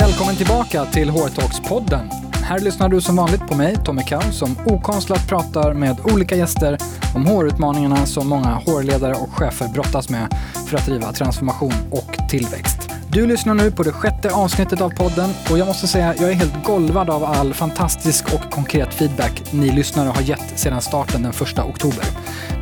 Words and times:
Välkommen 0.00 0.36
tillbaka 0.36 0.84
till 0.84 1.10
HR-talks-podden. 1.10 2.10
Här 2.32 2.60
lyssnar 2.60 2.88
du 2.88 3.00
som 3.00 3.16
vanligt 3.16 3.46
på 3.48 3.54
mig, 3.54 3.76
Tommy 3.84 4.02
Kau, 4.02 4.20
som 4.32 4.56
okonstlat 4.66 5.28
pratar 5.28 5.74
med 5.74 5.96
olika 6.14 6.36
gäster 6.36 6.78
om 7.14 7.26
HR-utmaningarna 7.26 8.06
som 8.06 8.28
många 8.28 8.48
HR-ledare 8.48 9.14
och 9.14 9.30
chefer 9.30 9.68
brottas 9.68 10.08
med 10.10 10.34
för 10.66 10.76
att 10.76 10.86
driva 10.86 11.12
transformation 11.12 11.72
och 11.90 12.28
tillväxt. 12.28 12.90
Du 13.10 13.26
lyssnar 13.26 13.54
nu 13.54 13.70
på 13.70 13.82
det 13.82 13.92
sjätte 13.92 14.30
avsnittet 14.30 14.80
av 14.80 14.90
podden 14.90 15.30
och 15.50 15.58
jag 15.58 15.66
måste 15.66 15.86
säga 15.86 16.14
jag 16.18 16.30
är 16.30 16.34
helt 16.34 16.64
golvad 16.64 17.10
av 17.10 17.24
all 17.24 17.54
fantastisk 17.54 18.34
och 18.34 18.50
konkret 18.50 18.94
feedback 18.94 19.42
ni 19.52 19.72
lyssnare 19.72 20.08
har 20.08 20.22
gett 20.22 20.58
sedan 20.58 20.80
starten 20.80 21.22
den 21.22 21.32
1 21.32 21.58
oktober. 21.58 22.04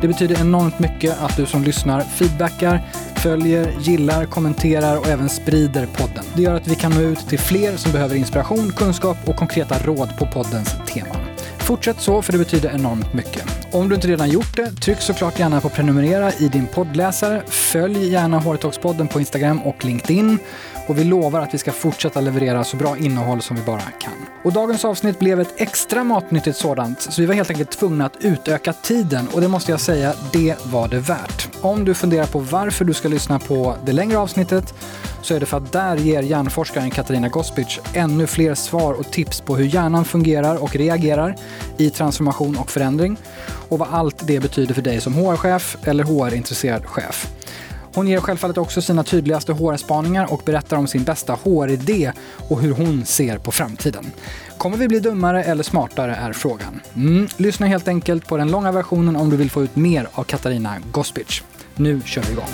Det 0.01 0.07
betyder 0.07 0.41
enormt 0.41 0.79
mycket 0.79 1.21
att 1.21 1.37
du 1.37 1.45
som 1.45 1.63
lyssnar 1.63 2.01
feedbackar, 2.01 2.81
följer, 3.17 3.73
gillar, 3.79 4.25
kommenterar 4.25 4.97
och 4.97 5.07
även 5.07 5.29
sprider 5.29 5.85
podden. 5.85 6.23
Det 6.35 6.41
gör 6.41 6.55
att 6.55 6.67
vi 6.67 6.75
kan 6.75 6.91
nå 6.91 7.01
ut 7.01 7.19
till 7.29 7.39
fler 7.39 7.77
som 7.77 7.91
behöver 7.91 8.15
inspiration, 8.15 8.71
kunskap 8.71 9.17
och 9.25 9.35
konkreta 9.35 9.75
råd 9.85 10.17
på 10.17 10.25
poddens 10.25 10.75
teman. 10.87 11.21
Fortsätt 11.57 12.01
så, 12.01 12.21
för 12.21 12.31
det 12.31 12.39
betyder 12.39 12.75
enormt 12.75 13.13
mycket. 13.13 13.66
Om 13.71 13.89
du 13.89 13.95
inte 13.95 14.07
redan 14.07 14.29
gjort 14.29 14.55
det, 14.55 14.71
tryck 14.71 15.01
såklart 15.01 15.39
gärna 15.39 15.61
på 15.61 15.69
prenumerera 15.69 16.31
i 16.33 16.47
din 16.47 16.67
poddläsare. 16.67 17.41
Följ 17.47 18.09
gärna 18.11 18.39
Håretorkspodden 18.39 19.07
på 19.07 19.19
Instagram 19.19 19.61
och 19.61 19.85
LinkedIn. 19.85 20.39
Och 20.87 20.97
vi 20.97 21.03
lovar 21.03 21.41
att 21.41 21.53
vi 21.53 21.57
ska 21.57 21.71
fortsätta 21.71 22.21
leverera 22.21 22.63
så 22.63 22.77
bra 22.77 22.97
innehåll 22.97 23.41
som 23.41 23.55
vi 23.55 23.61
bara 23.61 23.81
kan. 23.81 24.13
Och 24.43 24.53
dagens 24.53 24.85
avsnitt 24.85 25.19
blev 25.19 25.41
ett 25.41 25.53
extra 25.61 26.03
matnyttigt 26.03 26.57
sådant, 26.57 27.01
så 27.01 27.21
vi 27.21 27.27
var 27.27 27.33
helt 27.33 27.49
enkelt 27.49 27.71
tvungna 27.71 28.05
att 28.05 28.17
utöka 28.19 28.73
tiden 28.73 29.27
och 29.33 29.41
det 29.41 29.47
måste 29.47 29.71
jag 29.71 29.79
säga, 29.79 30.13
det 30.33 30.55
var 30.65 30.87
det 30.87 30.99
värt. 30.99 31.49
Om 31.61 31.85
du 31.85 31.93
funderar 31.93 32.25
på 32.25 32.39
varför 32.39 32.85
du 32.85 32.93
ska 32.93 33.07
lyssna 33.07 33.39
på 33.39 33.75
det 33.85 33.93
längre 33.93 34.17
avsnittet 34.17 34.73
så 35.21 35.35
är 35.35 35.39
det 35.39 35.45
för 35.45 35.57
att 35.57 35.71
där 35.71 35.97
ger 35.97 36.21
hjärnforskaren 36.21 36.91
Katarina 36.91 37.27
Gospic 37.27 37.79
ännu 37.93 38.27
fler 38.27 38.55
svar 38.55 38.93
och 38.93 39.11
tips 39.11 39.41
på 39.41 39.55
hur 39.55 39.65
hjärnan 39.65 40.05
fungerar 40.05 40.63
och 40.63 40.75
reagerar 40.75 41.35
i 41.77 41.89
transformation 41.89 42.57
och 42.57 42.71
förändring 42.71 43.17
och 43.69 43.79
vad 43.79 43.87
allt 43.91 44.27
det 44.27 44.39
betyder 44.39 44.73
för 44.73 44.81
dig 44.81 45.01
som 45.01 45.13
HR-chef 45.13 45.77
eller 45.83 46.03
HR-intresserad 46.03 46.85
chef. 46.85 47.27
Hon 47.93 48.07
ger 48.07 48.19
självfallet 48.19 48.57
också 48.57 48.81
sina 48.81 49.03
tydligaste 49.03 49.53
HR-spaningar 49.53 50.33
och 50.33 50.41
berättar 50.45 50.77
om 50.77 50.87
sin 50.87 51.03
bästa 51.03 51.33
HR-idé 51.33 52.11
och 52.49 52.61
hur 52.61 52.71
hon 52.71 53.05
ser 53.05 53.37
på 53.37 53.51
framtiden. 53.51 54.11
Kommer 54.57 54.77
vi 54.77 54.87
bli 54.87 54.99
dummare 54.99 55.43
eller 55.43 55.63
smartare 55.63 56.15
är 56.15 56.33
frågan. 56.33 56.81
Mm, 56.95 57.27
lyssna 57.37 57.67
helt 57.67 57.87
enkelt 57.87 58.27
på 58.27 58.37
den 58.37 58.51
långa 58.51 58.71
versionen 58.71 59.15
om 59.15 59.29
du 59.29 59.37
vill 59.37 59.51
få 59.51 59.63
ut 59.63 59.75
mer 59.75 60.07
av 60.13 60.23
Katarina 60.23 60.75
Gospic. 60.91 61.43
Nu 61.75 62.01
kör 62.05 62.21
vi 62.21 62.31
igång. 62.31 62.49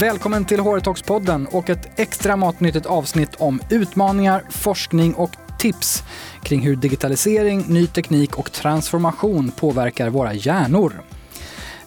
Välkommen 0.00 0.44
till 0.44 0.60
HR 0.60 0.80
Talks-podden 0.80 1.46
och 1.46 1.70
ett 1.70 1.88
extra 1.96 2.36
matnyttigt 2.36 2.86
avsnitt 2.86 3.34
om 3.38 3.60
utmaningar, 3.70 4.44
forskning 4.50 5.14
och 5.14 5.30
tips 5.58 6.02
kring 6.42 6.60
hur 6.60 6.76
digitalisering, 6.76 7.64
ny 7.68 7.86
teknik 7.86 8.38
och 8.38 8.52
transformation 8.52 9.50
påverkar 9.50 10.10
våra 10.10 10.34
hjärnor. 10.34 10.92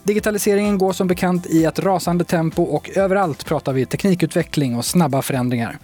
Digitaliseringen 0.04 0.78
går 0.78 0.94
som 0.94 1.08
bekant 1.08 1.46
i 1.46 1.66
ett 1.66 1.80
rasande 1.80 2.24
tempo 2.24 2.64
och 2.64 2.90
överallt 2.96 3.46
pratar 3.46 3.74
vi 3.74 3.86
teknikutveckling 3.86 4.76
och 4.76 4.86
snabba 4.86 5.22
förändringar. 5.22 5.80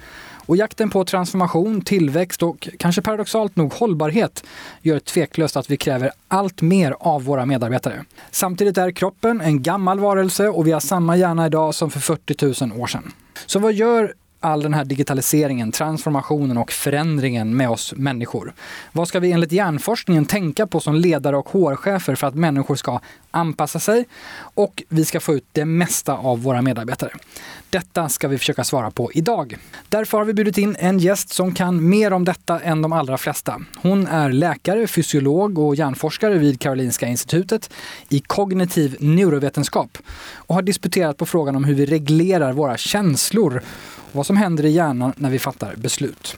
Och 0.48 0.58
jakten 0.58 0.90
på 0.90 1.06
transformation, 1.06 1.82
tillväxt 1.82 2.44
och 2.44 2.70
kanske 2.80 3.02
paradoxalt 3.02 3.56
nog 3.56 3.74
hållbarhet 3.74 4.44
gör 4.82 5.00
tveklöst 5.00 5.58
att 5.58 5.70
vi 5.70 5.78
kräver 5.78 6.12
allt 6.28 6.62
mer 6.62 6.96
av 7.00 7.24
våra 7.24 7.46
medarbetare. 7.46 8.06
Samtidigt 8.32 8.78
är 8.78 8.92
kroppen 8.92 9.42
en 9.42 9.64
gammal 9.64 10.00
varelse 10.00 10.48
och 10.48 10.68
vi 10.68 10.72
har 10.72 10.80
samma 10.80 11.18
hjärna 11.18 11.46
idag 11.46 11.76
som 11.76 11.92
för 11.92 12.00
40 12.00 12.66
000 12.66 12.82
år 12.82 12.88
sedan. 12.88 13.12
Så 13.46 13.60
vad 13.60 13.74
gör 13.74 14.14
all 14.40 14.62
den 14.62 14.74
här 14.74 14.86
digitaliseringen, 14.86 15.72
transformationen 15.72 16.58
och 16.58 16.72
förändringen 16.72 17.58
med 17.58 17.70
oss 17.70 17.94
människor. 17.95 18.54
Vad 18.92 19.08
ska 19.08 19.20
vi 19.20 19.32
enligt 19.32 19.52
hjärnforskningen 19.52 20.26
tänka 20.26 20.67
på 20.67 20.80
som 20.80 20.95
ledare 20.95 21.38
och 21.38 21.50
HR-chefer 21.50 22.16
för 22.16 22.28
att 22.28 22.36
människor 22.36 22.76
ska 22.76 23.00
anpassa 23.32 23.80
sig 23.80 24.06
och 24.39 24.84
vi 24.89 25.06
ska 25.06 25.20
få 25.20 25.34
ut 25.34 25.45
det 25.52 25.66
mesta 25.66 26.14
av 26.14 26.42
våra 26.42 26.61
medarbetare? 26.61 27.11
Detta 27.70 28.10
ska 28.10 28.28
vi 28.28 28.38
försöka 28.38 28.64
svara 28.64 28.92
på 28.92 29.11
idag. 29.14 29.58
Därför 29.89 30.17
har 30.17 30.26
vi 30.26 30.34
bjudit 30.34 30.58
in 30.58 30.76
en 30.80 31.00
gäst 31.00 31.30
som 31.30 31.54
kan 31.54 31.90
mer 31.90 32.14
om 32.14 32.26
detta 32.26 32.60
än 32.60 32.82
de 32.82 32.94
allra 32.94 33.17
flesta. 33.17 33.61
Hon 33.78 34.08
är 34.08 34.32
läkare, 34.32 34.88
fysiolog 34.88 35.60
och 35.60 35.76
hjärnforskare 35.76 36.38
vid 36.38 36.60
Karolinska 36.60 37.08
institutet 37.08 37.70
i 38.10 38.20
kognitiv 38.20 38.98
neurovetenskap 39.00 39.98
och 40.36 40.56
har 40.56 40.61
disputerat 40.61 41.17
på 41.17 41.26
frågan 41.26 41.56
om 41.56 41.64
hur 41.64 41.76
vi 41.76 41.86
reglerar 41.86 42.54
våra 42.54 42.78
känslor 42.78 43.61
vad 44.17 44.26
som 44.26 44.38
händer 44.38 44.66
i 44.66 44.70
hjärnan 44.70 45.14
när 45.17 45.30
vi 45.30 45.39
fattar 45.39 45.76
beslut. 45.76 46.38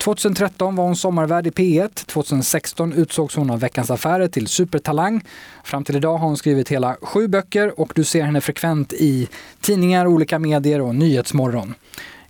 2013 0.00 0.76
var 0.76 0.84
hon 0.84 0.96
sommarvärd 0.96 1.46
i 1.46 1.50
P1. 1.50 2.06
2016 2.06 2.92
utsågs 2.92 3.36
hon 3.36 3.50
av 3.50 3.60
Veckans 3.60 3.90
Affärer 3.90 4.28
till 4.28 4.46
supertalang. 4.46 5.24
Fram 5.64 5.84
till 5.84 5.96
idag 5.96 6.18
har 6.18 6.26
hon 6.26 6.36
skrivit 6.36 6.68
hela 6.68 6.96
sju 7.02 7.28
böcker 7.28 7.80
och 7.80 7.92
du 7.94 8.04
ser 8.04 8.22
henne 8.22 8.40
frekvent 8.40 8.92
i 8.92 9.28
tidningar, 9.60 10.06
olika 10.06 10.38
medier 10.38 10.80
och 10.80 10.94
Nyhetsmorgon. 10.94 11.74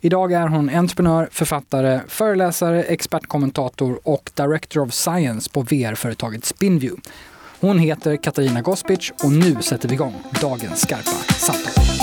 Idag 0.00 0.32
är 0.32 0.48
hon 0.48 0.70
entreprenör, 0.70 1.28
författare, 1.32 2.00
föreläsare, 2.08 2.82
expertkommentator 2.82 4.00
och 4.04 4.30
Director 4.34 4.82
of 4.82 4.92
Science 4.92 5.50
på 5.50 5.62
VR-företaget 5.62 6.44
Spinview. 6.44 7.02
Hon 7.60 7.78
heter 7.78 8.16
Katarina 8.16 8.60
Gospic 8.60 9.12
och 9.24 9.32
nu 9.32 9.62
sätter 9.62 9.88
vi 9.88 9.94
igång 9.94 10.14
dagens 10.40 10.80
skarpa 10.80 11.10
samtal. 11.34 12.01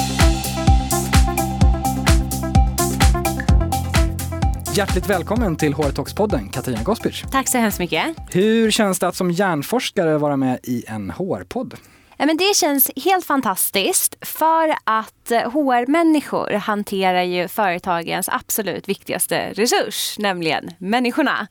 Hjärtligt 4.79 5.09
välkommen 5.09 5.55
till 5.55 5.73
HR 5.73 5.83
Talks-podden, 5.83 6.49
Katarina 6.51 6.83
Gospic. 6.83 7.23
Tack 7.31 7.47
så 7.47 7.57
hemskt 7.57 7.79
mycket. 7.79 8.15
Hur 8.31 8.71
känns 8.71 8.99
det 8.99 9.07
att 9.07 9.15
som 9.15 9.31
hjärnforskare 9.31 10.17
vara 10.17 10.37
med 10.37 10.59
i 10.63 10.83
en 10.87 11.11
HR-podd? 11.11 11.73
Ja, 12.17 12.25
men 12.25 12.37
det 12.37 12.55
känns 12.55 12.91
helt 12.95 13.25
fantastiskt 13.25 14.15
för 14.21 14.69
att 14.83 15.31
HR-människor 15.53 16.51
eh, 16.51 16.59
hanterar 16.59 17.23
ju 17.23 17.47
företagens 17.47 18.29
absolut 18.29 18.89
viktigaste 18.89 19.53
resurs, 19.53 20.19
nämligen 20.19 20.69
människorna. 20.77 21.47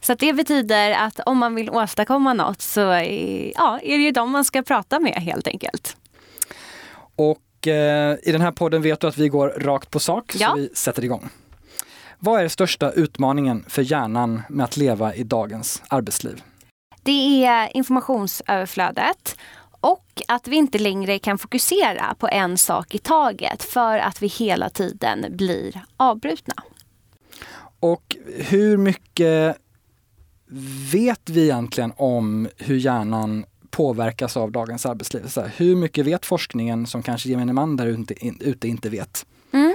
Så 0.00 0.14
det 0.14 0.32
betyder 0.32 0.92
att 0.92 1.20
om 1.20 1.38
man 1.38 1.54
vill 1.54 1.70
åstadkomma 1.70 2.34
något 2.34 2.62
så 2.62 2.80
ja, 2.80 3.80
är 3.82 3.98
det 3.98 4.04
ju 4.04 4.10
dem 4.10 4.30
man 4.30 4.44
ska 4.44 4.62
prata 4.62 5.00
med 5.00 5.14
helt 5.14 5.46
enkelt. 5.46 5.96
Och 7.16 7.68
eh, 7.68 8.16
i 8.22 8.32
den 8.32 8.40
här 8.40 8.52
podden 8.52 8.82
vet 8.82 9.00
du 9.00 9.06
att 9.06 9.18
vi 9.18 9.28
går 9.28 9.48
rakt 9.48 9.90
på 9.90 10.00
sak, 10.00 10.34
ja. 10.38 10.48
så 10.48 10.56
vi 10.56 10.70
sätter 10.74 11.04
igång. 11.04 11.30
Vad 12.20 12.42
är 12.42 12.48
största 12.48 12.90
utmaningen 12.90 13.64
för 13.68 13.82
hjärnan 13.82 14.42
med 14.48 14.64
att 14.64 14.76
leva 14.76 15.14
i 15.14 15.24
dagens 15.24 15.82
arbetsliv? 15.88 16.42
Det 17.02 17.44
är 17.44 17.76
informationsöverflödet 17.76 19.36
och 19.80 20.22
att 20.28 20.48
vi 20.48 20.56
inte 20.56 20.78
längre 20.78 21.18
kan 21.18 21.38
fokusera 21.38 22.14
på 22.18 22.28
en 22.28 22.58
sak 22.58 22.94
i 22.94 22.98
taget 22.98 23.62
för 23.62 23.98
att 23.98 24.22
vi 24.22 24.26
hela 24.26 24.70
tiden 24.70 25.26
blir 25.36 25.84
avbrutna. 25.96 26.54
Och 27.80 28.16
hur 28.36 28.76
mycket 28.76 29.56
vet 30.92 31.30
vi 31.30 31.42
egentligen 31.42 31.92
om 31.96 32.48
hur 32.56 32.76
hjärnan 32.76 33.44
påverkas 33.70 34.36
av 34.36 34.52
dagens 34.52 34.86
arbetsliv? 34.86 35.26
Så 35.26 35.40
här, 35.40 35.52
hur 35.56 35.76
mycket 35.76 36.06
vet 36.06 36.26
forskningen 36.26 36.86
som 36.86 37.02
kanske 37.02 37.28
gemene 37.28 37.52
man 37.52 37.76
där 37.76 37.86
ute 38.40 38.68
inte 38.68 38.88
vet? 38.88 39.26
Mm. 39.52 39.74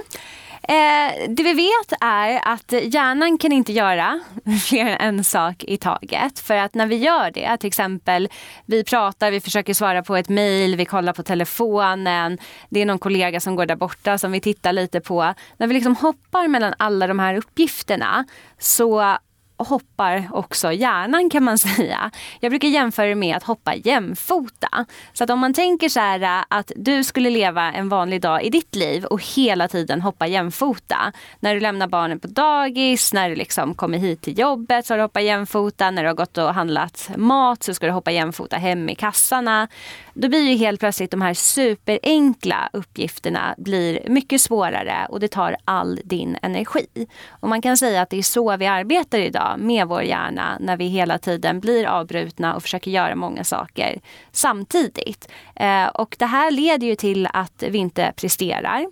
Eh, 0.68 1.28
det 1.28 1.42
vi 1.42 1.54
vet 1.54 1.98
är 2.00 2.40
att 2.48 2.72
hjärnan 2.94 3.38
kan 3.38 3.52
inte 3.52 3.72
göra 3.72 4.20
fler 4.66 4.86
än 4.86 5.18
en 5.18 5.24
sak 5.24 5.64
i 5.64 5.76
taget. 5.76 6.38
För 6.38 6.54
att 6.54 6.74
när 6.74 6.86
vi 6.86 6.96
gör 6.96 7.30
det, 7.30 7.56
till 7.56 7.68
exempel 7.68 8.28
vi 8.66 8.84
pratar, 8.84 9.30
vi 9.30 9.40
försöker 9.40 9.74
svara 9.74 10.02
på 10.02 10.16
ett 10.16 10.28
mejl, 10.28 10.76
vi 10.76 10.84
kollar 10.84 11.12
på 11.12 11.22
telefonen, 11.22 12.38
det 12.68 12.82
är 12.82 12.86
någon 12.86 12.98
kollega 12.98 13.40
som 13.40 13.56
går 13.56 13.66
där 13.66 13.76
borta 13.76 14.18
som 14.18 14.32
vi 14.32 14.40
tittar 14.40 14.72
lite 14.72 15.00
på. 15.00 15.34
När 15.56 15.66
vi 15.66 15.74
liksom 15.74 15.96
hoppar 15.96 16.48
mellan 16.48 16.74
alla 16.78 17.06
de 17.06 17.18
här 17.18 17.34
uppgifterna 17.34 18.24
så 18.58 19.16
hoppar 19.56 20.28
också 20.32 20.72
hjärnan 20.72 21.30
kan 21.30 21.44
man 21.44 21.58
säga. 21.76 22.10
Jag 22.40 22.52
brukar 22.52 22.68
jämföra 22.68 23.06
det 23.06 23.14
med 23.14 23.36
att 23.36 23.42
hoppa 23.42 23.74
jämfota. 23.74 24.86
Så 25.12 25.24
att 25.24 25.30
om 25.30 25.38
man 25.38 25.54
tänker 25.54 25.88
så 25.88 26.00
här 26.00 26.20
äh, 26.38 26.44
att 26.48 26.72
du 26.76 27.04
skulle 27.04 27.30
leva 27.30 27.72
en 27.72 27.88
vanlig 27.88 28.20
dag 28.20 28.42
i 28.42 28.50
ditt 28.50 28.74
liv 28.74 29.04
och 29.04 29.22
hela 29.22 29.68
tiden 29.68 30.00
hoppa 30.00 30.26
jämfota. 30.26 31.12
När 31.40 31.54
du 31.54 31.60
lämnar 31.60 31.86
barnen 31.86 32.20
på 32.20 32.28
dagis, 32.28 33.12
när 33.12 33.28
du 33.28 33.34
liksom 33.34 33.74
kommer 33.74 33.98
hit 33.98 34.22
till 34.22 34.38
jobbet 34.38 34.86
så 34.86 34.92
har 34.92 34.98
du 34.98 35.04
hoppat 35.04 35.22
jämfota. 35.22 35.90
När 35.90 36.02
du 36.02 36.08
har 36.08 36.14
gått 36.14 36.38
och 36.38 36.54
handlat 36.54 37.10
mat 37.16 37.62
så 37.62 37.74
ska 37.74 37.86
du 37.86 37.92
hoppa 37.92 38.10
jämfota 38.10 38.56
hem 38.56 38.88
i 38.88 38.94
kassarna. 38.94 39.68
Då 40.14 40.28
blir 40.28 40.48
ju 40.48 40.56
helt 40.56 40.80
plötsligt 40.80 41.10
de 41.10 41.22
här 41.22 41.34
superenkla 41.34 42.68
uppgifterna 42.72 43.54
blir 43.58 44.08
mycket 44.08 44.40
svårare 44.40 45.06
och 45.08 45.20
det 45.20 45.28
tar 45.28 45.56
all 45.64 46.00
din 46.04 46.36
energi. 46.42 46.86
Och 47.28 47.48
man 47.48 47.62
kan 47.62 47.76
säga 47.76 48.02
att 48.02 48.10
det 48.10 48.18
är 48.18 48.22
så 48.22 48.56
vi 48.56 48.66
arbetar 48.66 49.18
idag 49.18 49.54
med 49.58 49.86
vår 49.86 50.02
hjärna 50.02 50.58
när 50.60 50.76
vi 50.76 50.86
hela 50.86 51.18
tiden 51.18 51.60
blir 51.60 51.86
avbrutna 51.86 52.54
och 52.54 52.62
försöker 52.62 52.90
göra 52.90 53.14
många 53.14 53.44
saker 53.44 54.00
samtidigt. 54.32 55.28
Eh, 55.56 55.86
och 55.86 56.16
det 56.18 56.26
här 56.26 56.50
leder 56.50 56.86
ju 56.86 56.94
till 56.94 57.28
att 57.32 57.64
vi 57.68 57.78
inte 57.78 58.12
presterar 58.16 58.86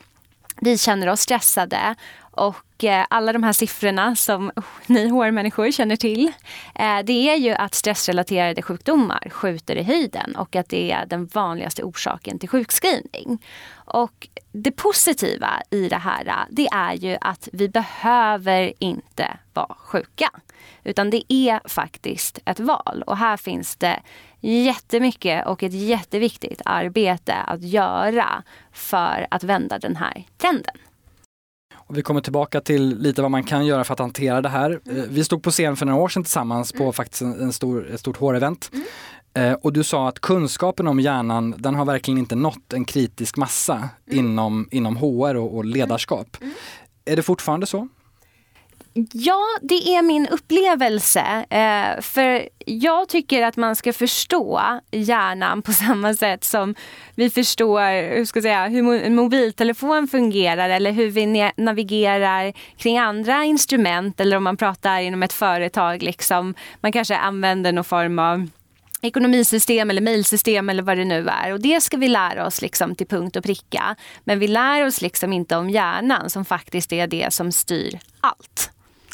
vi 0.62 0.79
känner 0.79 1.09
oss 1.09 1.20
stressade 1.20 1.94
och 2.20 2.85
eh, 2.85 3.06
alla 3.11 3.32
de 3.32 3.43
här 3.43 3.53
siffrorna 3.53 4.17
som 4.17 4.53
ni 4.87 5.09
HR-människor 5.09 5.70
känner 5.70 5.97
till, 5.97 6.32
eh, 6.75 6.99
det 7.05 7.29
är 7.29 7.37
ju 7.37 7.50
att 7.50 7.75
stressrelaterade 7.75 8.62
sjukdomar 8.62 9.29
skjuter 9.31 9.76
i 9.76 9.82
höjden 9.82 10.37
och 10.37 10.56
att 10.56 10.69
det 10.69 10.93
är 10.93 11.06
den 11.06 11.26
vanligaste 11.26 11.82
orsaken 11.82 12.38
till 12.38 12.49
sjukskrivning. 12.49 13.44
Och 13.75 14.29
det 14.53 14.70
positiva 14.70 15.62
i 15.70 15.88
det 15.88 15.97
här, 15.97 16.47
det 16.50 16.69
är 16.73 16.93
ju 16.93 17.17
att 17.20 17.49
vi 17.53 17.69
behöver 17.69 18.73
inte 18.79 19.37
vara 19.53 19.75
sjuka. 19.79 20.31
Utan 20.85 21.11
det 21.11 21.32
är 21.32 21.69
faktiskt 21.69 22.38
ett 22.44 22.61
val 22.61 23.03
och 23.06 23.17
här 23.17 23.37
finns 23.37 23.76
det 23.76 24.00
jättemycket 24.43 25.47
och 25.47 25.62
ett 25.62 25.73
jätteviktigt 25.73 26.62
arbete 26.65 27.35
att 27.35 27.62
göra 27.62 28.43
för 28.73 29.27
att 29.31 29.44
vända 29.44 29.79
den 29.79 29.97
här 29.97 30.27
trenden. 30.39 30.75
Och 31.75 31.99
vi 31.99 32.03
kommer 32.03 32.21
tillbaka 32.21 32.61
till 32.61 32.99
lite 32.99 33.23
vad 33.23 33.31
man 33.31 33.44
kan 33.44 33.67
göra 33.67 33.85
för 33.85 33.93
att 33.93 34.00
hantera 34.00 34.41
det 34.41 34.49
här. 34.49 34.81
Mm. 34.87 35.06
Vi 35.11 35.25
stod 35.25 35.43
på 35.43 35.50
scen 35.50 35.77
för 35.77 35.87
några 35.87 36.00
år 36.03 36.09
sedan 36.09 36.25
tillsammans 36.25 36.73
på 36.73 36.83
mm. 36.83 36.93
faktiskt 36.93 37.23
en 37.23 37.53
stor, 37.53 37.91
ett 37.91 38.00
stort 38.00 38.19
HR-event. 38.19 38.71
Mm. 38.73 38.87
Eh, 39.35 39.59
och 39.62 39.73
du 39.73 39.85
sa 39.85 40.09
att 40.09 40.21
kunskapen 40.21 40.88
om 40.88 41.00
hjärnan, 41.00 41.55
den 41.59 41.75
har 41.75 41.85
verkligen 41.85 42.19
inte 42.19 42.35
nått 42.35 42.73
en 42.73 42.85
kritisk 42.85 43.37
massa 43.37 43.75
mm. 43.77 44.19
inom, 44.19 44.69
inom 44.71 44.97
HR 44.97 45.37
och, 45.37 45.56
och 45.56 45.65
ledarskap. 45.65 46.37
Mm. 46.41 46.55
Är 47.05 47.17
det 47.17 47.23
fortfarande 47.23 47.67
så? 47.67 47.88
Ja, 49.12 49.59
det 49.62 49.94
är 49.94 50.03
min 50.03 50.29
upplevelse. 50.29 51.47
Eh, 51.50 52.00
för 52.00 52.49
jag 52.67 53.09
tycker 53.09 53.43
att 53.43 53.56
man 53.56 53.77
ska 53.77 53.93
förstå 53.93 54.62
hjärnan 54.91 55.62
på 55.62 55.73
samma 55.87 56.15
sätt 56.15 56.44
som 56.44 56.75
vi 57.15 57.31
förstår 57.31 58.15
hur, 58.17 58.25
ska 58.25 58.37
jag 58.37 58.43
säga, 58.43 58.69
hur 58.69 59.03
en 59.03 59.15
mobiltelefon 59.15 60.09
fungerar 60.09 60.71
eller 60.71 60.93
hur 60.93 61.11
vi 61.11 61.53
navigerar 61.56 62.53
kring 62.77 62.99
andra 62.99 63.44
instrument 63.44 64.21
eller 64.21 64.37
om 64.37 64.44
man 64.44 64.56
pratar 64.56 65.00
inom 65.00 65.23
ett 65.23 65.33
företag. 65.33 66.03
Liksom. 66.03 66.55
Man 66.81 66.93
kanske 66.93 67.17
använder 67.17 67.73
någon 67.73 67.85
form 67.85 68.19
av 68.19 68.49
ekonomisystem 69.03 69.91
eller 69.91 70.00
mejlsystem 70.00 70.69
eller 70.69 70.83
vad 70.83 70.97
det 70.97 71.05
nu 71.05 71.29
är. 71.29 71.53
Och 71.53 71.61
det 71.61 71.81
ska 71.81 71.97
vi 71.97 72.09
lära 72.09 72.47
oss 72.47 72.62
liksom 72.62 72.95
till 72.95 73.06
punkt 73.06 73.37
och 73.37 73.45
pricka. 73.45 73.97
Men 74.25 74.38
vi 74.38 74.49
lär 74.49 74.87
oss 74.87 75.00
liksom 75.03 75.33
inte 75.33 75.56
om 75.56 75.71
hjärnan 75.71 76.31
som 76.31 76.45
faktiskt 76.45 76.93
är 76.93 77.06
det 77.06 77.33
som 77.33 77.53
styr 77.53 77.99
allt 78.21 78.72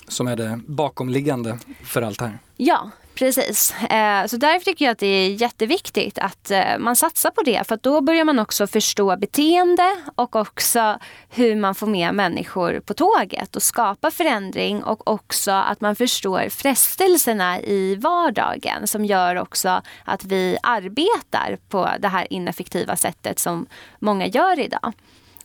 som 0.08 0.26
är 0.26 0.36
det 0.36 0.60
bakomliggande 0.66 1.58
för 1.84 2.02
allt 2.02 2.18
det 2.18 2.24
här. 2.24 2.38
Ja, 2.56 2.90
precis. 3.14 3.74
Eh, 3.82 4.26
så 4.26 4.36
därför 4.36 4.64
tycker 4.64 4.84
jag 4.84 4.92
att 4.92 4.98
det 4.98 5.06
är 5.06 5.30
jätteviktigt 5.30 6.18
att 6.18 6.50
eh, 6.50 6.78
man 6.78 6.96
satsar 6.96 7.30
på 7.30 7.42
det. 7.42 7.66
För 7.68 7.78
då 7.82 8.00
börjar 8.00 8.24
man 8.24 8.38
också 8.38 8.66
förstå 8.66 9.16
beteende 9.16 9.96
och 10.14 10.36
också 10.36 10.98
hur 11.30 11.56
man 11.56 11.74
får 11.74 11.86
med 11.86 12.14
människor 12.14 12.80
på 12.80 12.94
tåget 12.94 13.56
och 13.56 13.62
skapa 13.62 14.10
förändring 14.10 14.84
och 14.84 15.10
också 15.10 15.50
att 15.50 15.80
man 15.80 15.96
förstår 15.96 16.48
frestelserna 16.48 17.60
i 17.60 17.94
vardagen 17.94 18.86
som 18.86 19.04
gör 19.04 19.36
också 19.36 19.82
att 20.04 20.24
vi 20.24 20.58
arbetar 20.62 21.58
på 21.68 21.88
det 21.98 22.08
här 22.08 22.26
ineffektiva 22.32 22.96
sättet 22.96 23.38
som 23.38 23.66
många 23.98 24.26
gör 24.26 24.60
idag. 24.60 24.92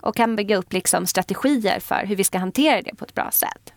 Och 0.02 0.16
kan 0.16 0.36
bygga 0.36 0.58
upp 0.58 0.74
liksom 0.74 1.06
strategier 1.06 1.80
för 1.80 2.06
hur 2.06 2.16
vi 2.16 2.24
ska 2.24 2.38
hantera 2.38 2.82
det 2.82 2.96
på 2.96 3.06
ett 3.06 3.14
bra 3.14 3.32
sätt. 3.32 3.73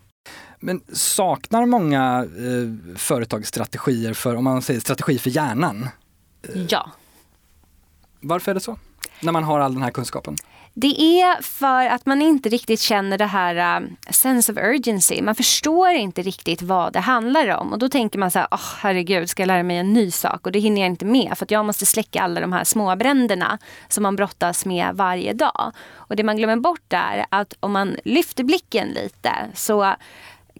Men 0.66 0.80
saknar 0.92 1.66
många 1.66 2.26
eh, 2.38 2.96
företag 2.96 3.46
strategier 3.46 4.14
för, 4.14 4.36
om 4.36 4.44
man 4.44 4.62
säger 4.62 4.80
strategi 4.80 5.18
för 5.18 5.30
hjärnan? 5.30 5.88
Ja. 6.68 6.90
Varför 8.20 8.50
är 8.50 8.54
det 8.54 8.60
så? 8.60 8.78
När 9.20 9.32
man 9.32 9.44
har 9.44 9.60
all 9.60 9.74
den 9.74 9.82
här 9.82 9.90
kunskapen? 9.90 10.36
Det 10.74 11.20
är 11.20 11.42
för 11.42 11.86
att 11.86 12.06
man 12.06 12.22
inte 12.22 12.48
riktigt 12.48 12.80
känner 12.80 13.18
det 13.18 13.26
här 13.26 13.80
uh, 13.80 13.88
sense 14.10 14.52
of 14.52 14.58
urgency. 14.58 15.22
Man 15.22 15.34
förstår 15.34 15.88
inte 15.88 16.22
riktigt 16.22 16.62
vad 16.62 16.92
det 16.92 17.00
handlar 17.00 17.48
om. 17.48 17.72
Och 17.72 17.78
då 17.78 17.88
tänker 17.88 18.18
man 18.18 18.30
så 18.30 18.38
här, 18.38 18.48
oh, 18.50 18.70
herregud, 18.78 19.30
ska 19.30 19.42
jag 19.42 19.46
lära 19.46 19.62
mig 19.62 19.76
en 19.76 19.92
ny 19.92 20.10
sak? 20.10 20.46
Och 20.46 20.52
det 20.52 20.58
hinner 20.58 20.80
jag 20.80 20.90
inte 20.90 21.04
med 21.04 21.38
för 21.38 21.44
att 21.44 21.50
jag 21.50 21.64
måste 21.64 21.86
släcka 21.86 22.22
alla 22.22 22.40
de 22.40 22.52
här 22.52 22.64
småbränderna 22.64 23.58
som 23.88 24.02
man 24.02 24.16
brottas 24.16 24.64
med 24.64 24.94
varje 24.94 25.32
dag. 25.32 25.72
Och 25.94 26.16
det 26.16 26.22
man 26.22 26.36
glömmer 26.36 26.56
bort 26.56 26.92
är 26.92 27.26
att 27.28 27.54
om 27.60 27.72
man 27.72 27.96
lyfter 28.04 28.44
blicken 28.44 28.88
lite 28.88 29.32
så 29.54 29.94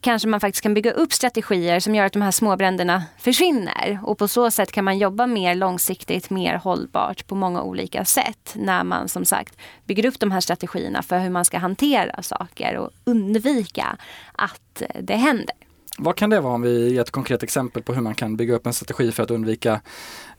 kanske 0.01 0.29
man 0.29 0.41
faktiskt 0.41 0.63
kan 0.63 0.75
bygga 0.75 0.93
upp 0.93 1.13
strategier 1.13 1.81
som 1.81 1.95
gör 1.95 2.05
att 2.05 2.13
de 2.13 2.23
här 2.23 2.31
småbränderna 2.31 3.05
försvinner. 3.19 3.99
Och 4.03 4.19
på 4.19 4.29
så 4.29 4.51
sätt 4.51 4.73
kan 4.73 4.85
man 4.85 4.99
jobba 4.99 5.27
mer 5.27 5.55
långsiktigt, 5.55 6.31
mer 6.31 6.55
hållbart 6.55 7.27
på 7.27 7.35
många 7.35 7.63
olika 7.63 8.05
sätt. 8.05 8.53
När 8.55 8.85
man 8.85 9.09
som 9.09 9.25
sagt 9.25 9.59
bygger 9.85 10.07
upp 10.07 10.21
de 10.21 10.31
här 10.31 10.41
strategierna 10.41 11.03
för 11.03 11.19
hur 11.19 11.31
man 11.31 11.45
ska 11.45 11.59
hantera 11.59 12.23
saker 12.23 12.77
och 12.77 12.91
undvika 13.05 13.97
att 14.33 14.83
det 15.01 15.17
händer. 15.17 15.55
Vad 15.99 16.17
kan 16.17 16.31
det 16.31 16.41
vara 16.41 16.55
om 16.55 16.63
vi 16.63 16.93
ger 16.93 17.01
ett 17.01 17.11
konkret 17.11 17.43
exempel 17.43 17.83
på 17.83 17.95
hur 17.95 18.03
man 18.03 18.15
kan 18.15 18.37
bygga 18.37 18.55
upp 18.55 18.67
en 18.67 18.73
strategi 18.73 19.13
för 19.13 19.23
att 19.23 19.31
undvika 19.31 19.81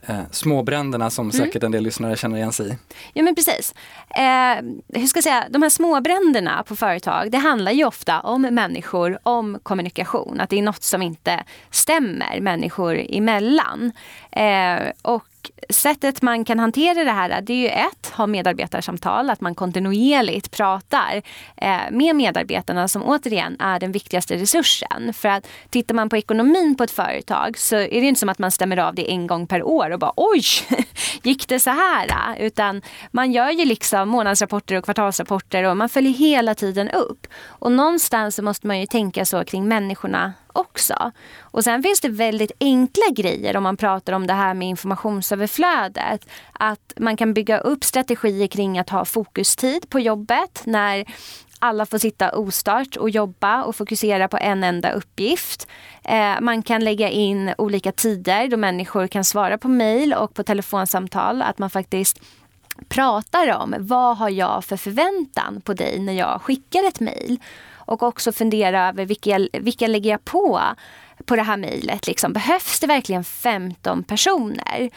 eh, 0.08 0.20
småbränderna 0.30 1.10
som 1.10 1.30
mm. 1.30 1.32
säkert 1.32 1.62
en 1.62 1.72
del 1.72 1.82
lyssnare 1.82 2.16
känner 2.16 2.36
igen 2.36 2.52
sig 2.52 2.70
i? 2.70 2.76
Ja 3.12 3.22
men 3.22 3.34
precis. 3.34 3.74
Eh, 4.10 4.64
hur 5.00 5.06
ska 5.06 5.16
jag 5.16 5.24
säga, 5.24 5.46
de 5.50 5.62
här 5.62 5.70
småbränderna 5.70 6.62
på 6.62 6.76
företag 6.76 7.30
det 7.30 7.38
handlar 7.38 7.72
ju 7.72 7.84
ofta 7.84 8.20
om 8.20 8.42
människor, 8.42 9.18
om 9.22 9.58
kommunikation. 9.62 10.40
Att 10.40 10.50
det 10.50 10.58
är 10.58 10.62
något 10.62 10.82
som 10.82 11.02
inte 11.02 11.44
stämmer 11.70 12.40
människor 12.40 12.98
emellan. 13.08 13.92
Eh, 14.30 14.92
och 15.02 15.24
sättet 15.70 16.22
man 16.22 16.44
kan 16.44 16.58
hantera 16.58 17.04
det 17.04 17.10
här 17.10 17.40
det 17.40 17.52
är 17.52 17.56
ju 17.56 17.68
ett, 17.68 18.12
ha 18.14 18.26
medarbetarsamtal, 18.26 19.30
att 19.30 19.40
man 19.40 19.54
kontinuerligt 19.54 20.50
pratar 20.50 21.22
eh, 21.56 21.78
med 21.90 22.16
medarbetarna 22.16 22.88
som 22.88 23.02
återigen 23.02 23.56
är 23.60 23.80
den 23.80 23.92
viktigaste 23.92 24.36
resursen. 24.36 25.12
För 25.14 25.28
att 25.28 25.46
tittar 25.70 25.94
man 25.94 26.08
på 26.08 26.16
ekonomin 26.16 26.74
på 26.76 26.84
ett 26.84 26.90
företag 26.90 27.58
så 27.58 27.76
är 27.76 28.00
det 28.00 28.06
inte 28.06 28.20
som 28.20 28.28
att 28.28 28.38
man 28.38 28.50
stämmer 28.50 28.76
av 28.76 28.94
det 28.94 29.10
en 29.10 29.26
gång 29.26 29.46
per 29.46 29.62
år 29.62 29.90
och 29.98 30.00
bara 30.00 30.12
oj, 30.16 30.42
gick 31.22 31.48
det 31.48 31.60
så 31.60 31.70
här? 31.70 32.36
Utan 32.38 32.82
man 33.10 33.32
gör 33.32 33.50
ju 33.50 33.64
liksom 33.64 34.08
månadsrapporter 34.08 34.76
och 34.76 34.84
kvartalsrapporter 34.84 35.64
och 35.64 35.76
man 35.76 35.88
följer 35.88 36.12
hela 36.12 36.54
tiden 36.54 36.90
upp. 36.90 37.26
Och 37.46 37.72
någonstans 37.72 38.34
så 38.34 38.42
måste 38.42 38.66
man 38.66 38.80
ju 38.80 38.86
tänka 38.86 39.24
så 39.24 39.44
kring 39.44 39.68
människorna 39.68 40.32
också. 40.52 41.12
Och 41.40 41.64
sen 41.64 41.82
finns 41.82 42.00
det 42.00 42.08
väldigt 42.08 42.52
enkla 42.60 43.04
grejer 43.12 43.56
om 43.56 43.62
man 43.62 43.76
pratar 43.76 44.12
om 44.12 44.26
det 44.26 44.32
här 44.32 44.54
med 44.54 44.68
informationsöverflödet. 44.68 46.28
Att 46.52 46.92
man 46.96 47.16
kan 47.16 47.34
bygga 47.34 47.58
upp 47.58 47.84
strategier 47.84 48.46
kring 48.46 48.78
att 48.78 48.90
ha 48.90 49.04
fokustid 49.04 49.90
på 49.90 50.00
jobbet 50.00 50.62
när 50.64 51.04
alla 51.58 51.86
får 51.86 51.98
sitta 51.98 52.30
ostört 52.30 52.96
och 52.96 53.10
jobba 53.10 53.62
och 53.62 53.76
fokusera 53.76 54.28
på 54.28 54.36
en 54.36 54.64
enda 54.64 54.92
uppgift. 54.92 55.68
Eh, 56.04 56.40
man 56.40 56.62
kan 56.62 56.84
lägga 56.84 57.10
in 57.10 57.54
olika 57.58 57.92
tider 57.92 58.48
då 58.48 58.56
människor 58.56 59.06
kan 59.06 59.24
svara 59.24 59.58
på 59.58 59.68
mejl 59.68 60.14
och 60.14 60.34
på 60.34 60.42
telefonsamtal. 60.42 61.42
Att 61.42 61.58
man 61.58 61.70
faktiskt 61.70 62.20
pratar 62.88 63.56
om 63.56 63.74
vad 63.78 64.16
har 64.16 64.28
jag 64.28 64.64
för 64.64 64.76
förväntan 64.76 65.60
på 65.60 65.74
dig 65.74 65.98
när 65.98 66.12
jag 66.12 66.42
skickar 66.42 66.88
ett 66.88 67.00
mejl. 67.00 67.38
Och 67.74 68.02
också 68.02 68.32
fundera 68.32 68.88
över 68.88 69.04
vilka, 69.04 69.48
vilka 69.52 69.86
lägger 69.86 70.10
jag 70.10 70.24
på 70.24 70.60
på 71.24 71.36
det 71.36 71.42
här 71.42 71.56
mejlet. 71.56 72.06
Liksom. 72.06 72.32
Behövs 72.32 72.80
det 72.80 72.86
verkligen 72.86 73.24
15 73.24 74.02
personer? 74.02 74.90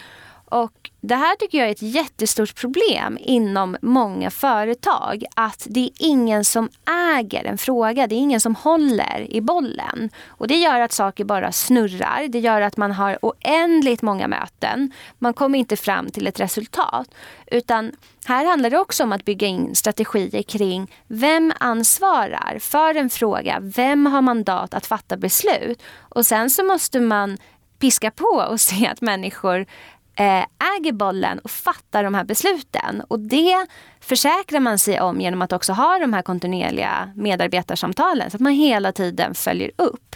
Och 0.51 0.89
det 1.01 1.15
här 1.15 1.35
tycker 1.35 1.57
jag 1.57 1.67
är 1.67 1.71
ett 1.71 1.81
jättestort 1.81 2.55
problem 2.55 3.17
inom 3.21 3.77
många 3.81 4.31
företag. 4.31 5.23
Att 5.35 5.67
det 5.69 5.79
är 5.79 5.89
ingen 5.99 6.45
som 6.45 6.69
äger 7.15 7.45
en 7.45 7.57
fråga, 7.57 8.07
det 8.07 8.15
är 8.15 8.17
ingen 8.17 8.41
som 8.41 8.55
håller 8.55 9.27
i 9.29 9.41
bollen. 9.41 10.09
Och 10.27 10.47
det 10.47 10.55
gör 10.55 10.79
att 10.79 10.91
saker 10.91 11.23
bara 11.23 11.51
snurrar, 11.51 12.27
det 12.27 12.39
gör 12.39 12.61
att 12.61 12.77
man 12.77 12.91
har 12.91 13.17
oändligt 13.21 14.01
många 14.01 14.27
möten. 14.27 14.91
Man 15.19 15.33
kommer 15.33 15.59
inte 15.59 15.77
fram 15.77 16.11
till 16.11 16.27
ett 16.27 16.39
resultat. 16.39 17.07
Utan 17.47 17.91
här 18.25 18.45
handlar 18.45 18.69
det 18.69 18.79
också 18.79 19.03
om 19.03 19.11
att 19.11 19.25
bygga 19.25 19.47
in 19.47 19.75
strategier 19.75 20.43
kring 20.43 20.91
vem 21.07 21.53
ansvarar 21.59 22.59
för 22.59 22.95
en 22.95 23.09
fråga? 23.09 23.59
Vem 23.61 24.05
har 24.05 24.21
mandat 24.21 24.73
att 24.73 24.85
fatta 24.85 25.17
beslut? 25.17 25.81
Och 25.99 26.25
sen 26.25 26.49
så 26.49 26.63
måste 26.63 26.99
man 26.99 27.37
piska 27.79 28.11
på 28.11 28.45
och 28.49 28.61
se 28.61 28.87
att 28.87 29.01
människor 29.01 29.65
Eh, 30.15 30.45
äger 30.77 30.91
bollen 30.91 31.39
och 31.39 31.51
fattar 31.51 32.03
de 32.03 32.13
här 32.13 32.23
besluten. 32.23 33.01
Och 33.07 33.19
det 33.19 33.67
försäkrar 33.99 34.59
man 34.59 34.79
sig 34.79 35.01
om 35.01 35.21
genom 35.21 35.41
att 35.41 35.53
också 35.53 35.73
ha 35.73 35.99
de 35.99 36.13
här 36.13 36.21
kontinuerliga 36.21 37.11
medarbetarsamtalen 37.15 38.31
så 38.31 38.37
att 38.37 38.41
man 38.41 38.53
hela 38.53 38.91
tiden 38.91 39.33
följer 39.33 39.71
upp. 39.75 40.10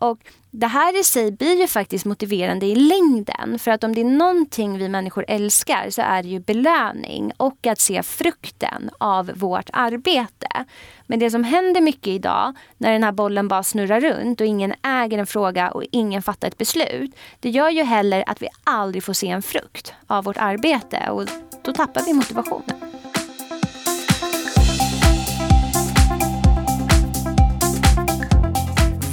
Och 0.00 0.18
det 0.50 0.66
här 0.66 1.00
i 1.00 1.04
sig 1.04 1.32
blir 1.32 1.60
ju 1.60 1.66
faktiskt 1.66 2.04
motiverande 2.04 2.66
i 2.66 2.74
längden. 2.74 3.58
För 3.58 3.70
att 3.70 3.84
om 3.84 3.94
det 3.94 4.00
är 4.00 4.04
någonting 4.04 4.78
vi 4.78 4.88
människor 4.88 5.24
älskar 5.28 5.90
så 5.90 6.02
är 6.02 6.22
det 6.22 6.28
ju 6.28 6.40
belöning 6.40 7.32
och 7.36 7.66
att 7.66 7.80
se 7.80 8.02
frukten 8.02 8.90
av 8.98 9.30
vårt 9.34 9.70
arbete. 9.72 10.64
Men 11.06 11.18
det 11.18 11.30
som 11.30 11.44
händer 11.44 11.80
mycket 11.80 12.06
idag 12.06 12.54
när 12.78 12.92
den 12.92 13.02
här 13.04 13.12
bollen 13.12 13.48
bara 13.48 13.62
snurrar 13.62 14.00
runt 14.00 14.40
och 14.40 14.46
ingen 14.46 14.74
äger 14.82 15.18
en 15.18 15.26
fråga 15.26 15.70
och 15.70 15.84
ingen 15.90 16.22
fattar 16.22 16.48
ett 16.48 16.58
beslut. 16.58 17.16
Det 17.40 17.50
gör 17.50 17.70
ju 17.70 17.82
heller 17.82 18.24
att 18.26 18.42
vi 18.42 18.48
aldrig 18.64 19.04
får 19.04 19.12
se 19.12 19.28
en 19.28 19.42
frukt 19.42 19.94
av 20.06 20.24
vårt 20.24 20.36
arbete 20.36 21.10
och 21.10 21.28
då 21.62 21.72
tappar 21.72 22.02
vi 22.06 22.12
motivationen. 22.12 22.95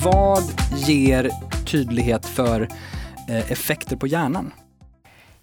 Vad 0.03 0.43
ger 0.87 1.29
tydlighet 1.65 2.25
för 2.25 2.61
eh, 3.29 3.51
effekter 3.51 3.95
på 3.95 4.07
hjärnan? 4.07 4.53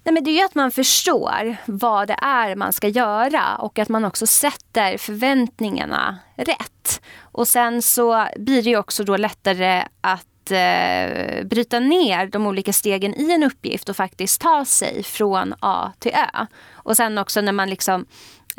Nej, 0.05 0.15
men 0.15 0.25
det 0.25 0.31
är 0.31 0.39
ju 0.39 0.45
att 0.45 0.55
man 0.55 0.71
förstår 0.71 1.57
vad 1.67 2.09
det 2.09 2.17
är 2.23 2.57
man 2.57 2.73
ska 2.73 2.89
göra 2.89 3.57
och 3.57 3.79
att 3.79 3.89
man 3.89 4.05
också 4.05 4.27
sätter 4.27 4.99
förväntningarna 4.99 6.19
rätt. 6.37 7.03
Och 7.21 7.49
sen 7.49 7.83
så 7.83 8.27
blir 8.37 8.63
det 8.63 8.71
ju 8.71 8.77
också 8.77 9.05
då 9.05 9.17
lättare 9.17 9.85
att 10.01 10.51
eh, 10.51 11.45
bryta 11.45 11.81
ner 11.81 12.27
de 12.27 12.47
olika 12.47 12.73
stegen 12.73 13.15
i 13.15 13.33
en 13.33 13.43
uppgift 13.43 13.89
och 13.89 13.97
faktiskt 13.97 14.41
ta 14.41 14.65
sig 14.65 15.03
från 15.03 15.55
A 15.61 15.93
till 15.99 16.13
Ö. 16.13 16.47
Och 16.73 16.97
sen 16.97 17.19
också 17.19 17.41
när 17.41 17.53
man 17.53 17.71
liksom 17.71 18.07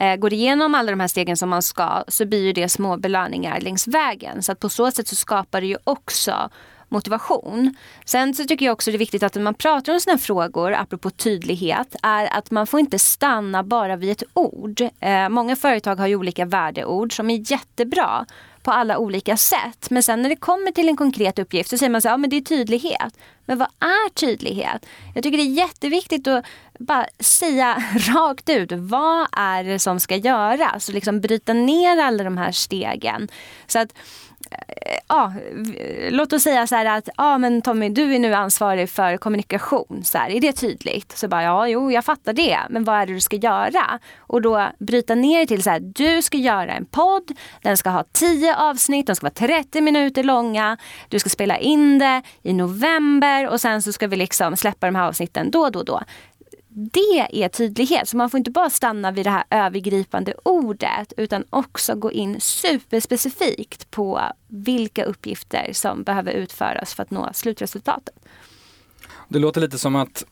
eh, 0.02 0.16
går 0.16 0.34
igenom 0.34 0.76
alla 0.76 0.92
de 0.92 1.00
här 1.00 1.08
stegen 1.08 1.38
som 1.38 1.50
man 1.50 1.62
ska 1.62 2.04
så 2.08 2.26
blir 2.26 2.44
ju 2.44 2.54
det 2.54 2.70
små 2.70 2.98
belöningar 2.98 3.60
längs 3.60 3.88
vägen. 3.88 4.44
Så 4.44 4.52
att 4.52 4.60
på 4.60 4.70
så 4.70 4.92
sätt 4.92 5.08
så 5.08 5.16
skapar 5.16 5.62
det 5.62 5.68
ju 5.68 5.78
också 5.84 6.50
motivation. 6.90 7.76
Sen 8.06 8.34
så 8.34 8.44
tycker 8.44 8.66
jag 8.66 8.74
också 8.74 8.92
det 8.92 8.98
är 8.98 9.00
viktigt 9.00 9.24
att 9.24 9.36
när 9.36 9.42
man 9.42 9.54
pratar 9.54 9.94
om 9.94 10.00
sådana 10.00 10.20
frågor, 10.20 10.74
apropå 10.74 11.10
tydlighet, 11.10 11.96
är 12.04 12.38
att 12.38 12.52
man 12.52 12.68
får 12.68 12.80
inte 12.80 13.00
stanna 13.00 13.64
bara 13.64 13.96
vid 13.96 14.12
ett 14.12 14.24
ord. 14.34 14.82
Eh, 15.00 15.30
många 15.30 15.56
företag 15.56 15.96
har 15.96 16.08
ju 16.08 16.16
olika 16.16 16.46
värdeord 16.46 17.16
som 17.16 17.30
är 17.30 17.52
jättebra 17.52 18.26
på 18.64 18.72
alla 18.72 18.98
olika 18.98 19.38
sätt. 19.38 19.90
Men 19.90 20.04
sen 20.04 20.22
när 20.22 20.30
det 20.30 20.36
kommer 20.36 20.72
till 20.72 20.90
en 20.90 20.98
konkret 20.98 21.40
uppgift 21.40 21.70
så 21.70 21.78
säger 21.78 21.90
man 21.90 22.02
så 22.02 22.08
här, 22.08 22.14
ja 22.14 22.18
men 22.18 22.30
det 22.30 22.38
är 22.38 22.42
tydlighet. 22.42 23.18
Men 23.46 23.58
vad 23.58 23.68
är 23.80 24.10
tydlighet? 24.10 24.86
Jag 25.16 25.24
tycker 25.24 25.38
det 25.38 25.44
är 25.44 25.54
jätteviktigt 25.54 26.28
att 26.28 26.46
bara 26.82 27.06
säga 27.20 27.84
rakt 28.16 28.50
ut, 28.50 28.72
vad 28.72 29.28
är 29.32 29.64
det 29.64 29.80
som 29.80 30.00
ska 30.00 30.16
göras? 30.16 30.88
Och 30.88 30.94
liksom 30.94 31.22
bryta 31.22 31.54
ner 31.54 31.98
alla 31.98 32.24
de 32.24 32.38
här 32.38 32.52
stegen. 32.52 33.28
Så 33.68 33.80
att 33.80 33.94
eh, 34.52 34.98
ja, 35.08 35.34
låt 36.10 36.34
oss 36.34 36.44
säga 36.44 36.68
så 36.68 36.76
här 36.76 36.86
att 36.86 37.10
ja, 37.18 37.38
men 37.38 37.62
Tommy, 37.62 37.90
du 37.90 38.16
är 38.16 38.20
nu 38.20 38.34
ansvarig 38.34 38.90
för 38.90 39.18
kommunikation. 39.18 40.02
Så 40.04 40.18
här, 40.18 40.30
är 40.30 40.42
det 40.42 40.54
tydligt? 40.54 41.18
Så 41.18 41.28
bara, 41.28 41.44
ja, 41.44 41.68
jo, 41.68 41.92
jag 41.92 42.06
fattar 42.06 42.34
det. 42.34 42.60
Men 42.70 42.84
vad 42.84 42.96
är 42.96 43.06
det 43.06 43.14
du 43.14 43.22
ska 43.22 43.36
göra? 43.36 44.00
Och 44.20 44.42
då 44.42 44.70
bryta 44.80 45.16
ner 45.16 45.40
det 45.40 45.48
till 45.48 45.64
så 45.64 45.70
här, 45.70 45.80
du 45.80 46.22
ska 46.22 46.38
göra 46.38 46.74
en 46.74 46.86
podd. 46.86 47.32
Den 47.62 47.78
ska 47.78 47.90
ha 47.90 48.04
tio 48.12 48.56
avsnitt, 48.56 49.08
de 49.08 49.16
ska 49.16 49.24
vara 49.24 49.34
30 49.34 49.82
minuter 49.82 50.24
långa. 50.24 50.78
Du 51.10 51.20
ska 51.20 51.30
spela 51.30 51.58
in 51.58 52.00
det 52.00 52.22
i 52.42 52.54
november 52.54 53.48
och 53.48 53.62
sen 53.62 53.82
så 53.82 53.94
ska 53.94 54.08
vi 54.08 54.16
liksom 54.16 54.58
släppa 54.58 54.86
de 54.86 54.96
här 54.96 55.08
avsnitten 55.08 55.52
då, 55.52 55.70
då, 55.70 55.84
då 55.84 56.02
det 56.74 57.44
är 57.44 57.50
tydlighet. 57.50 58.10
Så 58.10 58.18
man 58.18 58.30
får 58.30 58.38
inte 58.38 58.52
bara 58.52 58.70
stanna 58.70 59.12
vid 59.12 59.26
det 59.26 59.30
här 59.30 59.44
övergripande 59.50 60.34
ordet 60.44 61.14
utan 61.18 61.44
också 61.50 61.96
gå 61.96 62.12
in 62.12 62.42
superspecifikt 62.42 63.92
på 63.92 64.22
vilka 64.48 65.04
uppgifter 65.04 65.70
som 65.74 66.04
behöver 66.04 66.32
utföras 66.32 66.94
för 66.94 67.04
att 67.04 67.12
nå 67.12 67.30
slutresultatet. 67.34 68.16
Det 69.28 69.40
låter 69.40 69.62
lite 69.62 69.78
som 69.78 69.96
att 69.96 70.26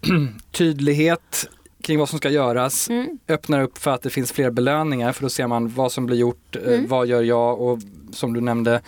tydlighet 0.50 1.48
kring 1.82 1.98
vad 1.98 2.08
som 2.08 2.18
ska 2.18 2.30
göras 2.30 2.90
mm. 2.90 3.18
öppnar 3.28 3.62
upp 3.62 3.78
för 3.78 3.90
att 3.90 4.02
det 4.02 4.10
finns 4.10 4.32
fler 4.32 4.50
belöningar 4.50 5.12
för 5.12 5.22
då 5.22 5.28
ser 5.28 5.46
man 5.46 5.68
vad 5.68 5.92
som 5.92 6.06
blir 6.06 6.16
gjort, 6.16 6.56
eh, 6.56 6.62
mm. 6.62 6.88
vad 6.88 7.06
gör 7.06 7.22
jag 7.22 7.60
och 7.60 7.78
som 8.12 8.32
du 8.32 8.40
nämnde 8.40 8.80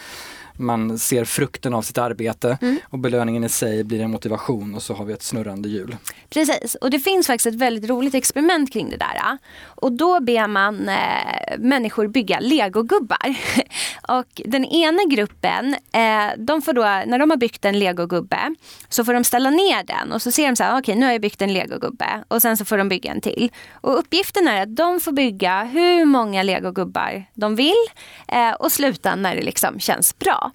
man 0.59 0.99
ser 0.99 1.25
frukten 1.25 1.75
av 1.75 1.83
sitt 1.83 1.99
arbete 1.99 2.59
mm. 2.63 2.79
och 2.85 2.99
belöningen 2.99 3.45
i 3.45 3.49
sig 3.49 3.85
blir 3.85 4.01
en 4.01 4.11
motivation 4.11 4.75
och 4.75 4.83
så 4.83 4.95
har 4.95 5.05
vi 5.05 5.13
ett 5.13 5.23
snurrande 5.23 5.69
hjul. 5.69 5.97
Precis, 6.31 6.75
och 6.75 6.91
det 6.91 6.99
finns 6.99 7.27
faktiskt 7.27 7.47
ett 7.47 7.55
väldigt 7.55 7.91
roligt 7.91 8.15
experiment 8.15 8.73
kring 8.73 8.91
det 8.91 8.97
där. 8.97 9.39
Och 9.65 9.93
då 9.93 10.21
ber 10.21 10.49
man 10.49 10.89
eh, 10.89 11.59
människor 11.59 12.07
bygga 12.07 12.41
legogubbar. 12.41 13.37
och 14.19 14.43
den 14.45 14.65
ena 14.65 15.05
gruppen, 15.11 15.75
eh, 15.93 16.29
de 16.39 16.63
får 16.63 16.73
då, 16.73 16.83
när 16.83 17.19
de 17.19 17.31
har 17.31 17.37
byggt 17.37 17.65
en 17.65 17.79
legogubbe 17.79 18.55
så 18.89 19.05
får 19.05 19.15
de 19.15 19.25
ställa 19.25 19.51
ner 19.51 19.85
den 19.85 20.13
och 20.13 20.23
så 20.23 20.31
ser 20.31 20.47
de 20.47 20.57
så 20.57 20.65
här, 20.65 20.71
okej 20.71 20.81
okay, 20.81 20.95
nu 20.95 21.07
har 21.07 21.13
jag 21.13 21.21
byggt 21.21 21.43
en 21.43 21.53
legogubbe 21.53 22.25
och 22.29 22.43
sen 22.43 22.57
så 22.57 22.65
får 22.65 22.79
de 22.79 22.89
bygga 22.89 23.11
en 23.11 23.21
till. 23.21 23.51
Och 23.73 23.99
uppgiften 23.99 24.49
är 24.49 24.63
att 24.63 24.77
de 24.77 25.01
får 25.01 25.13
bygga 25.13 25.65
hur 25.65 26.05
många 26.05 26.43
legogubbar 26.43 27.25
de 27.35 27.57
vill 27.57 27.85
eh, 28.29 28.53
och 28.53 28.73
sluta 28.73 29.15
när 29.15 29.37
det 29.37 29.43
liksom 29.43 29.81
känns 29.81 30.19
bra. 30.19 30.46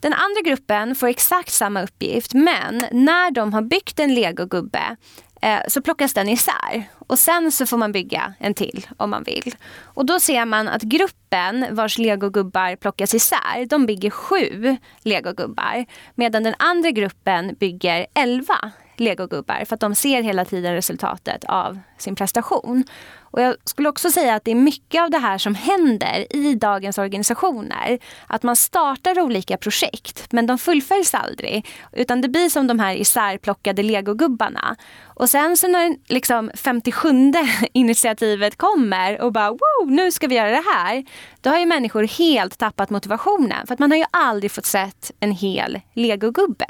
Den 0.00 0.12
andra 0.12 0.40
gruppen 0.44 0.94
får 0.94 1.06
exakt 1.06 1.52
samma 1.52 1.82
uppgift 1.82 2.34
men 2.34 2.84
när 2.92 3.30
de 3.30 3.52
har 3.52 3.62
byggt 3.62 4.00
en 4.00 4.14
legogubbe 4.14 4.96
eh, 5.42 5.60
så 5.68 5.82
plockas 5.82 6.14
den 6.14 6.28
isär. 6.28 6.84
Och 6.98 7.18
sen 7.18 7.52
så 7.52 7.66
får 7.66 7.76
man 7.76 7.92
bygga 7.92 8.34
en 8.38 8.54
till 8.54 8.86
om 8.96 9.10
man 9.10 9.22
vill. 9.22 9.54
Och 9.84 10.06
då 10.06 10.20
ser 10.20 10.44
man 10.44 10.68
att 10.68 10.82
gruppen 10.82 11.66
vars 11.70 11.98
legogubbar 11.98 12.76
plockas 12.76 13.14
isär, 13.14 13.66
de 13.66 13.86
bygger 13.86 14.10
sju 14.10 14.76
legogubbar. 15.02 15.86
Medan 16.14 16.42
den 16.42 16.54
andra 16.58 16.90
gruppen 16.90 17.56
bygger 17.60 18.06
elva 18.14 18.72
legogubbar 19.00 19.64
för 19.64 19.74
att 19.74 19.80
de 19.80 19.94
ser 19.94 20.22
hela 20.22 20.44
tiden 20.44 20.74
resultatet 20.74 21.44
av 21.44 21.78
sin 21.98 22.16
prestation. 22.16 22.84
Och 23.32 23.42
jag 23.42 23.56
skulle 23.64 23.88
också 23.88 24.10
säga 24.10 24.34
att 24.34 24.44
det 24.44 24.50
är 24.50 24.54
mycket 24.54 25.02
av 25.02 25.10
det 25.10 25.18
här 25.18 25.38
som 25.38 25.54
händer 25.54 26.36
i 26.36 26.54
dagens 26.54 26.98
organisationer. 26.98 27.98
Att 28.26 28.42
man 28.42 28.56
startar 28.56 29.20
olika 29.20 29.56
projekt 29.56 30.32
men 30.32 30.46
de 30.46 30.58
fullföljs 30.58 31.14
aldrig. 31.14 31.66
Utan 31.92 32.20
det 32.20 32.28
blir 32.28 32.48
som 32.48 32.66
de 32.66 32.80
här 32.80 32.94
isärplockade 32.94 33.82
legogubbarna. 33.82 34.76
Och 35.04 35.28
sen 35.28 35.56
så 35.56 35.68
när 35.68 35.96
liksom 36.06 36.50
57 36.54 37.08
initiativet 37.72 38.56
kommer 38.56 39.20
och 39.20 39.32
bara 39.32 39.50
wow, 39.50 39.90
nu 39.90 40.12
ska 40.12 40.26
vi 40.26 40.34
göra 40.34 40.50
det 40.50 40.64
här. 40.74 41.04
Då 41.40 41.50
har 41.50 41.58
ju 41.58 41.66
människor 41.66 42.02
helt 42.02 42.58
tappat 42.58 42.90
motivationen. 42.90 43.66
För 43.66 43.74
att 43.74 43.80
man 43.80 43.90
har 43.90 43.98
ju 43.98 44.04
aldrig 44.10 44.52
fått 44.52 44.66
sett 44.66 45.10
en 45.20 45.32
hel 45.32 45.80
legogubbe. 45.94 46.66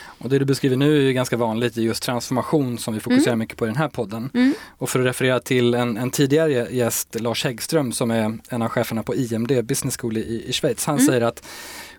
Och 0.00 0.28
det 0.28 0.38
du 0.38 0.44
beskriver 0.44 0.76
nu 0.76 1.08
är 1.08 1.12
ganska 1.12 1.36
vanligt 1.36 1.78
i 1.78 1.82
just 1.82 2.02
transformation 2.02 2.78
som 2.78 2.94
vi 2.94 3.00
fokuserar 3.00 3.32
mm. 3.32 3.38
mycket 3.38 3.58
på 3.58 3.66
i 3.66 3.68
den 3.68 3.76
här 3.76 3.88
podden. 3.88 4.30
Mm. 4.34 4.54
Och 4.78 4.90
för 4.90 5.00
att 5.00 5.06
referera 5.06 5.40
till 5.40 5.74
en, 5.74 5.96
en, 5.96 6.10
tidigare 6.10 6.68
gäst, 6.70 7.20
Lars 7.20 7.44
Häggström, 7.44 7.92
som 7.92 8.10
är 8.10 8.38
en 8.48 8.62
av 8.62 8.68
cheferna 8.68 9.02
på 9.02 9.14
IMD 9.14 9.64
Business 9.64 9.96
School 9.96 10.16
i, 10.16 10.44
i 10.48 10.52
Schweiz. 10.52 10.86
Han 10.86 10.96
mm. 10.96 11.06
säger 11.06 11.20
att 11.20 11.44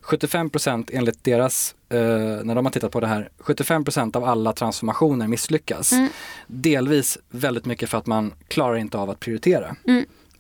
75% 0.04 0.90
enligt 0.94 1.24
deras, 1.24 1.76
eh, 1.90 2.00
när 2.44 2.56
de 2.56 2.66
har 2.66 2.72
tittat 2.72 2.92
på 2.92 3.00
det 3.00 3.08
här, 3.08 3.30
75% 3.40 4.18
av 4.18 4.24
alla 4.24 4.54
transformationer 4.54 5.28
misslyckas. 5.28 5.92
Mm. 5.92 6.10
Delvis 6.48 7.18
väldigt 7.30 7.66
mycket 7.66 7.90
för 7.90 7.98
att 7.98 8.06
man 8.06 8.34
klarar 8.48 8.76
inte 8.76 8.98
av 8.98 9.10
att 9.10 9.20
prioritera. 9.20 9.76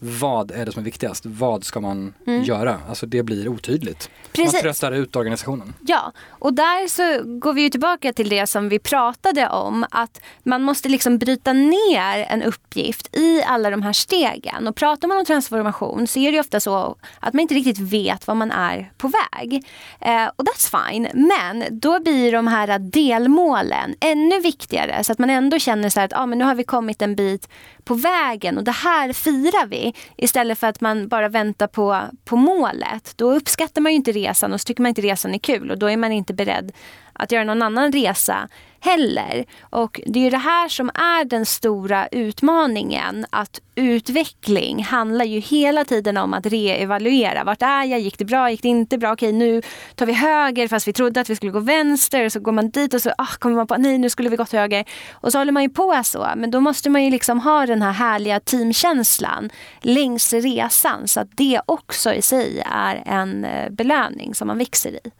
Vad 0.05 0.51
är 0.51 0.65
det 0.65 0.71
som 0.71 0.79
är 0.79 0.85
viktigast? 0.85 1.25
Vad 1.25 1.63
ska 1.63 1.79
man 1.79 2.13
mm. 2.27 2.43
göra? 2.43 2.79
Alltså 2.89 3.05
det 3.05 3.23
blir 3.23 3.47
otydligt. 3.47 4.09
Precis. 4.31 4.53
Man 4.53 4.61
tröstar 4.61 4.91
ut 4.91 5.15
organisationen. 5.15 5.73
Ja, 5.81 6.11
och 6.29 6.53
där 6.53 6.87
så 6.87 7.23
går 7.39 7.53
vi 7.53 7.61
ju 7.61 7.69
tillbaka 7.69 8.13
till 8.13 8.29
det 8.29 8.47
som 8.47 8.69
vi 8.69 8.79
pratade 8.79 9.49
om. 9.49 9.85
Att 9.91 10.21
man 10.43 10.63
måste 10.63 10.89
liksom 10.89 11.17
bryta 11.17 11.53
ner 11.53 12.25
en 12.29 12.43
uppgift 12.43 13.15
i 13.15 13.43
alla 13.43 13.69
de 13.69 13.81
här 13.81 13.93
stegen. 13.93 14.67
Och 14.67 14.75
pratar 14.75 15.07
man 15.07 15.17
om 15.17 15.25
transformation 15.25 16.07
så 16.07 16.19
är 16.19 16.31
det 16.31 16.39
ofta 16.39 16.59
så 16.59 16.95
att 17.19 17.33
man 17.33 17.39
inte 17.39 17.53
riktigt 17.53 17.79
vet 17.79 18.27
vad 18.27 18.37
man 18.37 18.51
är 18.51 18.91
på 18.97 19.07
väg. 19.07 19.65
Eh, 20.01 20.25
och 20.35 20.45
that's 20.45 20.89
fine. 20.89 21.07
Men 21.13 21.79
då 21.79 21.99
blir 21.99 22.31
de 22.31 22.47
här 22.47 22.79
delmålen 22.79 23.95
ännu 23.99 24.39
viktigare 24.39 25.03
så 25.03 25.11
att 25.11 25.19
man 25.19 25.29
ändå 25.29 25.59
känner 25.59 25.89
så 25.89 26.01
att 26.01 26.13
ah, 26.13 26.25
men 26.25 26.37
nu 26.37 26.45
har 26.45 26.55
vi 26.55 26.63
kommit 26.63 27.01
en 27.01 27.15
bit 27.15 27.49
på 27.83 27.93
vägen 27.93 28.57
och 28.57 28.63
det 28.63 28.71
här 28.71 29.13
firar 29.13 29.67
vi. 29.67 29.93
Istället 30.17 30.59
för 30.59 30.67
att 30.67 30.81
man 30.81 31.07
bara 31.07 31.29
väntar 31.29 31.67
på, 31.67 32.01
på 32.25 32.35
målet. 32.35 33.13
Då 33.15 33.33
uppskattar 33.33 33.81
man 33.81 33.91
ju 33.91 33.95
inte 33.95 34.11
resan 34.11 34.53
och 34.53 34.61
så 34.61 34.65
tycker 34.65 34.81
man 34.81 34.89
inte 34.89 35.01
resan 35.01 35.33
är 35.33 35.39
kul 35.39 35.71
och 35.71 35.77
då 35.77 35.89
är 35.89 35.97
man 35.97 36.11
inte 36.11 36.33
beredd 36.33 36.71
att 37.13 37.31
göra 37.31 37.43
någon 37.43 37.61
annan 37.61 37.91
resa 37.91 38.49
heller. 38.83 39.45
Och 39.61 40.01
det 40.05 40.19
är 40.19 40.23
ju 40.23 40.29
det 40.29 40.37
här 40.37 40.69
som 40.69 40.89
är 40.89 41.25
den 41.25 41.45
stora 41.45 42.07
utmaningen. 42.07 43.25
Att 43.29 43.61
utveckling 43.75 44.83
handlar 44.83 45.25
ju 45.25 45.39
hela 45.39 45.85
tiden 45.85 46.17
om 46.17 46.33
att 46.33 46.45
reevaluera. 46.45 47.43
Vart 47.43 47.61
är 47.61 47.83
jag? 47.83 47.99
Gick 47.99 48.17
det 48.17 48.25
bra? 48.25 48.51
Gick 48.51 48.61
det 48.61 48.67
inte 48.67 48.97
bra? 48.97 49.13
Okej, 49.13 49.31
nu 49.31 49.61
tar 49.95 50.05
vi 50.05 50.13
höger 50.13 50.67
fast 50.67 50.87
vi 50.87 50.93
trodde 50.93 51.21
att 51.21 51.29
vi 51.29 51.35
skulle 51.35 51.51
gå 51.51 51.59
vänster. 51.59 52.29
Så 52.29 52.39
går 52.39 52.51
man 52.51 52.69
dit 52.69 52.93
och 52.93 53.01
så 53.01 53.11
ah, 53.17 53.27
kommer 53.39 53.55
man 53.55 53.67
på 53.67 53.77
nej, 53.77 53.97
nu 53.97 54.09
skulle 54.09 54.29
vi 54.29 54.35
gått 54.35 54.51
höger. 54.51 54.85
Och 55.11 55.31
så 55.31 55.37
håller 55.37 55.51
man 55.51 55.63
ju 55.63 55.69
på 55.69 56.01
så. 56.03 56.27
Men 56.35 56.51
då 56.51 56.59
måste 56.59 56.89
man 56.89 57.03
ju 57.03 57.09
liksom 57.11 57.39
ha 57.39 57.65
den 57.65 57.81
här 57.81 57.91
härliga 57.91 58.39
teamkänslan 58.39 59.49
längs 59.81 60.33
resan. 60.33 61.07
Så 61.07 61.19
att 61.19 61.37
det 61.37 61.61
också 61.65 62.13
i 62.13 62.21
sig 62.21 62.63
är 62.71 63.03
en 63.05 63.45
eh, 63.45 63.69
belöning 63.69 64.35
som 64.35 64.47
man 64.47 64.57
växer 64.57 64.91
i. 64.91 65.11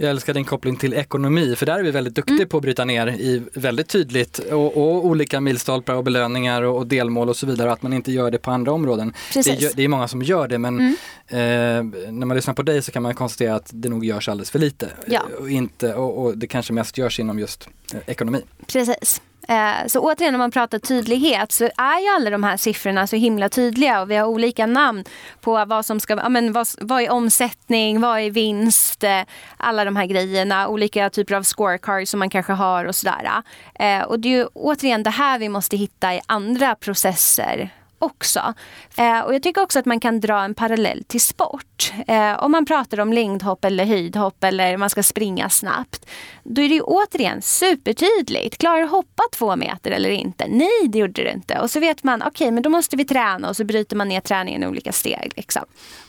Jag 0.00 0.10
älskar 0.10 0.34
din 0.34 0.44
koppling 0.44 0.76
till 0.76 0.94
ekonomi 0.94 1.56
för 1.56 1.66
där 1.66 1.78
är 1.78 1.82
vi 1.82 1.90
väldigt 1.90 2.14
duktiga 2.14 2.36
mm. 2.36 2.48
på 2.48 2.56
att 2.56 2.62
bryta 2.62 2.84
ner 2.84 3.06
i 3.06 3.42
väldigt 3.54 3.88
tydligt 3.88 4.38
och, 4.38 4.76
och 4.76 5.06
olika 5.06 5.40
milstolpar 5.40 5.94
och 5.94 6.04
belöningar 6.04 6.62
och, 6.62 6.76
och, 6.76 6.86
delmål 6.86 7.28
och 7.28 7.36
så 7.36 7.46
vidare 7.46 7.72
att 7.72 7.82
man 7.82 7.92
inte 7.92 8.12
gör 8.12 8.30
det 8.30 8.38
på 8.38 8.50
andra 8.50 8.72
områden. 8.72 9.14
Det 9.34 9.40
är, 9.40 9.76
det 9.76 9.82
är, 9.82 9.88
många 9.88 10.08
som 10.08 10.22
gör 10.22 10.48
det 10.48 10.58
men 10.58 10.78
mm. 10.78 10.96
eh, 11.28 12.12
när 12.12 12.26
man 12.26 12.36
lyssnar 12.36 12.54
på 12.54 12.62
dig 12.62 12.82
så 12.82 12.92
kan 12.92 13.02
man 13.02 13.14
konstatera 13.14 13.54
att 13.54 13.70
det 13.72 13.88
nog 13.88 14.04
görs 14.04 14.28
alldeles 14.28 14.50
för 14.50 14.58
lite. 14.58 14.88
Ja. 15.06 15.22
Och, 15.40 15.50
inte, 15.50 15.94
och, 15.94 16.24
och 16.24 16.38
det 16.38 16.46
kanske 16.46 16.72
mest 16.72 16.98
görs 16.98 17.20
inom 17.20 17.38
just 17.38 17.68
eh, 17.94 18.00
ekonomi. 18.06 18.42
Precis. 18.66 19.20
Eh, 19.50 19.86
så 19.86 20.00
återigen, 20.00 20.34
om 20.34 20.38
man 20.38 20.50
pratar 20.50 20.78
tydlighet 20.78 21.52
så 21.52 21.64
är 21.64 22.00
ju 22.00 22.08
alla 22.16 22.30
de 22.30 22.44
här 22.44 22.56
siffrorna 22.56 23.06
så 23.06 23.16
himla 23.16 23.48
tydliga 23.48 24.00
och 24.00 24.10
vi 24.10 24.16
har 24.16 24.26
olika 24.26 24.66
namn 24.66 25.04
på 25.40 25.64
vad 25.64 25.86
som 25.86 26.00
ska, 26.00 26.16
ja, 26.16 26.28
men 26.28 26.52
vad, 26.52 26.68
vad 26.80 27.02
är 27.02 27.10
omsättning, 27.10 28.00
vad 28.00 28.20
är 28.20 28.30
vinst, 28.30 29.04
eh, 29.04 29.20
alla 29.56 29.84
de 29.84 29.96
här 29.96 30.06
grejerna, 30.06 30.68
olika 30.68 31.10
typer 31.10 31.34
av 31.34 31.42
scorecards 31.42 32.10
som 32.10 32.18
man 32.18 32.30
kanske 32.30 32.52
har 32.52 32.84
och 32.84 32.94
sådär. 32.94 33.42
Eh, 33.74 34.02
och 34.02 34.20
det 34.20 34.28
är 34.28 34.36
ju 34.38 34.46
återigen 34.54 35.02
det 35.02 35.10
här 35.10 35.38
vi 35.38 35.48
måste 35.48 35.76
hitta 35.76 36.14
i 36.14 36.20
andra 36.26 36.74
processer 36.74 37.70
också. 38.00 38.54
Eh, 38.96 39.20
och 39.20 39.34
jag 39.34 39.42
tycker 39.42 39.62
också 39.62 39.78
att 39.78 39.86
man 39.86 40.00
kan 40.00 40.20
dra 40.20 40.42
en 40.42 40.54
parallell 40.54 41.04
till 41.04 41.20
sport. 41.20 41.92
Eh, 42.06 42.44
om 42.44 42.52
man 42.52 42.66
pratar 42.66 43.00
om 43.00 43.12
längdhopp 43.12 43.64
eller 43.64 43.84
höjdhopp 43.84 44.44
eller 44.44 44.76
man 44.76 44.90
ska 44.90 45.02
springa 45.02 45.48
snabbt. 45.50 46.06
Då 46.42 46.62
är 46.62 46.68
det 46.68 46.74
ju 46.74 46.80
återigen 46.80 47.42
supertydligt. 47.42 48.58
Klarar 48.58 48.80
du 48.80 48.86
hoppa 48.86 49.22
två 49.32 49.56
meter 49.56 49.90
eller 49.90 50.10
inte? 50.10 50.46
Nej, 50.48 50.88
det 50.88 50.98
gjorde 50.98 51.22
du 51.22 51.30
inte. 51.30 51.58
Och 51.58 51.70
så 51.70 51.80
vet 51.80 52.04
man, 52.04 52.22
okej, 52.22 52.30
okay, 52.30 52.50
men 52.50 52.62
då 52.62 52.70
måste 52.70 52.96
vi 52.96 53.04
träna 53.04 53.48
och 53.48 53.56
så 53.56 53.64
bryter 53.64 53.96
man 53.96 54.08
ner 54.08 54.20
träningen 54.20 54.62
i 54.62 54.66
olika 54.66 54.92
steg. 54.92 55.32
Liksom. 55.36 55.62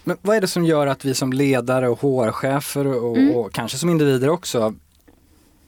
Men 0.04 0.18
vad 0.22 0.38
är 0.38 0.42
det 0.42 0.48
som 0.48 0.66
gör 0.66 0.88
att 0.88 1.06
vi 1.06 1.14
som 1.14 1.34
ledare 1.34 1.90
och 1.90 2.02
HR-chefer 2.02 2.88
och, 2.88 3.18
mm. 3.18 3.36
och 3.36 3.54
kanske 3.54 3.78
som 3.78 3.90
individer 3.90 4.30
också 4.30 4.74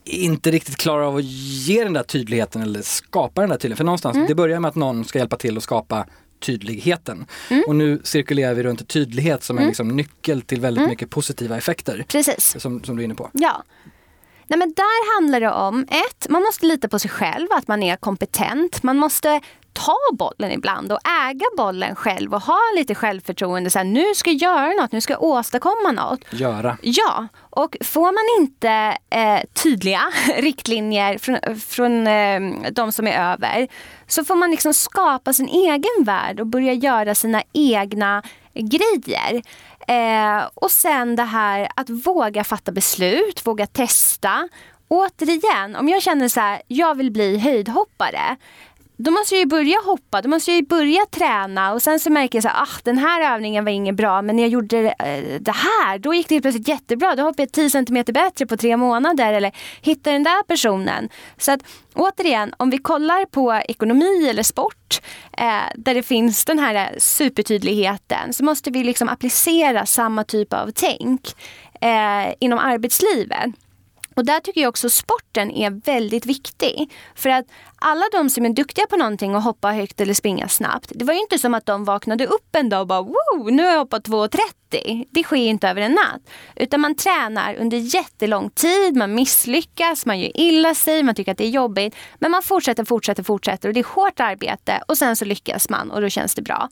inte 0.06 0.52
riktigt 0.52 0.78
klarar 0.78 1.04
av 1.04 1.16
att 1.16 1.24
ge 1.24 1.84
den 1.84 1.94
där 1.94 2.04
tydligheten 2.04 2.62
eller 2.62 2.82
skapa 2.82 3.42
den 3.42 3.50
där 3.50 3.58
tydligheten. 3.58 3.78
För 3.78 3.84
någonstans, 3.84 4.16
mm. 4.16 4.28
det 4.28 4.36
börjar 4.36 4.60
med 4.60 4.70
att 4.70 4.76
någon 4.76 5.06
ska 5.06 5.20
hjälpa 5.20 5.38
till 5.38 5.58
att 5.58 5.64
skapa 5.64 6.06
tydligheten. 6.40 7.26
Mm. 7.50 7.64
Och 7.68 7.76
nu 7.76 8.02
cirkulerar 8.04 8.54
vi 8.54 8.64
runt 8.64 8.88
tydlighet 8.88 9.44
som 9.44 9.58
mm. 9.58 9.64
en 9.64 9.68
liksom 9.68 9.88
nyckel 9.88 10.42
till 10.42 10.62
väldigt 10.62 10.82
mm. 10.82 10.90
mycket 10.90 11.10
positiva 11.10 11.58
effekter. 11.58 12.06
Precis. 12.08 12.56
Som, 12.60 12.84
som 12.84 12.96
du 12.96 13.02
är 13.02 13.06
inne 13.06 13.16
på. 13.16 13.30
Ja. 13.34 13.64
Nej, 14.48 14.60
men 14.60 14.74
där 14.74 15.16
handlar 15.16 15.40
det 15.40 15.52
om, 15.52 15.84
ett, 15.84 16.30
man 16.30 16.42
måste 16.42 16.66
lita 16.66 16.88
på 16.88 17.00
sig 17.00 17.12
själv, 17.12 17.48
att 17.52 17.68
man 17.68 17.84
är 17.84 17.96
kompetent. 17.96 18.84
Man 18.84 18.98
måste 18.98 19.42
ta 19.74 19.98
bollen 20.14 20.52
ibland 20.52 20.92
och 20.92 21.00
äga 21.30 21.46
bollen 21.58 21.96
själv 21.96 22.34
och 22.34 22.42
ha 22.42 22.60
lite 22.76 22.96
självförtroende. 22.96 23.70
Så 23.70 23.80
här, 23.80 23.86
nu 23.86 24.06
ska 24.16 24.32
jag 24.32 24.42
göra 24.42 24.82
något, 24.82 24.92
nu 24.92 25.02
ska 25.02 25.14
jag 25.14 25.24
åstadkomma 25.24 25.92
något. 25.92 26.20
Göra. 26.30 26.78
Ja, 26.82 27.28
och 27.50 27.78
får 27.82 28.12
man 28.12 28.44
inte 28.44 28.98
eh, 29.10 29.40
tydliga 29.54 30.02
riktlinjer 30.38 31.18
från, 31.18 31.60
från 31.60 32.08
eh, 32.08 32.42
de 32.72 32.92
som 32.92 33.08
är 33.08 33.32
över 33.32 33.68
så 34.08 34.24
får 34.24 34.36
man 34.36 34.52
liksom 34.52 34.74
skapa 34.74 35.34
sin 35.34 35.48
egen 35.48 36.04
värld 36.06 36.40
och 36.40 36.48
börja 36.48 36.74
göra 36.74 37.16
sina 37.16 37.44
egna 37.54 38.24
grejer. 38.54 39.42
Eh, 39.88 40.48
och 40.54 40.72
sen 40.72 41.16
det 41.16 41.24
här 41.24 41.68
att 41.76 41.90
våga 41.90 42.44
fatta 42.44 42.72
beslut, 42.72 43.48
våga 43.48 43.68
testa. 43.68 44.50
Återigen, 44.88 45.76
om 45.76 45.90
jag 45.90 46.02
känner 46.02 46.28
så 46.28 46.40
här, 46.40 46.62
jag 46.68 46.96
vill 46.96 47.12
bli 47.12 47.38
höjdhoppare 47.38 48.38
då 49.04 49.12
måste 49.12 49.36
jag 49.36 49.40
ju 49.40 49.46
börja 49.46 49.78
hoppa, 49.86 50.22
då 50.22 50.30
måste 50.30 50.52
jag 50.52 50.60
ju 50.60 50.66
börja 50.66 51.06
träna 51.12 51.74
och 51.74 51.82
sen 51.82 52.00
så 52.00 52.12
märker 52.12 52.38
jag 52.38 52.46
att 52.46 52.62
ah, 52.62 52.82
den 52.84 52.98
här 52.98 53.36
övningen 53.36 53.66
var 53.66 53.72
inget 53.72 53.96
bra 53.96 54.22
men 54.22 54.36
när 54.36 54.44
jag 54.44 54.50
gjorde 54.50 54.78
eh, 54.78 55.40
det 55.40 55.52
här 55.52 55.98
då 55.98 56.14
gick 56.14 56.30
det 56.30 56.42
plötsligt 56.42 56.68
jättebra. 56.68 57.16
Då 57.16 57.24
hoppade 57.24 57.42
jag 57.44 57.52
10 57.52 57.70
cm 57.70 58.04
bättre 58.14 58.46
på 58.46 58.58
tre 58.58 58.78
månader 58.78 59.34
eller 59.34 59.52
hittade 59.82 60.16
den 60.16 60.24
där 60.24 60.44
personen. 60.44 61.10
Så 61.38 61.52
att 61.52 61.62
återigen, 61.94 62.54
om 62.58 62.70
vi 62.70 62.78
kollar 62.78 63.26
på 63.26 63.54
ekonomi 63.54 64.30
eller 64.30 64.44
sport 64.44 65.02
eh, 65.38 65.46
där 65.76 65.94
det 65.94 66.04
finns 66.04 66.46
den 66.46 66.60
här 66.60 66.76
eh, 66.76 66.98
supertydligheten 66.98 68.34
så 68.34 68.44
måste 68.44 68.72
vi 68.72 68.84
liksom 68.84 69.10
applicera 69.10 69.86
samma 69.86 70.24
typ 70.24 70.54
av 70.54 70.72
tänk 70.76 71.36
eh, 71.82 72.34
inom 72.40 72.60
arbetslivet. 72.60 73.54
Och 74.16 74.26
där 74.26 74.40
tycker 74.40 74.62
jag 74.62 74.70
också 74.70 74.90
sporten 74.90 75.52
är 75.52 75.70
väldigt 75.70 76.26
viktig. 76.26 76.92
För 77.16 77.30
att 77.30 77.46
alla 77.84 78.06
de 78.12 78.30
som 78.30 78.46
är 78.46 78.50
duktiga 78.50 78.88
på 78.88 78.98
någonting 78.98 79.36
och 79.36 79.42
hoppar 79.42 79.74
högt 79.74 80.02
eller 80.02 80.14
springa 80.14 80.48
snabbt. 80.48 80.92
Det 80.96 81.06
var 81.06 81.14
ju 81.14 81.20
inte 81.20 81.40
som 81.40 81.54
att 81.54 81.66
de 81.66 81.86
vaknade 81.86 82.26
upp 82.26 82.56
en 82.56 82.70
dag 82.70 82.82
och 82.82 82.88
bara 82.88 83.02
wow, 83.02 83.52
nu 83.52 83.64
har 83.64 83.72
jag 83.72 83.80
hoppat 83.80 84.08
2,30. 84.08 85.06
Det 85.12 85.24
sker 85.24 85.36
inte 85.36 85.70
över 85.70 85.82
en 85.82 85.92
natt. 85.92 86.22
Utan 86.56 86.82
man 86.82 86.96
tränar 86.96 87.56
under 87.56 87.78
jättelång 87.78 88.50
tid, 88.50 88.96
man 88.96 89.16
misslyckas, 89.16 90.06
man 90.06 90.20
gör 90.20 90.32
illa 90.40 90.76
sig, 90.76 91.04
man 91.04 91.16
tycker 91.16 91.32
att 91.32 91.38
det 91.38 91.46
är 91.46 91.50
jobbigt. 91.50 91.96
Men 92.20 92.32
man 92.32 92.44
fortsätter, 92.44 92.86
fortsätter, 92.86 93.24
fortsätter 93.24 93.70
och 93.70 93.74
det 93.74 93.80
är 93.80 93.96
hårt 93.96 94.20
arbete 94.20 94.84
och 94.88 94.98
sen 94.98 95.16
så 95.16 95.26
lyckas 95.26 95.70
man 95.70 95.92
och 95.92 96.02
då 96.02 96.10
känns 96.10 96.36
det 96.36 96.42
bra. 96.42 96.70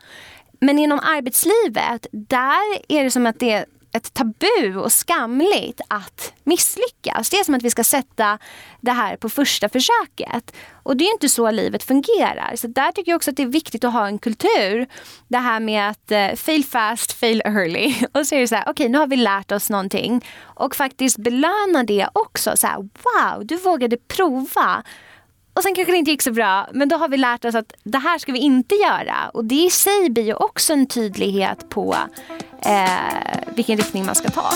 Men 0.59 0.79
inom 0.79 0.99
arbetslivet, 0.99 2.07
där 2.11 2.91
är 2.91 3.03
det 3.03 3.11
som 3.11 3.25
att 3.25 3.39
det 3.39 3.65
ett 3.93 4.13
tabu 4.13 4.75
och 4.75 4.91
skamligt 4.91 5.81
att 5.87 6.33
misslyckas. 6.43 7.29
Det 7.29 7.37
är 7.37 7.43
som 7.43 7.55
att 7.55 7.63
vi 7.63 7.69
ska 7.69 7.83
sätta 7.83 8.37
det 8.81 8.91
här 8.91 9.15
på 9.15 9.29
första 9.29 9.69
försöket. 9.69 10.55
Och 10.83 10.97
det 10.97 11.03
är 11.03 11.11
inte 11.11 11.29
så 11.29 11.51
livet 11.51 11.83
fungerar. 11.83 12.55
Så 12.55 12.67
där 12.67 12.91
tycker 12.91 13.11
jag 13.11 13.15
också 13.15 13.31
att 13.31 13.37
det 13.37 13.43
är 13.43 13.47
viktigt 13.47 13.83
att 13.83 13.93
ha 13.93 14.07
en 14.07 14.19
kultur. 14.19 14.87
Det 15.27 15.37
här 15.37 15.59
med 15.59 15.89
att 15.89 16.11
eh, 16.11 16.35
fail 16.35 16.65
fast, 16.65 17.11
fail 17.11 17.41
early. 17.45 17.95
Och 18.13 18.27
så 18.27 18.35
är 18.35 18.39
det 18.39 18.47
så 18.47 18.55
här, 18.55 18.63
okej 18.63 18.71
okay, 18.71 18.89
nu 18.89 18.97
har 18.97 19.07
vi 19.07 19.15
lärt 19.15 19.51
oss 19.51 19.69
någonting. 19.69 20.25
Och 20.41 20.75
faktiskt 20.75 21.17
belöna 21.17 21.83
det 21.87 22.07
också. 22.13 22.57
Så 22.57 22.67
här, 22.67 22.77
wow, 22.77 23.45
du 23.45 23.55
vågade 23.55 23.97
prova. 23.97 24.83
Och 25.53 25.63
sen 25.63 25.75
kanske 25.75 25.91
det 25.91 25.97
inte 25.97 26.11
gick 26.11 26.21
så 26.21 26.31
bra, 26.31 26.67
men 26.73 26.89
då 26.89 26.95
har 26.95 27.07
vi 27.07 27.17
lärt 27.17 27.45
oss 27.45 27.55
att 27.55 27.73
det 27.83 27.97
här 27.97 28.17
ska 28.17 28.31
vi 28.31 28.39
inte 28.39 28.75
göra. 28.75 29.29
Och 29.33 29.45
det 29.45 29.55
i 29.55 29.69
sig 29.69 30.09
blir 30.09 30.23
ju 30.23 30.33
också 30.33 30.73
en 30.73 30.87
tydlighet 30.87 31.69
på 31.69 31.95
eh, 32.65 33.53
vilken 33.55 33.77
riktning 33.77 34.05
man 34.05 34.15
ska 34.15 34.29
ta. 34.29 34.51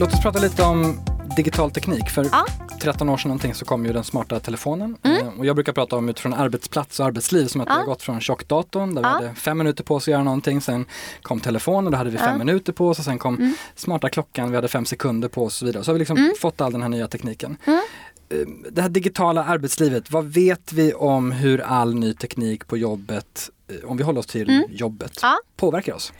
Låt 0.00 0.12
oss 0.12 0.22
prata 0.22 0.38
lite 0.38 0.62
om 0.62 1.00
digital 1.36 1.70
teknik. 1.70 2.10
För 2.10 2.28
ja. 2.32 2.46
13 2.80 3.08
år 3.08 3.16
sedan 3.16 3.28
någonting 3.28 3.54
så 3.54 3.64
kom 3.64 3.86
ju 3.86 3.92
den 3.92 4.04
smarta 4.04 4.40
telefonen. 4.40 4.96
Mm. 5.02 5.26
Eh, 5.26 5.38
och 5.38 5.46
jag 5.46 5.56
brukar 5.56 5.72
prata 5.72 5.96
om 5.96 6.08
utifrån 6.08 6.34
arbetsplats 6.34 7.00
och 7.00 7.06
arbetsliv 7.06 7.46
som 7.46 7.60
att 7.60 7.68
ja. 7.68 7.74
vi 7.74 7.80
har 7.80 7.86
gått 7.86 8.02
från 8.02 8.20
tjockdatorn 8.20 8.94
där 8.94 9.02
ja. 9.02 9.18
vi 9.20 9.26
hade 9.26 9.34
fem 9.34 9.58
minuter 9.58 9.84
på 9.84 9.94
oss 9.94 10.02
att 10.02 10.12
göra 10.12 10.22
någonting. 10.22 10.60
Sen 10.60 10.86
kom 11.22 11.40
telefonen, 11.40 11.92
då 11.92 11.98
hade 11.98 12.10
vi 12.10 12.18
fem 12.18 12.38
minuter 12.38 12.72
på 12.72 12.88
oss 12.88 12.98
och 12.98 13.04
sen 13.04 13.18
kom 13.18 13.34
mm. 13.34 13.54
smarta 13.74 14.08
klockan, 14.08 14.50
vi 14.50 14.56
hade 14.56 14.68
fem 14.68 14.84
sekunder 14.84 15.28
på 15.28 15.44
oss 15.44 15.54
och 15.54 15.58
så 15.58 15.66
vidare. 15.66 15.84
Så 15.84 15.90
har 15.90 15.94
vi 15.94 15.98
liksom 15.98 16.16
mm. 16.16 16.32
fått 16.40 16.60
all 16.60 16.72
den 16.72 16.82
här 16.82 16.88
nya 16.88 17.08
tekniken. 17.08 17.56
Mm. 17.64 17.80
Eh, 18.28 18.70
det 18.70 18.82
här 18.82 18.88
digitala 18.88 19.44
arbetslivet, 19.44 20.10
vad 20.10 20.24
vet 20.24 20.72
vi 20.72 20.94
om 20.94 21.32
hur 21.32 21.60
all 21.60 21.94
ny 21.94 22.14
teknik 22.14 22.66
på 22.66 22.76
jobbet, 22.76 23.50
eh, 23.68 23.90
om 23.90 23.96
vi 23.96 24.02
håller 24.02 24.20
oss 24.20 24.26
till 24.26 24.50
mm. 24.50 24.64
jobbet, 24.70 25.20
påverkar 25.56 25.94
oss? 25.94 26.12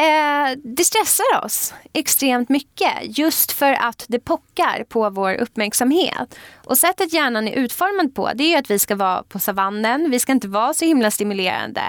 Eh, 0.00 0.58
det 0.64 0.84
stressar 0.84 1.44
oss 1.44 1.74
extremt 1.92 2.48
mycket 2.48 3.18
just 3.18 3.52
för 3.52 3.72
att 3.72 4.04
det 4.08 4.18
pockar 4.18 4.84
på 4.88 5.10
vår 5.10 5.34
uppmärksamhet. 5.34 6.38
Och 6.64 6.78
sättet 6.78 7.12
hjärnan 7.12 7.48
är 7.48 7.52
utformad 7.52 8.14
på 8.14 8.30
det 8.34 8.54
är 8.54 8.58
att 8.58 8.70
vi 8.70 8.78
ska 8.78 8.96
vara 8.96 9.22
på 9.22 9.38
savannen, 9.38 10.10
vi 10.10 10.18
ska 10.18 10.32
inte 10.32 10.48
vara 10.48 10.74
så 10.74 10.84
himla 10.84 11.10
stimulerande. 11.10 11.82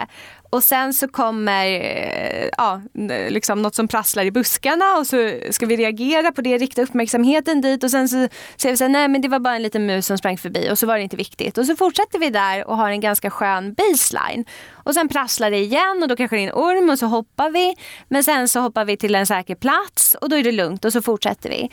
Och 0.49 0.63
sen 0.63 0.93
så 0.93 1.07
kommer 1.07 1.65
eh, 1.65 2.49
ja, 2.57 2.81
liksom 3.29 3.61
något 3.61 3.75
som 3.75 3.87
prasslar 3.87 4.25
i 4.25 4.31
buskarna 4.31 4.97
och 4.97 5.07
så 5.07 5.39
ska 5.51 5.65
vi 5.65 5.75
reagera 5.75 6.31
på 6.31 6.41
det, 6.41 6.57
rikta 6.57 6.81
uppmärksamheten 6.81 7.61
dit 7.61 7.83
och 7.83 7.91
sen 7.91 8.09
så 8.09 8.27
säger 8.57 8.73
vi 8.73 8.77
så 8.77 8.83
här, 8.83 8.89
nej 8.89 9.07
men 9.07 9.21
det 9.21 9.27
var 9.27 9.39
bara 9.39 9.55
en 9.55 9.63
liten 9.63 9.85
mus 9.85 10.05
som 10.05 10.17
sprang 10.17 10.37
förbi 10.37 10.69
och 10.71 10.79
så 10.79 10.87
var 10.87 10.97
det 10.97 11.03
inte 11.03 11.17
viktigt. 11.17 11.57
Och 11.57 11.65
så 11.65 11.75
fortsätter 11.75 12.19
vi 12.19 12.29
där 12.29 12.67
och 12.67 12.77
har 12.77 12.89
en 12.89 13.01
ganska 13.01 13.29
skön 13.29 13.73
baseline. 13.73 14.45
Och 14.73 14.93
sen 14.93 15.09
prasslar 15.09 15.51
det 15.51 15.57
igen 15.57 15.99
och 16.01 16.07
då 16.07 16.15
kanske 16.15 16.35
det 16.35 16.41
är 16.41 16.47
en 16.47 16.53
orm 16.53 16.89
och 16.89 16.99
så 16.99 17.05
hoppar 17.05 17.49
vi. 17.49 17.75
Men 18.07 18.23
sen 18.23 18.47
så 18.47 18.59
hoppar 18.59 18.85
vi 18.85 18.97
till 18.97 19.15
en 19.15 19.25
säker 19.25 19.55
plats 19.55 20.15
och 20.21 20.29
då 20.29 20.35
är 20.35 20.43
det 20.43 20.51
lugnt 20.51 20.85
och 20.85 20.93
så 20.93 21.01
fortsätter 21.01 21.49
vi. 21.49 21.69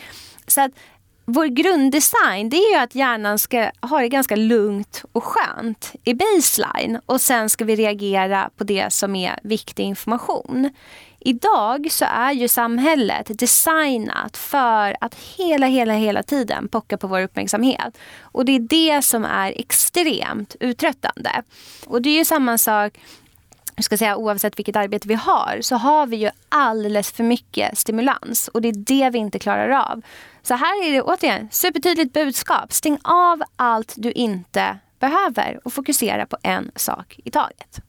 Så 0.47 0.61
att 0.61 0.71
vår 1.25 1.47
grunddesign 1.47 2.49
det 2.49 2.57
är 2.57 2.73
ju 2.73 2.79
att 2.79 2.95
hjärnan 2.95 3.39
ska 3.39 3.71
ha 3.81 4.01
det 4.01 4.09
ganska 4.09 4.37
lugnt 4.37 5.05
och 5.13 5.25
skönt 5.25 5.93
i 6.05 6.15
baseline 6.15 7.01
och 7.07 7.21
sen 7.21 7.51
ska 7.51 7.65
vi 7.65 7.77
reagera 7.77 8.51
på 8.57 8.65
det 8.65 8.93
som 8.93 9.17
är 9.17 9.39
viktig 9.43 9.83
information. 9.83 10.71
Idag 11.25 11.89
så 11.91 12.05
är 12.05 12.33
ju 12.33 12.49
samhället 12.49 13.39
designat 13.39 14.37
för 14.37 14.97
att 15.01 15.15
hela, 15.15 15.67
hela, 15.67 15.93
hela 15.93 16.23
tiden 16.23 16.69
pocka 16.69 16.97
på 16.97 17.07
vår 17.07 17.23
uppmärksamhet. 17.23 17.99
Och 18.21 18.45
det 18.45 18.53
är 18.53 18.61
det 18.61 19.03
som 19.03 19.25
är 19.25 19.53
extremt 19.57 20.57
uttröttande. 20.61 21.43
Och 21.87 22.03
det 22.03 22.11
är 22.11 22.19
ju 22.19 22.25
samma 22.25 22.59
sak 22.59 22.99
jag 23.77 23.85
ska 23.85 23.97
säga, 23.97 24.17
oavsett 24.17 24.59
vilket 24.59 24.77
arbete 24.77 25.09
vi 25.09 25.15
har 25.15 25.59
så 25.61 25.77
har 25.77 26.07
vi 26.07 26.17
ju 26.17 26.31
alldeles 26.49 27.13
för 27.13 27.25
mycket 27.25 27.79
stimulans 27.79 28.49
och 28.49 28.63
det 28.63 28.69
är 28.69 28.77
det 28.77 29.11
vi 29.11 29.19
inte 29.19 29.39
klarar 29.39 29.69
av. 29.69 30.03
Så 30.43 30.55
här 30.55 30.87
är 30.87 30.93
det 30.93 31.03
återigen 31.03 31.49
supertydligt 31.51 32.13
budskap. 32.13 32.73
Stäng 32.73 32.99
av 33.03 33.43
allt 33.57 33.95
du 33.97 34.13
inte 34.13 34.79
behöver 35.01 35.61
och 35.65 35.73
fokusera 35.73 36.27
på 36.27 36.37
en 36.43 36.71
sak 36.77 37.21
i 37.25 37.31
taget. 37.31 37.81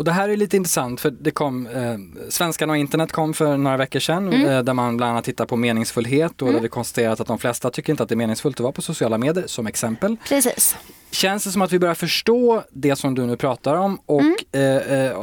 Och 0.00 0.04
det 0.04 0.12
här 0.12 0.28
är 0.28 0.36
lite 0.36 0.56
intressant 0.56 1.00
för 1.00 1.10
det 1.10 1.30
kom, 1.30 1.66
eh, 1.66 1.96
Svenskarna 2.28 2.72
och 2.72 2.76
internet 2.76 3.12
kom 3.12 3.34
för 3.34 3.56
några 3.56 3.76
veckor 3.76 4.00
sedan 4.00 4.32
mm. 4.32 4.48
eh, 4.48 4.62
där 4.62 4.74
man 4.74 4.96
bland 4.96 5.12
annat 5.12 5.24
tittar 5.24 5.46
på 5.46 5.56
meningsfullhet 5.56 6.42
och 6.42 6.48
mm. 6.48 6.54
där 6.54 6.62
vi 6.62 6.68
konstaterat 6.68 7.20
att 7.20 7.26
de 7.26 7.38
flesta 7.38 7.70
tycker 7.70 7.92
inte 7.92 8.02
att 8.02 8.08
det 8.08 8.14
är 8.14 8.16
meningsfullt 8.16 8.56
att 8.56 8.60
vara 8.60 8.72
på 8.72 8.82
sociala 8.82 9.18
medier 9.18 9.46
som 9.46 9.66
exempel. 9.66 10.16
Precis. 10.28 10.76
Känns 11.10 11.44
det 11.44 11.50
som 11.50 11.62
att 11.62 11.72
vi 11.72 11.78
börjar 11.78 11.94
förstå 11.94 12.62
det 12.70 12.96
som 12.96 13.14
du 13.14 13.26
nu 13.26 13.36
pratar 13.36 13.74
om 13.74 14.00
och 14.06 14.20
mm. 14.20 14.36
eh, 14.52 15.06
eh 15.06 15.16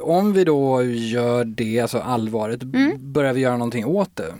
om 0.00 0.32
vi 0.32 0.44
då 0.44 0.82
gör 0.82 1.44
det, 1.44 1.80
alltså 1.80 1.98
allvaret, 1.98 2.62
mm. 2.62 3.12
börjar 3.12 3.32
vi 3.32 3.40
göra 3.40 3.56
någonting 3.56 3.84
åt 3.84 4.16
det? 4.16 4.34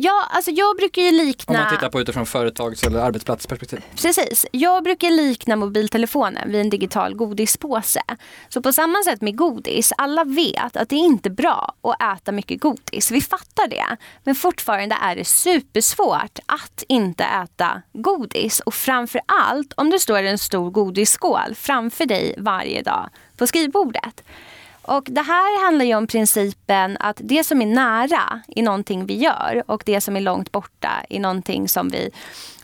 Ja, 0.00 0.28
alltså 0.30 0.50
jag 0.50 0.76
brukar 0.76 1.02
ju 1.02 1.10
likna... 1.10 1.58
Om 1.58 1.64
man 1.64 1.70
tittar 1.74 1.88
på 1.88 2.00
utifrån 2.00 2.26
företags 2.26 2.82
eller 2.82 2.98
arbetsplatsperspektiv. 2.98 3.84
Precis. 4.02 4.46
Jag 4.52 4.84
brukar 4.84 5.10
likna 5.10 5.56
mobiltelefonen 5.56 6.52
vid 6.52 6.60
en 6.60 6.70
digital 6.70 7.14
godispåse. 7.14 8.02
Så 8.48 8.62
på 8.62 8.72
samma 8.72 9.02
sätt 9.02 9.20
med 9.20 9.36
godis, 9.36 9.92
alla 9.98 10.24
vet 10.24 10.76
att 10.76 10.88
det 10.88 10.96
är 10.96 11.04
inte 11.04 11.30
bra 11.30 11.74
att 11.82 12.18
äta 12.18 12.32
mycket 12.32 12.60
godis. 12.60 13.10
Vi 13.10 13.20
fattar 13.20 13.68
det. 13.68 13.96
Men 14.24 14.34
fortfarande 14.34 14.96
är 15.02 15.16
det 15.16 15.24
supersvårt 15.24 16.38
att 16.46 16.82
inte 16.88 17.24
äta 17.24 17.82
godis. 17.92 18.60
Och 18.60 18.74
framför 18.74 19.20
allt 19.26 19.72
om 19.76 19.90
det 19.90 19.98
står 19.98 20.22
en 20.22 20.38
stor 20.38 20.70
godisskål 20.70 21.54
framför 21.54 22.06
dig 22.06 22.34
varje 22.38 22.82
dag 22.82 23.08
på 23.36 23.46
skrivbordet. 23.46 24.22
Och 24.88 25.04
det 25.06 25.22
här 25.22 25.64
handlar 25.64 25.84
ju 25.84 25.94
om 25.94 26.06
principen 26.06 26.96
att 27.00 27.20
det 27.24 27.44
som 27.44 27.62
är 27.62 27.66
nära 27.66 28.42
i 28.48 28.62
någonting 28.62 29.06
vi 29.06 29.16
gör 29.16 29.62
och 29.66 29.82
det 29.86 30.00
som 30.00 30.16
är 30.16 30.20
långt 30.20 30.52
borta 30.52 30.90
i 31.08 31.18
någonting 31.18 31.68
som 31.68 31.88
vi 31.88 32.10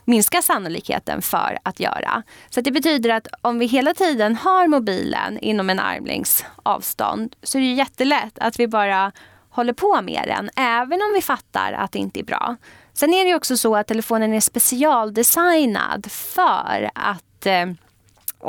minskar 0.05 0.41
sannolikheten 0.41 1.23
för 1.23 1.59
att 1.63 1.81
göra. 1.81 2.23
Så 2.51 2.61
det 2.61 2.71
betyder 2.71 3.11
att 3.11 3.29
om 3.41 3.59
vi 3.59 3.67
hela 3.67 3.95
tiden 3.95 4.37
har 4.37 4.67
mobilen 4.67 5.39
inom 5.39 5.71
en 5.71 5.81
armlängds 5.81 6.45
avstånd 6.63 7.37
så 7.43 7.59
är 7.59 7.63
det 7.63 7.73
jättelätt 7.73 8.39
att 8.39 8.59
vi 8.61 8.69
bara 8.69 9.13
håller 9.51 9.73
på 9.73 10.03
med 10.03 10.25
den, 10.27 10.51
även 10.57 11.03
om 11.03 11.13
vi 11.15 11.23
fattar 11.23 11.73
att 11.73 11.93
det 11.93 11.99
inte 11.99 12.21
är 12.21 12.25
bra. 12.25 12.57
Sen 12.93 13.15
är 13.15 13.25
det 13.25 13.35
också 13.35 13.57
så 13.57 13.77
att 13.77 13.87
telefonen 13.87 14.33
är 14.33 14.41
specialdesignad 14.41 16.07
för 16.11 16.91
att 16.95 17.47
eh, 17.47 17.67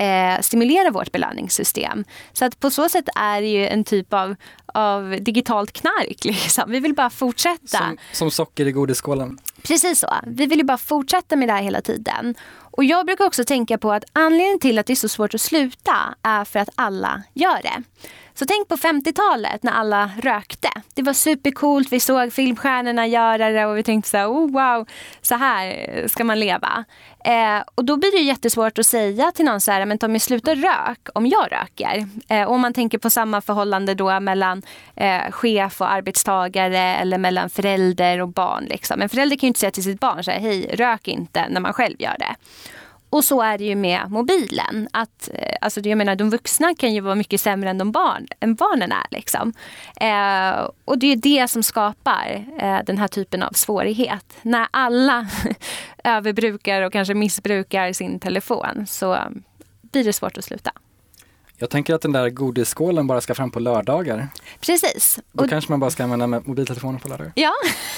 eh, 0.02 0.42
stimulera 0.42 0.92
vårt 0.92 1.12
belöningssystem. 1.12 2.04
Så 2.34 2.46
att 2.46 2.60
på 2.60 2.70
så 2.70 2.90
sätt 2.90 3.06
är 3.16 3.42
det 3.42 3.48
ju 3.48 3.68
en 3.68 3.84
typ 3.84 4.14
av, 4.14 4.36
av 4.66 5.18
digitalt 5.22 5.72
knark. 5.72 6.26
Liksom. 6.26 6.72
Vi 6.72 6.80
vill 6.80 6.94
bara 6.94 7.10
fortsätta. 7.10 7.78
Som, 7.78 7.98
som 8.12 8.32
socker 8.32 8.68
i 8.68 8.72
godisskålen. 8.72 9.38
Precis 9.64 10.00
så. 10.00 10.16
Vi 10.28 10.46
vill 10.46 10.58
ju 10.58 10.64
bara 10.64 10.78
fortsätta 10.78 11.36
med 11.36 11.48
det 11.50 11.54
här 11.54 11.62
hela 11.62 11.82
tiden. 11.82 12.36
Och 12.78 12.84
jag 12.84 13.06
brukar 13.06 13.26
också 13.26 13.44
tänka 13.44 13.78
på 13.78 13.92
att 13.92 14.04
anledningen 14.14 14.60
till 14.60 14.80
att 14.80 14.86
det 14.86 14.94
är 14.94 14.96
så 14.96 15.10
svårt 15.10 15.34
att 15.34 15.42
sluta 15.42 16.16
är 16.22 16.46
för 16.46 16.60
att 16.60 16.70
alla 16.76 17.24
gör 17.34 17.62
det. 17.62 17.84
Så 18.36 18.46
tänk 18.46 18.68
på 18.68 18.76
50-talet 18.76 19.64
när 19.64 19.72
alla 19.72 20.12
rökte. 20.22 20.70
Det 20.94 21.02
var 21.02 21.14
supercoolt, 21.14 21.92
vi 21.92 22.00
såg 22.00 22.34
filmstjärnorna 22.34 23.08
göra 23.08 23.50
det 23.50 23.66
och 23.66 23.78
vi 23.78 23.84
tänkte 23.84 24.10
så 24.10 24.18
här, 24.18 24.28
oh, 24.28 24.52
wow, 24.52 24.88
så 25.22 25.36
här 25.36 26.08
ska 26.08 26.24
man 26.24 26.40
leva. 26.40 26.86
Eh, 27.26 27.64
och 27.76 27.86
då 27.86 27.98
blir 27.98 28.12
det 28.12 28.24
jättesvårt 28.24 28.80
att 28.80 28.86
säga 28.86 29.32
till 29.32 29.46
någon 29.46 29.62
så 29.62 29.72
här, 29.72 29.86
men 29.86 29.98
Tommy 29.98 30.20
sluta 30.20 30.56
rök 30.56 31.08
om 31.14 31.28
jag 31.28 31.52
röker. 31.52 32.08
Eh, 32.28 32.44
och 32.44 32.54
om 32.54 32.62
man 32.62 32.74
tänker 32.74 32.98
på 32.98 33.10
samma 33.10 33.42
förhållande 33.42 33.94
då 33.94 34.20
mellan 34.20 34.62
eh, 34.96 35.32
chef 35.32 35.82
och 35.82 35.92
arbetstagare 35.92 36.80
eller 36.80 37.18
mellan 37.18 37.50
förälder 37.50 38.22
och 38.22 38.30
barn. 38.30 38.66
Liksom. 38.66 39.02
En 39.02 39.10
förälder 39.10 39.36
kan 39.38 39.48
ju 39.48 39.48
inte 39.48 39.60
säga 39.60 39.72
till 39.72 39.84
sitt 39.84 40.00
barn 40.00 40.24
så 40.24 40.32
här, 40.32 40.40
hej 40.40 40.76
rök 40.76 41.08
inte 41.08 41.50
när 41.50 41.62
man 41.62 41.74
själv 41.74 42.02
gör 42.02 42.16
det. 42.20 42.36
Och 43.10 43.24
så 43.24 43.42
är 43.42 43.58
det 43.58 43.64
ju 43.64 43.76
med 43.76 44.12
mobilen. 44.12 44.88
Att, 44.94 45.30
eh, 45.34 45.56
alltså, 45.62 45.80
jag 45.80 45.98
menar, 45.98 46.16
de 46.16 46.30
vuxna 46.30 46.76
kan 46.76 46.94
ju 46.94 47.02
vara 47.02 47.16
mycket 47.16 47.42
sämre 47.42 47.70
än, 47.70 47.78
de 47.78 47.92
barn, 47.92 48.28
än 48.40 48.56
barnen 48.56 48.92
är. 48.92 49.06
Liksom. 49.12 49.54
Eh, 50.02 50.70
och 50.86 50.98
det 50.98 51.12
är 51.12 51.16
det 51.16 51.48
som 51.48 51.64
skapar 51.64 52.46
eh, 52.60 52.80
den 52.86 52.98
här 52.98 53.08
typen 53.08 53.44
av 53.44 53.52
svårighet. 53.52 54.38
När 54.42 54.68
alla 54.72 55.28
överbrukar 56.04 56.82
och 56.82 56.94
kanske 56.94 57.14
missbrukar 57.14 57.94
sin 57.94 58.20
telefon 58.20 58.86
så 58.88 59.14
eh, 59.14 59.30
blir 59.82 60.04
det 60.04 60.14
svårt 60.14 60.38
att 60.38 60.46
sluta. 60.46 60.72
Jag 61.58 61.70
tänker 61.70 61.94
att 61.94 62.02
den 62.02 62.12
där 62.12 62.30
godisskålen 62.30 63.08
bara 63.08 63.22
ska 63.22 63.36
fram 63.36 63.52
på 63.52 63.60
lördagar. 63.60 64.28
Precis. 64.62 65.20
Då 65.32 65.44
och... 65.44 65.50
kanske 65.50 65.72
man 65.72 65.80
bara 65.80 65.92
ska 65.92 66.04
använda 66.04 66.28
mobiltelefonen 66.28 67.00
på 67.00 67.08
lördagar. 67.08 67.32
Ja. 67.36 67.54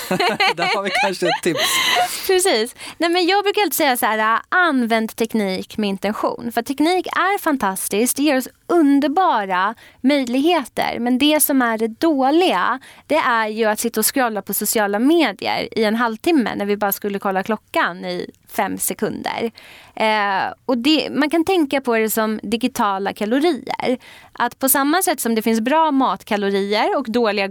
Där 0.56 0.76
har 0.76 0.84
vi 0.84 0.89
kanske 1.02 1.28
ett 1.28 1.43
tips. 1.43 1.60
Precis. 2.28 2.76
Nej, 2.98 3.10
men 3.10 3.26
jag 3.26 3.43
brukar 3.43 3.62
alltid 3.62 3.74
säga 3.74 3.98
så 3.98 4.06
här, 4.06 4.41
använd 4.50 5.15
teknik 5.15 5.78
med 5.78 5.89
intention. 5.89 6.52
För 6.52 6.62
teknik 6.62 7.08
är 7.08 7.39
fantastiskt, 7.39 8.17
det 8.17 8.24
ger 8.24 8.38
oss 8.38 8.48
underbara 8.67 9.75
möjligheter. 10.01 10.99
Men 10.99 11.17
det 11.17 11.39
som 11.39 11.62
är 11.62 11.77
det 11.77 11.88
dåliga, 11.88 12.80
det 13.08 13.15
är 13.15 13.47
ju 13.47 13.65
att 13.65 13.80
sitta 13.80 13.99
och 13.99 14.13
scrolla 14.13 14.41
på 14.41 14.53
sociala 14.53 14.99
medier 14.99 15.80
i 15.80 15.84
en 15.84 15.95
halvtimme 15.95 16.56
när 16.56 16.65
vi 16.65 16.77
bara 16.77 16.91
skulle 16.91 17.19
kolla 17.19 17.43
klockan 17.43 18.06
i 18.06 18.32
fem 18.47 18.77
sekunder. 18.77 19.51
Eh, 19.95 20.53
och 20.65 20.77
det, 20.77 21.10
man 21.12 21.30
kan 21.30 21.45
tänka 21.45 21.82
på 21.82 21.95
det 21.97 22.10
som 22.10 22.39
digitala 22.43 23.13
kalorier. 23.13 23.97
Att 24.32 24.60
på 24.60 24.69
samma 24.69 25.01
sätt 25.01 25.19
som 25.19 25.36
det 25.36 25.41
finns 25.41 25.62
bra 25.62 25.91
matkalorier 25.91 26.97
och 26.97 27.06
dåliga 27.12 27.49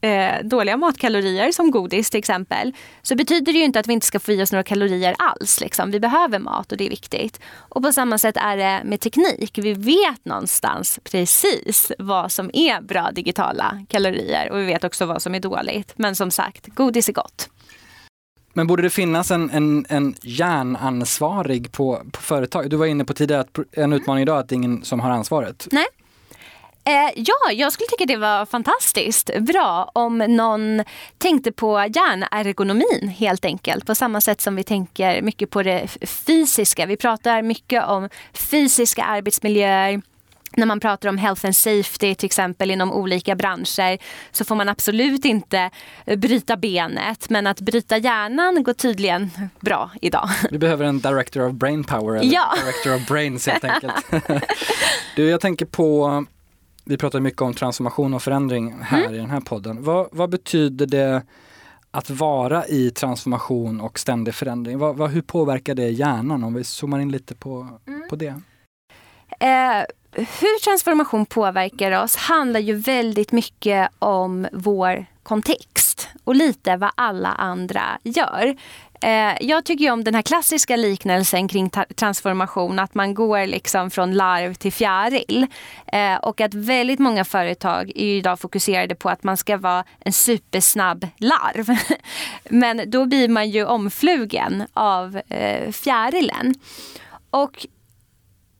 eh, 0.00 0.44
dåliga 0.44 0.76
matkalorier 0.76 1.52
som 1.52 1.70
godis 1.70 2.10
till 2.10 2.18
exempel 2.18 2.72
så 3.02 3.16
betyder 3.16 3.52
det 3.52 3.58
ju 3.58 3.64
inte 3.64 3.80
att 3.80 3.86
vi 3.86 3.92
inte 3.92 4.06
ska 4.06 4.20
få 4.20 4.32
i 4.32 4.42
oss 4.42 4.52
några 4.52 4.62
kalorier 4.62 5.14
alls. 5.18 5.60
Liksom. 5.60 5.90
Vi 5.90 6.00
behöver 6.00 6.38
mat 6.38 6.72
och 6.72 6.78
det 6.78 6.86
är 6.86 6.90
viktigt. 6.90 7.40
Och 7.58 7.82
på 7.82 7.92
samma 7.92 8.18
sätt 8.18 8.36
är 8.36 8.56
det 8.56 8.80
med 8.84 9.00
teknik. 9.00 9.58
Vi 9.58 9.72
vet 9.72 10.24
någonstans 10.24 11.00
precis 11.04 11.92
vad 11.98 12.32
som 12.32 12.50
är 12.52 12.80
bra 12.80 13.10
digitala 13.10 13.84
kalorier 13.88 14.50
och 14.50 14.58
vi 14.58 14.64
vet 14.64 14.84
också 14.84 15.06
vad 15.06 15.22
som 15.22 15.34
är 15.34 15.40
dåligt. 15.40 15.92
Men 15.96 16.14
som 16.14 16.30
sagt, 16.30 16.66
godis 16.66 17.08
är 17.08 17.12
gott. 17.12 17.48
Men 18.52 18.66
borde 18.66 18.82
det 18.82 18.90
finnas 18.90 19.30
en, 19.30 19.50
en, 19.50 19.86
en 19.88 20.14
hjärnansvarig 20.22 21.72
på, 21.72 22.02
på 22.12 22.20
företag? 22.20 22.70
Du 22.70 22.76
var 22.76 22.86
inne 22.86 23.04
på 23.04 23.14
tidigare 23.14 23.40
att 23.40 23.58
en 23.72 23.92
utmaning 23.92 24.22
idag 24.22 24.36
är 24.36 24.40
att 24.40 24.48
det 24.48 24.52
är 24.52 24.56
ingen 24.56 24.84
som 24.84 25.00
har 25.00 25.10
ansvaret. 25.10 25.68
Nej. 25.70 25.86
Eh, 26.88 27.10
ja, 27.16 27.52
jag 27.52 27.72
skulle 27.72 27.86
tycka 27.86 28.04
det 28.06 28.16
var 28.16 28.46
fantastiskt 28.46 29.30
bra 29.40 29.90
om 29.94 30.18
någon 30.18 30.84
tänkte 31.18 31.52
på 31.52 31.78
hjärnergonomin 31.78 33.08
helt 33.08 33.44
enkelt. 33.44 33.86
På 33.86 33.94
samma 33.94 34.20
sätt 34.20 34.40
som 34.40 34.56
vi 34.56 34.64
tänker 34.64 35.22
mycket 35.22 35.50
på 35.50 35.62
det 35.62 35.88
fysiska. 36.02 36.86
Vi 36.86 36.96
pratar 36.96 37.42
mycket 37.42 37.84
om 37.84 38.08
fysiska 38.32 39.04
arbetsmiljöer 39.04 40.02
när 40.56 40.66
man 40.66 40.80
pratar 40.80 41.08
om 41.08 41.18
health 41.18 41.46
and 41.46 41.56
safety 41.56 42.14
till 42.14 42.26
exempel 42.26 42.70
inom 42.70 42.92
olika 42.92 43.34
branscher 43.34 43.98
så 44.30 44.44
får 44.44 44.54
man 44.54 44.68
absolut 44.68 45.24
inte 45.24 45.70
bryta 46.16 46.56
benet 46.56 47.30
men 47.30 47.46
att 47.46 47.60
bryta 47.60 47.98
hjärnan 47.98 48.62
går 48.62 48.72
tydligen 48.72 49.30
bra 49.60 49.90
idag. 50.02 50.28
Vi 50.50 50.58
behöver 50.58 50.84
en 50.84 51.00
director 51.00 51.46
of 51.46 51.52
brain 51.52 51.84
power 51.84 52.16
eller 52.16 52.34
ja. 52.34 52.54
director 52.64 52.94
of 52.94 53.08
brains 53.08 53.46
helt 53.46 53.64
enkelt. 53.64 54.06
du, 55.16 55.28
jag 55.28 55.40
tänker 55.40 55.66
på 55.66 56.24
vi 56.88 56.96
pratar 56.96 57.20
mycket 57.20 57.42
om 57.42 57.54
transformation 57.54 58.14
och 58.14 58.22
förändring 58.22 58.74
här 58.82 59.00
mm. 59.00 59.14
i 59.14 59.18
den 59.18 59.30
här 59.30 59.40
podden. 59.40 59.82
Vad, 59.82 60.08
vad, 60.12 60.30
betyder 60.30 60.86
det 60.86 61.22
att 61.90 62.10
vara 62.10 62.66
i 62.66 62.90
transformation 62.90 63.80
och 63.80 63.98
ständig 63.98 64.34
förändring? 64.34 64.78
Vad, 64.78 64.96
vad, 64.96 65.10
hur 65.10 65.22
påverkar 65.22 65.74
det 65.74 65.88
hjärnan 65.88 66.44
om 66.44 66.54
vi 66.54 66.64
zoomar 66.64 66.98
in 66.98 67.12
lite 67.12 67.34
på, 67.34 67.68
mm. 67.86 68.08
på 68.10 68.16
det? 68.16 68.40
Eh, 69.40 69.84
hur 70.12 70.64
transformation 70.64 71.26
påverkar 71.26 72.02
oss 72.02 72.16
handlar 72.16 72.60
ju 72.60 72.74
väldigt 72.74 73.32
mycket 73.32 73.88
om 73.98 74.46
vår 74.52 75.06
kontext 75.22 76.08
och 76.24 76.34
lite 76.34 76.76
vad 76.76 76.90
alla 76.94 77.28
andra 77.28 77.82
gör. 78.02 78.56
Eh, 79.00 79.36
jag 79.40 79.64
tycker 79.64 79.90
om 79.90 80.04
den 80.04 80.14
här 80.14 80.22
klassiska 80.22 80.76
liknelsen 80.76 81.48
kring 81.48 81.70
transformation, 81.94 82.78
att 82.78 82.94
man 82.94 83.14
går 83.14 83.46
liksom 83.46 83.90
från 83.90 84.14
larv 84.14 84.54
till 84.54 84.72
fjäril. 84.72 85.46
Eh, 85.86 86.16
och 86.16 86.40
att 86.40 86.54
väldigt 86.54 86.98
många 86.98 87.24
företag 87.24 87.92
är 87.94 88.16
idag 88.16 88.40
fokuserade 88.40 88.94
på 88.94 89.08
att 89.08 89.22
man 89.22 89.36
ska 89.36 89.56
vara 89.56 89.84
en 90.00 90.12
supersnabb 90.12 91.06
larv. 91.16 91.76
Men 92.50 92.90
då 92.90 93.06
blir 93.06 93.28
man 93.28 93.50
ju 93.50 93.64
omflugen 93.64 94.64
av 94.74 95.20
eh, 95.28 95.72
fjärilen. 95.72 96.54
Och 97.30 97.66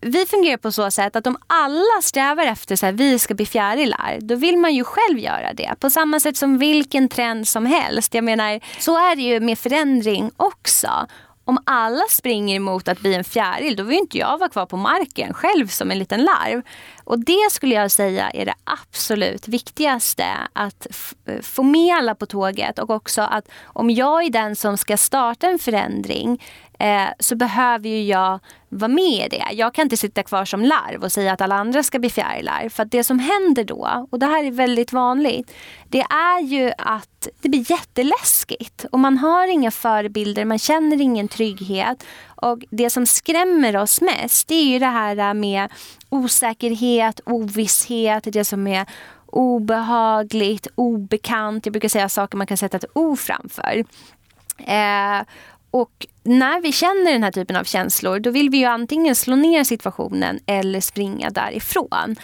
vi 0.01 0.27
fungerar 0.27 0.57
på 0.57 0.73
så 0.73 0.91
sätt 0.91 1.17
att 1.17 1.27
om 1.27 1.37
alla 1.47 2.03
strävar 2.03 2.45
efter 2.45 2.85
att 2.85 2.95
vi 2.95 3.19
ska 3.19 3.35
bli 3.35 3.47
fjärilar, 3.47 4.19
då 4.21 4.35
vill 4.35 4.59
man 4.59 4.75
ju 4.75 4.85
själv 4.85 5.19
göra 5.19 5.53
det. 5.53 5.75
På 5.81 5.91
samma 5.91 6.21
sätt 6.21 6.37
som 6.37 6.59
vilken 6.59 7.09
trend 7.09 7.49
som 7.49 7.67
helst. 7.67 8.15
Jag 8.15 8.25
menar, 8.25 8.61
så 8.81 8.97
är 8.97 9.17
det 9.17 9.23
ju 9.23 9.41
med 9.41 9.59
förändring 9.59 10.31
också. 10.37 11.07
Om 11.45 11.59
alla 11.65 12.03
springer 12.11 12.57
emot 12.57 12.89
att 12.89 13.01
bli 13.01 13.15
en 13.15 13.25
fjäril, 13.25 13.77
då 13.77 13.83
vill 13.83 13.99
inte 13.99 14.19
jag 14.19 14.39
vara 14.39 14.49
kvar 14.49 14.67
på 14.67 14.77
marken 14.77 15.35
själv 15.35 15.67
som 15.67 15.91
en 15.91 15.99
liten 15.99 16.23
larv. 16.23 16.63
Och 17.05 17.19
det 17.19 17.49
skulle 17.51 17.75
jag 17.75 17.91
säga 17.91 18.31
är 18.31 18.47
det 18.47 18.55
absolut 18.65 19.49
viktigaste. 19.49 20.27
Att 20.53 20.87
eh, 21.27 21.41
få 21.43 21.63
med 21.63 21.97
alla 21.97 22.15
på 22.15 22.27
tåget 22.27 22.79
och 22.79 22.91
också 22.91 23.23
att 23.23 23.49
om 23.65 23.91
jag 23.91 24.25
är 24.25 24.31
den 24.31 24.57
som 24.57 24.77
ska 24.77 24.97
starta 24.97 25.47
en 25.47 25.59
förändring 25.59 26.43
eh, 26.79 27.09
så 27.19 27.37
behöver 27.37 27.89
ju 27.89 28.03
jag 28.03 28.41
vara 28.69 28.89
med 28.89 29.27
i 29.27 29.29
det. 29.31 29.45
Jag 29.53 29.75
kan 29.75 29.83
inte 29.83 29.97
sitta 29.97 30.23
kvar 30.23 30.45
som 30.45 30.63
larv 30.63 31.05
och 31.05 31.13
säga 31.13 31.33
att 31.33 31.41
alla 31.41 31.55
andra 31.55 31.83
ska 31.83 31.99
bli 31.99 32.11
fjärilar. 32.11 32.69
För 32.69 32.83
att 32.83 32.91
det 32.91 33.05
som 33.05 33.19
händer 33.19 33.65
då, 33.65 34.07
och 34.11 34.19
det 34.19 34.27
här 34.27 34.45
är 34.45 34.51
väldigt 34.51 34.93
vanligt, 34.93 35.53
det 35.89 36.01
är 36.01 36.41
ju 36.41 36.73
att 36.79 37.29
det 37.41 37.49
blir 37.49 37.71
jätteläskigt. 37.71 38.85
Och 38.93 38.99
man 38.99 39.19
har 39.19 39.47
inga 39.47 39.71
förebilder, 39.71 40.45
man 40.45 40.59
känner 40.59 41.01
ingen 41.01 41.29
trygghet. 41.29 42.05
Och 42.27 42.59
det 42.71 42.91
som 42.91 43.07
skrämmer 43.07 43.77
oss 43.77 44.01
mest, 44.01 44.49
det 44.49 44.55
är 44.55 44.65
ju 44.65 44.79
det 44.79 44.87
här 44.87 45.35
med 45.35 45.69
osäkerhet, 46.09 47.21
ovisshet, 47.27 48.25
det 48.33 48.45
som 48.45 48.67
är 48.67 48.87
obehagligt, 49.27 50.67
obekant. 50.75 51.67
Jag 51.67 51.73
brukar 51.73 51.89
säga 51.89 52.09
saker 52.09 52.39
man 52.39 52.47
kan 52.47 52.57
sätta 52.57 52.77
ett 52.77 52.85
O 52.95 53.17
framför. 53.17 53.85
Eh, 54.59 55.23
och 55.71 56.07
när 56.23 56.61
vi 56.61 56.73
känner 56.73 57.13
den 57.13 57.23
här 57.23 57.33
typen 57.33 57.57
av 57.57 57.65
känslor 57.65 58.19
då 58.19 58.31
vill 58.31 58.51
vi 58.51 58.59
ju 58.59 58.65
antingen 58.65 59.15
slå 59.15 59.37
ner 59.37 59.65
situationen 59.65 60.41
eller 60.47 60.81
springa 60.81 61.31
därifrån. 61.31 62.17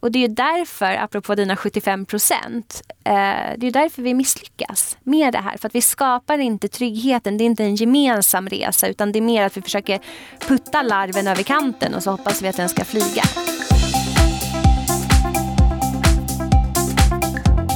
Och 0.00 0.12
det 0.12 0.18
är 0.18 0.28
ju 0.28 0.34
därför, 0.34 0.94
apropå 0.94 1.34
dina 1.34 1.56
75 1.56 2.06
procent, 2.06 2.82
eh, 3.04 3.12
det 3.56 3.66
är 3.66 3.70
därför 3.70 4.02
vi 4.02 4.14
misslyckas 4.14 4.96
med 5.02 5.32
det 5.32 5.38
här. 5.38 5.56
För 5.56 5.68
att 5.68 5.74
vi 5.74 5.80
skapar 5.80 6.38
inte 6.38 6.68
tryggheten, 6.68 7.38
det 7.38 7.44
är 7.44 7.46
inte 7.46 7.64
en 7.64 7.74
gemensam 7.74 8.48
resa 8.48 8.88
utan 8.88 9.12
det 9.12 9.18
är 9.18 9.20
mer 9.20 9.42
att 9.42 9.56
vi 9.56 9.62
försöker 9.62 10.00
putta 10.48 10.82
larven 10.82 11.28
över 11.28 11.42
kanten 11.42 11.94
och 11.94 12.02
så 12.02 12.10
hoppas 12.10 12.42
vi 12.42 12.48
att 12.48 12.56
den 12.56 12.68
ska 12.68 12.84
flyga. 12.84 13.22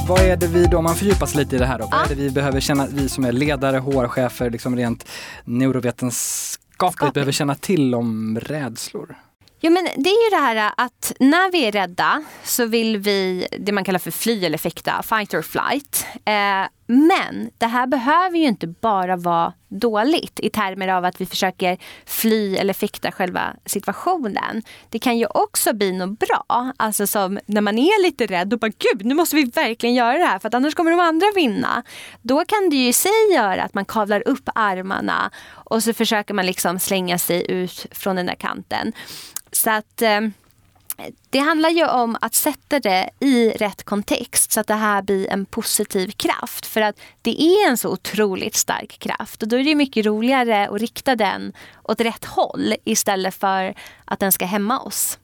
Vad 0.07 0.21
är 0.21 0.37
det 0.37 0.47
vi 0.47 0.65
då, 0.65 0.77
om 0.77 0.83
man 0.83 0.95
fördjupar 0.95 1.25
sig 1.25 1.39
lite 1.39 1.55
i 1.55 1.59
det 1.59 1.65
här 1.65 1.79
då, 1.79 1.87
vad 1.91 2.05
är 2.05 2.09
det 2.09 2.15
vi 2.15 2.29
behöver 2.29 2.59
känna, 2.59 2.87
vi 2.87 3.09
som 3.09 3.25
är 3.25 3.31
ledare, 3.31 3.77
HR-chefer, 3.77 4.49
liksom 4.49 4.75
rent 4.75 5.07
neurovetenskapligt 5.45 6.67
Skapligt. 6.73 7.13
behöver 7.13 7.31
känna 7.31 7.55
till 7.55 7.95
om 7.95 8.39
rädslor? 8.41 9.15
Ja, 9.59 9.69
men 9.69 9.83
det 9.83 10.09
är 10.09 10.25
ju 10.25 10.29
det 10.29 10.43
här 10.43 10.71
att 10.77 11.13
när 11.19 11.51
vi 11.51 11.65
är 11.65 11.71
rädda 11.71 12.23
så 12.43 12.65
vill 12.65 12.97
vi 12.97 13.47
det 13.59 13.71
man 13.71 13.83
kallar 13.83 13.99
för 13.99 14.11
fly 14.11 14.45
eller 14.45 14.57
fäkta, 14.57 15.03
fight 15.03 15.33
or 15.33 15.41
flight. 15.41 16.05
Eh, 16.25 16.67
men 16.87 17.49
det 17.57 17.65
här 17.65 17.87
behöver 17.87 18.37
ju 18.37 18.45
inte 18.45 18.67
bara 18.67 19.15
vara 19.15 19.53
dåligt 19.67 20.39
i 20.39 20.49
termer 20.49 20.87
av 20.87 21.05
att 21.05 21.21
vi 21.21 21.25
försöker 21.25 21.77
fly 22.05 22.55
eller 22.55 22.73
fäkta 22.73 23.11
själva 23.11 23.55
situationen. 23.65 24.63
Det 24.89 24.99
kan 24.99 25.17
ju 25.17 25.25
också 25.25 25.73
bli 25.73 25.91
något 25.91 26.19
bra. 26.19 26.73
Alltså 26.77 27.07
som 27.07 27.39
när 27.45 27.61
man 27.61 27.77
är 27.77 28.03
lite 28.03 28.25
rädd 28.25 28.53
och 28.53 28.59
bara 28.59 28.71
gud 28.77 29.05
nu 29.05 29.15
måste 29.15 29.35
vi 29.35 29.43
verkligen 29.43 29.95
göra 29.95 30.17
det 30.17 30.25
här 30.25 30.39
för 30.39 30.47
att 30.47 30.53
annars 30.53 30.75
kommer 30.75 30.91
de 30.91 30.99
andra 30.99 31.27
vinna. 31.35 31.83
Då 32.21 32.45
kan 32.45 32.69
det 32.69 32.75
ju 32.75 32.87
i 32.87 32.93
sig 32.93 33.33
göra 33.33 33.63
att 33.63 33.73
man 33.73 33.85
kavlar 33.85 34.27
upp 34.27 34.49
armarna 34.55 35.31
och 35.49 35.83
så 35.83 35.93
försöker 35.93 36.33
man 36.33 36.45
liksom 36.45 36.79
slänga 36.79 37.17
sig 37.17 37.51
ut 37.51 37.85
från 37.91 38.15
den 38.15 38.25
där 38.25 38.35
kanten. 38.35 38.93
Så 39.57 39.69
att 39.69 40.01
eh, 40.01 40.21
det 41.29 41.39
handlar 41.39 41.69
ju 41.69 41.87
om 41.87 42.17
att 42.21 42.33
sätta 42.33 42.79
det 42.79 43.09
i 43.19 43.49
rätt 43.49 43.83
kontext 43.83 44.51
så 44.51 44.59
att 44.59 44.67
det 44.67 44.73
här 44.73 45.01
blir 45.01 45.29
en 45.29 45.45
positiv 45.45 46.11
kraft. 46.11 46.65
För 46.65 46.81
att 46.81 46.99
det 47.21 47.41
är 47.41 47.69
en 47.69 47.77
så 47.77 47.89
otroligt 47.89 48.55
stark 48.55 48.99
kraft 48.99 49.43
och 49.43 49.47
då 49.47 49.57
är 49.57 49.63
det 49.63 49.75
mycket 49.75 50.05
roligare 50.05 50.67
att 50.67 50.81
rikta 50.81 51.15
den 51.15 51.53
åt 51.83 52.01
rätt 52.01 52.25
håll 52.25 52.73
istället 52.83 53.35
för 53.35 53.73
att 54.05 54.19
den 54.19 54.31
ska 54.31 54.45
hämma 54.45 54.79
oss. 54.79 55.19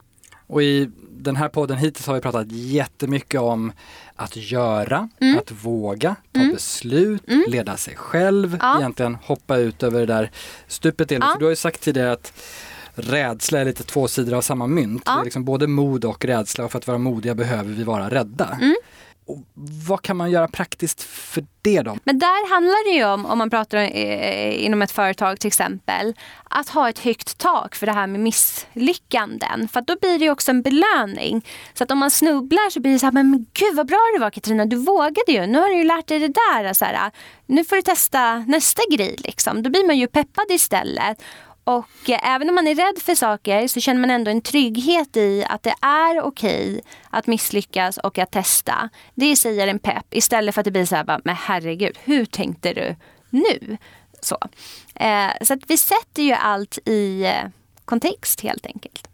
Och 0.48 0.64
i 0.64 0.90
den 1.10 1.36
här 1.36 1.50
podden 1.50 1.78
hittills 1.78 2.08
har 2.08 2.16
vi 2.16 2.22
pratat 2.22 2.52
jättemycket 2.52 3.42
om 3.42 3.72
att 4.16 4.36
göra, 4.36 5.10
mm. 5.22 5.38
att 5.38 5.52
våga, 5.52 6.16
ta 6.32 6.40
mm. 6.40 6.54
beslut, 6.54 7.28
mm. 7.28 7.44
leda 7.48 7.78
sig 7.78 7.96
själv, 7.96 8.58
ja. 8.62 8.78
egentligen 8.78 9.16
hoppa 9.16 9.58
ut 9.58 9.84
över 9.84 10.00
det 10.00 10.06
där 10.06 10.32
stupet. 10.68 11.12
Ja. 11.12 11.20
För 11.20 11.40
du 11.40 11.46
har 11.46 11.50
ju 11.50 11.56
sagt 11.56 11.82
tidigare 11.82 12.12
att 12.12 12.34
rädsla 12.96 13.60
är 13.60 13.66
lite 13.66 13.84
två 13.84 14.08
sidor 14.08 14.34
av 14.34 14.42
samma 14.42 14.68
mynt. 14.68 15.04
Ja. 15.06 15.12
Det 15.12 15.20
är 15.20 15.24
liksom 15.24 15.46
både 15.46 15.68
mod 15.68 16.06
och 16.06 16.26
rädsla 16.26 16.66
och 16.66 16.72
för 16.72 16.78
att 16.78 16.88
vara 16.88 16.98
modiga 16.98 17.36
behöver 17.36 17.74
vi 17.74 17.84
vara 17.84 18.10
rädda. 18.10 18.58
Mm. 18.62 18.76
Och 19.26 19.40
vad 19.88 20.02
kan 20.02 20.18
man 20.18 20.32
göra 20.32 20.48
praktiskt 20.48 21.04
för 21.04 21.46
det 21.62 21.82
då? 21.82 21.98
Men 22.04 22.20
där 22.20 22.50
handlar 22.50 22.92
det 22.92 22.98
ju 22.98 23.06
om, 23.06 23.26
om 23.26 23.38
man 23.38 23.50
pratar 23.50 23.78
eh, 23.78 24.66
inom 24.66 24.82
ett 24.82 24.92
företag 24.92 25.40
till 25.40 25.48
exempel, 25.48 26.14
att 26.44 26.70
ha 26.70 26.90
ett 26.90 27.00
högt 27.00 27.38
tak 27.38 27.76
för 27.76 27.86
det 27.86 27.92
här 27.92 28.08
med 28.08 28.20
misslyckanden. 28.20 29.68
För 29.68 29.82
då 29.82 29.96
blir 30.02 30.20
det 30.20 30.30
också 30.30 30.52
en 30.52 30.62
belöning. 30.62 31.46
Så 31.74 31.84
att 31.84 31.92
om 31.92 31.98
man 31.98 32.12
snubblar 32.12 32.70
så 32.70 32.80
blir 32.80 32.92
det 32.92 33.00
så 33.00 33.06
här, 33.06 33.14
men 33.14 33.46
gud 33.54 33.76
vad 33.76 33.88
bra 33.88 34.00
det 34.16 34.20
var 34.20 34.30
Katarina, 34.30 34.66
du 34.66 34.76
vågade 34.76 35.32
ju. 35.32 35.48
Nu 35.48 35.60
har 35.60 35.70
du 35.70 35.76
ju 35.76 35.84
lärt 35.84 36.08
dig 36.08 36.20
det 36.20 36.28
där. 36.28 36.74
Så 36.74 36.86
här, 36.86 37.12
nu 37.46 37.66
får 37.66 37.76
du 37.76 37.82
testa 37.82 38.38
nästa 38.38 38.82
grej. 38.92 39.16
Liksom. 39.18 39.64
Då 39.64 39.70
blir 39.70 39.88
man 39.88 39.98
ju 39.98 40.08
peppad 40.08 40.46
istället. 40.50 41.22
Och 41.64 42.10
eh, 42.10 42.34
även 42.36 42.50
om 42.50 42.56
man 42.56 42.68
är 42.68 42.76
rädd 42.76 43.02
för 43.02 43.16
saker 43.16 43.68
så 43.68 43.80
känner 43.80 44.02
man 44.02 44.10
ändå 44.10 44.32
en 44.32 44.42
trygghet 44.42 45.18
i 45.18 45.46
att 45.50 45.64
det 45.64 45.76
är 45.82 46.22
okej 46.22 46.82
att 47.10 47.28
misslyckas 47.28 47.98
och 47.98 48.18
att 48.18 48.32
testa. 48.32 48.90
Det 49.16 49.36
säger 49.36 49.68
en 49.68 49.80
pepp 49.80 50.06
istället 50.12 50.56
för 50.56 50.62
att 50.62 50.66
det 50.66 50.72
blir 50.72 50.86
så 50.86 50.96
här, 50.96 51.22
men 51.24 51.36
herregud, 51.36 51.98
hur 52.04 52.26
tänkte 52.26 52.74
du 52.74 52.96
nu? 53.30 53.78
Så, 54.22 54.38
eh, 54.96 55.32
så 55.42 55.54
att 55.54 55.60
vi 55.68 55.78
sätter 55.78 56.24
ju 56.24 56.34
allt 56.34 56.80
i 56.86 57.26
eh, 57.26 57.50
kontext 57.86 58.42
helt 58.42 58.66
enkelt. 58.66 59.08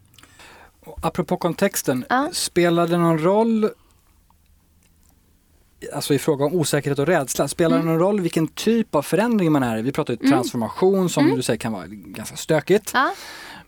Apropå 1.01 1.37
kontexten, 1.37 2.05
ja. 2.09 2.29
spelar 2.31 2.87
det 2.87 2.97
någon 2.97 3.19
roll 3.19 3.69
alltså 5.93 6.13
i 6.13 6.19
fråga 6.19 6.45
om 6.45 6.53
osäkerhet 6.53 6.99
och 6.99 7.07
rädsla, 7.07 7.47
spelar 7.47 7.77
det 7.77 7.81
mm. 7.81 7.93
någon 7.93 7.99
roll 7.99 8.21
vilken 8.21 8.47
typ 8.47 8.95
av 8.95 9.01
förändring 9.01 9.51
man 9.51 9.63
är 9.63 9.77
i? 9.77 9.81
Vi 9.81 9.91
pratar 9.91 10.13
ju 10.13 10.17
mm. 10.19 10.31
transformation 10.31 11.09
som 11.09 11.23
mm. 11.23 11.35
du 11.35 11.41
säger 11.41 11.57
kan 11.57 11.73
vara 11.73 11.85
ganska 11.87 12.35
stökigt. 12.35 12.91
Ja. 12.93 13.13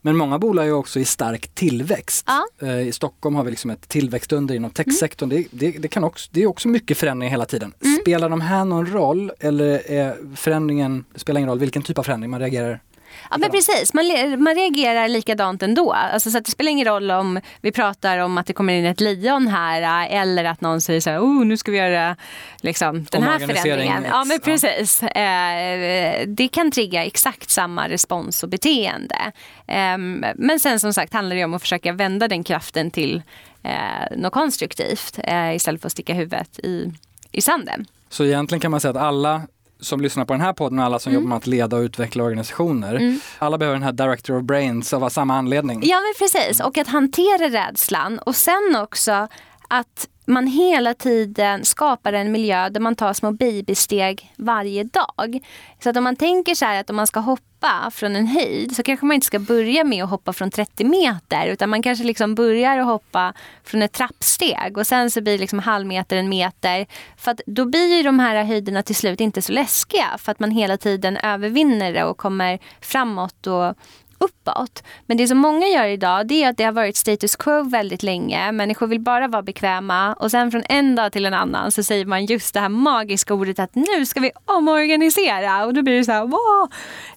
Men 0.02 0.18
många 0.18 0.40
bolag 0.40 0.68
är 0.68 0.72
också 0.72 1.00
i 1.00 1.06
stark 1.06 1.48
tillväxt. 1.48 2.26
Ja. 2.28 2.68
Eh, 2.68 2.88
I 2.88 2.92
Stockholm 2.92 3.36
har 3.36 3.44
vi 3.44 3.50
liksom 3.50 3.70
ett 3.70 3.88
tillväxtunder 3.90 4.56
inom 4.56 4.72
techsektorn. 4.72 5.32
Mm. 5.32 5.44
Det, 5.52 5.72
det, 5.72 5.78
det, 5.78 5.88
kan 5.88 6.04
också, 6.04 6.30
det 6.34 6.44
är 6.44 6.48
också 6.48 6.68
mycket 6.68 6.98
förändring 6.98 7.30
hela 7.30 7.46
tiden. 7.46 7.74
Mm. 7.84 7.98
Spelar 8.02 8.30
de 8.30 8.42
här 8.42 8.66
någon 8.66 8.86
roll 8.86 9.32
eller 9.40 9.92
är 9.92 10.36
förändringen, 10.36 11.06
spelar 11.16 11.40
ingen 11.40 11.50
roll 11.50 11.60
vilken 11.60 11.82
typ 11.82 11.98
av 11.98 12.04
förändring 12.04 12.32
man 12.32 12.40
reagerar 12.40 12.82
Ja 13.30 13.38
men 13.38 13.52
precis, 13.52 13.94
man, 13.94 14.06
man 14.44 14.56
reagerar 14.56 15.08
likadant 15.08 15.64
ändå. 15.64 15.92
Alltså, 15.94 16.32
så 16.32 16.40
det 16.40 16.52
spelar 16.52 16.72
ingen 16.72 16.88
roll 16.88 17.12
om 17.12 17.40
vi 17.62 17.72
pratar 17.72 18.18
om 18.18 18.38
att 18.38 18.46
det 18.46 18.54
kommer 18.54 18.74
in 18.74 18.86
ett 18.86 19.02
lejon 19.02 19.48
här 19.48 20.08
eller 20.10 20.46
att 20.46 20.62
någon 20.62 20.82
säger 20.82 21.02
så 21.02 21.10
här, 21.10 21.20
oh, 21.20 21.46
nu 21.46 21.58
ska 21.58 21.72
vi 21.72 21.78
göra 21.78 22.16
liksom, 22.62 23.06
den 23.12 23.24
här 23.24 23.40
förändringen. 23.40 24.06
Ja 24.10 24.24
men 24.24 24.40
precis. 24.40 25.04
Eh, 25.04 26.28
det 26.28 26.48
kan 26.48 26.72
trigga 26.72 27.06
exakt 27.06 27.50
samma 27.50 27.90
respons 27.90 28.44
och 28.44 28.50
beteende. 28.50 29.32
Eh, 29.68 29.98
men 30.36 30.60
sen 30.60 30.80
som 30.80 30.94
sagt 30.94 31.14
handlar 31.14 31.36
det 31.36 31.46
om 31.46 31.54
att 31.54 31.62
försöka 31.62 31.92
vända 31.92 32.28
den 32.28 32.44
kraften 32.44 32.92
till 32.92 33.22
eh, 33.64 34.18
något 34.18 34.34
konstruktivt 34.34 35.20
eh, 35.24 35.56
istället 35.56 35.82
för 35.82 35.88
att 35.88 35.92
sticka 35.92 36.14
huvudet 36.14 36.60
i, 36.60 36.94
i 37.32 37.42
sanden. 37.42 37.86
Så 38.10 38.26
egentligen 38.26 38.60
kan 38.60 38.72
man 38.72 38.82
säga 38.82 38.90
att 38.90 38.98
alla 38.98 39.42
som 39.82 40.02
lyssnar 40.02 40.26
på 40.26 40.34
den 40.34 40.42
här 40.42 40.54
podden 40.54 40.80
och 40.80 40.86
alla 40.86 41.00
som 41.00 41.12
mm. 41.12 41.22
jobbar 41.22 41.30
med 41.30 41.38
att 41.38 41.48
leda 41.48 41.78
och 41.78 41.82
utveckla 41.82 42.24
organisationer. 42.24 42.96
Mm. 42.96 43.20
Alla 43.40 43.58
behöver 43.58 43.76
den 43.76 43.84
här 43.84 43.92
Director 43.92 44.38
of 44.38 44.44
Brains 44.44 44.94
av 44.94 45.10
samma 45.10 45.38
anledning. 45.38 45.82
Ja 45.84 45.98
men 46.02 46.28
precis 46.28 46.60
och 46.60 46.78
att 46.78 46.88
hantera 46.88 47.50
rädslan 47.50 48.20
och 48.20 48.36
sen 48.36 48.76
också 48.76 49.28
att 49.68 50.08
man 50.32 50.48
hela 50.48 50.94
tiden 50.94 51.66
skapar 51.66 52.14
en 52.14 52.32
miljö 52.32 52.70
där 52.70 52.80
man 52.80 52.96
tar 52.96 53.14
små 53.14 53.32
babysteg 53.32 54.34
varje 54.36 54.84
dag. 54.84 55.40
Så 55.84 55.90
att 55.90 55.98
om 55.98 56.04
man 56.04 56.16
tänker 56.16 56.56
så 56.56 56.66
här 56.66 56.80
att 56.80 56.90
om 56.90 56.96
man 56.96 57.08
ska 57.08 57.20
hoppa 57.20 57.92
från 57.92 58.16
en 58.16 58.28
höjd 58.28 58.76
så 58.76 58.84
kanske 58.84 59.06
man 59.06 59.16
inte 59.16 59.28
ska 59.28 59.40
börja 59.40 59.84
med 59.84 60.04
att 60.04 60.10
hoppa 60.10 60.34
från 60.34 60.52
30 60.52 60.84
meter 60.84 61.48
utan 61.48 61.70
man 61.70 61.82
kanske 61.82 62.04
liksom 62.04 62.36
börjar 62.36 62.78
att 62.78 62.86
hoppa 62.86 63.34
från 63.64 63.82
ett 63.82 63.92
trappsteg 63.92 64.78
och 64.78 64.88
sen 64.88 65.12
så 65.12 65.22
blir 65.22 65.34
det 65.34 65.40
liksom 65.40 65.60
halvmeter, 65.60 66.18
en 66.18 66.30
meter. 66.30 66.86
För 67.18 67.32
att 67.32 67.42
då 67.46 67.66
blir 67.66 67.98
ju 67.98 68.04
de 68.04 68.20
här 68.20 68.44
höjderna 68.44 68.84
till 68.84 68.96
slut 68.96 69.22
inte 69.22 69.42
så 69.42 69.52
läskiga 69.52 70.18
för 70.18 70.32
att 70.32 70.40
man 70.40 70.52
hela 70.52 70.78
tiden 70.78 71.18
övervinner 71.18 71.94
det 71.94 72.04
och 72.04 72.18
kommer 72.18 72.60
framåt 72.82 73.48
och 73.48 73.76
uppåt. 74.22 74.84
Men 75.06 75.18
det 75.18 75.28
som 75.28 75.38
många 75.38 75.68
gör 75.68 75.86
idag 75.86 76.28
det 76.28 76.44
är 76.44 76.50
att 76.50 76.58
det 76.58 76.64
har 76.64 76.72
varit 76.72 76.98
status 76.98 77.36
quo 77.36 77.64
väldigt 77.64 78.04
länge. 78.04 78.52
Människor 78.52 78.88
vill 78.88 79.00
bara 79.00 79.28
vara 79.28 79.42
bekväma 79.42 80.14
och 80.14 80.32
sen 80.32 80.52
från 80.52 80.64
en 80.70 80.96
dag 80.96 81.12
till 81.12 81.26
en 81.26 81.34
annan 81.34 81.72
så 81.72 81.84
säger 81.84 82.06
man 82.06 82.26
just 82.26 82.54
det 82.54 82.60
här 82.60 82.70
magiska 82.70 83.34
ordet 83.34 83.60
att 83.60 83.76
nu 83.76 84.06
ska 84.06 84.20
vi 84.20 84.32
omorganisera 84.46 85.66
och 85.66 85.74
då 85.74 85.82
blir 85.82 85.98
det 85.98 86.06
så 86.06 86.12
här 86.12 86.26
wow! 86.26 86.70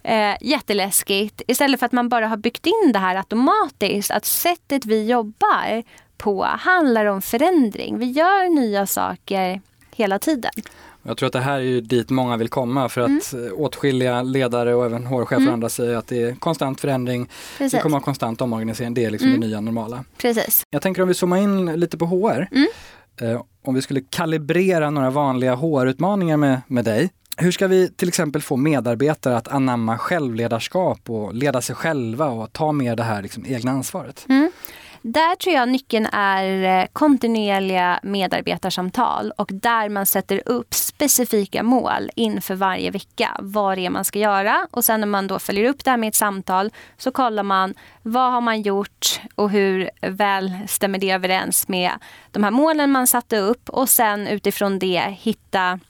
Eh, 0.03 0.37
jätteläskigt. 0.41 1.43
Istället 1.47 1.81
för 1.81 1.87
att 1.87 1.93
man 1.93 2.09
bara 2.09 2.29
har 2.29 2.37
byggt 2.37 2.67
in 2.67 2.93
det 2.93 2.99
här 2.99 3.17
automatiskt 3.17 4.11
att 4.11 4.25
sättet 4.25 4.85
vi 4.85 5.07
jobbar 5.07 5.83
på 6.17 6.45
handlar 6.45 7.07
om 7.07 7.23
förändring. 7.23 7.99
Vi 7.99 8.07
gör 8.07 8.55
nya 8.55 8.87
saker 8.87 9.61
hela 9.97 10.19
tiden. 10.19 10.53
Jag 11.07 11.17
tror 11.17 11.27
att 11.27 11.33
det 11.33 11.41
här 11.41 11.55
är 11.55 11.61
ju 11.61 11.81
dit 11.81 12.11
många 12.11 12.37
vill 12.37 12.49
komma 12.49 12.89
för 12.89 13.01
att 13.01 13.33
mm. 13.33 13.53
åtskilliga 13.57 14.23
ledare 14.23 14.75
och 14.75 14.85
även 14.85 15.07
HR-chefer 15.07 15.37
mm. 15.37 15.49
och 15.49 15.55
andra 15.55 15.69
säger 15.69 15.97
att 15.97 16.07
det 16.07 16.23
är 16.23 16.35
konstant 16.35 16.81
förändring. 16.81 17.29
Precis. 17.59 17.73
Det 17.73 17.79
kommer 17.83 17.97
ha 17.97 18.05
konstant 18.05 18.41
omorganisering, 18.41 18.95
det 18.95 19.05
är 19.05 19.11
liksom 19.11 19.29
mm. 19.29 19.41
det 19.41 19.47
nya 19.47 19.61
normala. 19.61 20.05
Precis. 20.19 20.63
Jag 20.71 20.83
tänker 20.83 21.03
om 21.03 21.09
vi 21.09 21.15
zoomar 21.15 21.37
in 21.37 21.73
lite 21.81 21.99
på 21.99 22.07
HR. 22.07 22.49
Mm. 22.53 22.67
Eh, 23.21 23.43
om 23.63 23.75
vi 23.75 23.83
skulle 23.83 24.01
kalibrera 24.01 24.91
några 24.91 25.11
vanliga 25.11 25.55
HR-utmaningar 25.55 26.37
med, 26.37 26.61
med 26.67 26.85
dig. 26.85 27.11
Hur 27.37 27.53
ska 27.53 27.67
vi 27.67 27.89
till 27.89 28.09
exempel 28.09 28.43
få 28.43 28.57
medarbetare 28.57 29.37
att 29.37 29.49
anamma 29.49 29.99
självledarskap 29.99 31.11
och 31.11 31.35
leda 31.35 31.63
sig 31.63 31.77
själva 31.77 32.27
och 32.27 32.53
ta 32.53 32.73
mer 32.73 32.97
det 32.97 33.03
här 33.03 33.23
liksom, 33.23 33.47
egna 33.47 33.71
ansvaret? 33.71 34.27
Mm. 34.29 34.51
Där 35.07 35.37
tror 35.37 35.55
jag 35.55 35.69
nyckeln 35.69 36.07
är 36.13 36.81
eh, 36.81 36.87
kontinuerliga 36.93 38.01
medarbetarsamtal 38.03 39.33
och 39.37 39.51
där 39.53 39.89
man 39.89 40.07
sätter 40.07 40.43
upp 40.47 40.75
specifika 40.75 41.63
mål 41.63 42.11
inför 42.15 42.55
varje 42.55 42.91
vecka. 42.91 43.37
Vad 43.39 43.79
det 43.79 43.87
är 43.87 43.91
man 43.91 44.05
ska 44.05 44.19
göra 44.19 44.67
och 44.71 44.85
sen 44.85 45.01
när 45.01 45.07
man 45.07 45.27
då 45.27 45.39
följer 45.39 45.69
upp 45.69 45.85
det 45.85 45.91
här 45.91 45.99
med 45.99 46.09
ett 46.09 46.15
samtal 46.15 46.71
så 46.97 47.11
kollar 47.11 47.43
man 47.43 47.75
vad 48.03 48.33
har 48.33 48.41
man 48.41 48.63
gjort 48.63 49.21
och 49.35 49.51
hur 49.51 49.91
väl 50.01 50.53
stämmer 50.69 50.99
det 50.99 51.11
överens 51.11 51.69
med 51.69 51.93
de 52.31 52.45
här 52.45 52.51
målen 52.51 52.91
man 52.91 53.07
satte 53.07 53.39
upp 53.39 53.71
och 53.71 53.89
sen 53.89 54.27
utifrån 54.27 54.79
det 54.79 55.17
hitta 55.19 55.81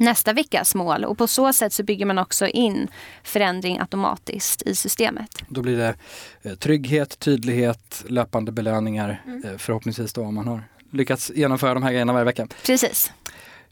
nästa 0.00 0.32
veckas 0.32 0.74
mål 0.74 1.04
och 1.04 1.18
på 1.18 1.26
så 1.26 1.52
sätt 1.52 1.72
så 1.72 1.82
bygger 1.82 2.06
man 2.06 2.18
också 2.18 2.46
in 2.46 2.88
förändring 3.22 3.78
automatiskt 3.78 4.62
i 4.62 4.74
systemet. 4.74 5.42
Då 5.48 5.62
blir 5.62 5.76
det 5.76 5.94
eh, 6.42 6.54
trygghet, 6.54 7.18
tydlighet, 7.18 8.04
löpande 8.08 8.52
belöningar 8.52 9.22
mm. 9.26 9.58
förhoppningsvis 9.58 10.12
då 10.12 10.22
om 10.22 10.34
man 10.34 10.48
har 10.48 10.62
lyckats 10.90 11.30
genomföra 11.34 11.74
de 11.74 11.82
här 11.82 11.90
grejerna 11.90 12.12
varje 12.12 12.24
vecka. 12.24 12.46
Precis. 12.66 13.12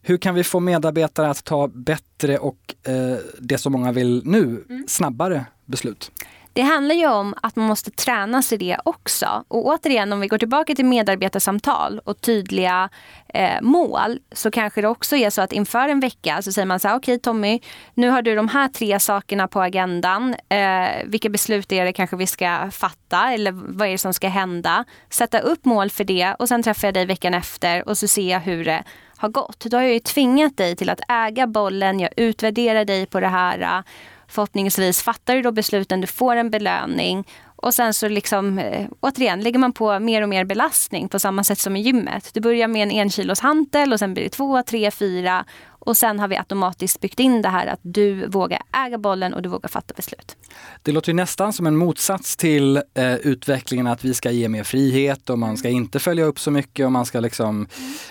Hur 0.03 0.19
kan 0.19 0.35
vi 0.35 0.45
få 0.45 0.61
medarbetare 0.61 1.31
att 1.31 1.45
ta 1.45 1.69
bättre 1.69 2.39
och 2.39 2.75
eh, 2.83 3.17
det 3.39 3.59
som 3.59 3.73
många 3.73 3.93
vill 3.93 4.23
nu, 4.25 4.65
mm. 4.69 4.85
snabbare 4.89 5.45
beslut? 5.65 6.11
Det 6.53 6.63
handlar 6.63 6.95
ju 6.95 7.07
om 7.07 7.35
att 7.43 7.57
man 7.57 7.67
måste 7.67 7.91
träna 7.91 8.43
sig 8.43 8.59
det 8.59 8.79
också. 8.85 9.45
Och 9.49 9.67
återigen, 9.67 10.13
om 10.13 10.21
vi 10.21 10.29
går 10.29 10.39
tillbaka 10.39 10.75
till 10.75 10.85
medarbetarsamtal 10.85 12.01
och 12.05 12.21
tydliga 12.21 12.89
eh, 13.35 13.61
mål 13.61 14.19
så 14.33 14.51
kanske 14.51 14.81
det 14.81 14.89
också 14.89 15.17
är 15.17 15.31
så 15.31 15.43
att 15.43 15.53
inför 15.53 15.89
en 15.89 16.01
vecka 16.01 16.43
så 16.43 16.53
säger 16.53 16.67
man 16.67 16.81
så 16.81 16.89
här, 16.89 16.97
okej 16.97 17.15
okay, 17.15 17.19
Tommy, 17.19 17.61
nu 17.95 18.11
har 18.11 18.23
du 18.23 18.35
de 18.35 18.49
här 18.49 18.69
tre 18.69 19.01
sakerna 19.01 19.49
på 19.49 19.61
agendan. 19.61 20.35
Eh, 20.49 20.89
vilka 21.05 21.29
beslut 21.29 21.73
är 21.73 21.85
det 21.85 21.93
kanske 21.93 22.17
vi 22.17 22.27
ska 22.27 22.71
fatta 22.71 23.33
eller 23.33 23.53
vad 23.53 23.89
är 23.89 23.93
det 23.93 23.99
som 23.99 24.15
ska 24.15 24.29
hända? 24.29 24.85
Sätta 25.11 25.39
upp 25.39 25.65
mål 25.65 25.91
för 25.91 26.05
det 26.05 26.35
och 26.39 26.49
sen 26.49 26.63
träffar 26.63 26.89
jag 26.89 26.95
dig 26.95 27.07
veckan 27.07 27.35
efter 27.35 27.89
och 27.89 27.99
så 27.99 28.09
ser 28.09 28.31
jag 28.31 28.41
hur 28.41 28.65
det 28.65 28.85
har 29.17 29.29
gått. 29.29 29.61
Då 29.61 29.77
har 29.77 29.83
jag 29.83 29.93
ju 29.93 30.01
tvingat 30.01 30.57
dig 30.57 30.77
till 30.77 30.91
att 30.91 31.01
äga 31.09 31.47
bollen, 31.47 32.01
jag 32.01 32.11
utvärderar 32.17 32.85
dig 32.85 33.07
på 33.07 33.21
det 33.21 33.29
här 33.29 33.61
eh, 33.61 33.83
Förhoppningsvis 34.29 35.03
fattar 35.03 35.35
du 35.35 35.43
då 35.43 35.53
besluten, 35.53 36.01
du 36.01 36.07
får 36.07 36.37
en 36.37 36.51
belöning 36.51 37.25
och 37.63 37.75
sen 37.75 37.95
så 37.95 38.09
liksom, 38.09 38.59
eh, 38.59 38.87
återigen 39.01 39.41
lägger 39.41 39.59
man 39.59 39.73
på 39.73 39.99
mer 39.99 40.23
och 40.23 40.29
mer 40.29 40.45
belastning 40.45 41.09
på 41.09 41.19
samma 41.19 41.45
sätt 41.45 41.59
som 41.59 41.77
i 41.77 41.81
gymmet. 41.81 42.31
Du 42.35 42.41
börjar 42.41 42.69
med 42.69 42.83
en 42.83 42.91
enkilos 42.91 43.41
hantel 43.41 43.93
och 43.93 43.99
sen 43.99 44.15
blir 44.15 44.25
det 44.25 44.31
två, 44.31 44.63
tre, 44.63 44.91
fyra 44.91 45.45
och 45.79 45.97
sen 45.97 46.19
har 46.19 46.29
vi 46.29 46.37
automatiskt 46.37 47.01
byggt 47.01 47.21
in 47.21 47.43
det 47.43 47.49
här 47.49 47.67
att 47.67 47.81
du 47.83 48.27
vågar 48.27 48.63
äga 48.87 48.99
bollen 48.99 49.35
och 49.35 49.43
du 49.43 49.49
vågar 49.49 49.69
fatta 49.69 49.95
beslut. 49.95 50.37
Det 50.83 50.93
låter 50.93 51.09
ju 51.09 51.15
nästan 51.15 51.53
som 51.53 51.67
en 51.67 51.77
motsats 51.77 52.37
till 52.37 52.77
eh, 52.95 53.15
utvecklingen 53.15 53.87
att 53.87 54.05
vi 54.05 54.15
ska 54.15 54.31
ge 54.31 54.49
mer 54.49 54.65
frihet 54.65 55.31
och 55.31 55.39
man 55.39 55.57
ska 55.57 55.69
inte 55.69 55.99
följa 55.99 56.25
upp 56.25 56.41
så 56.41 56.51
mycket 56.51 56.87
och 56.87 56.93
man 56.93 57.07
ska 57.07 57.21
liksom 57.21 57.49
mm. 57.49 57.67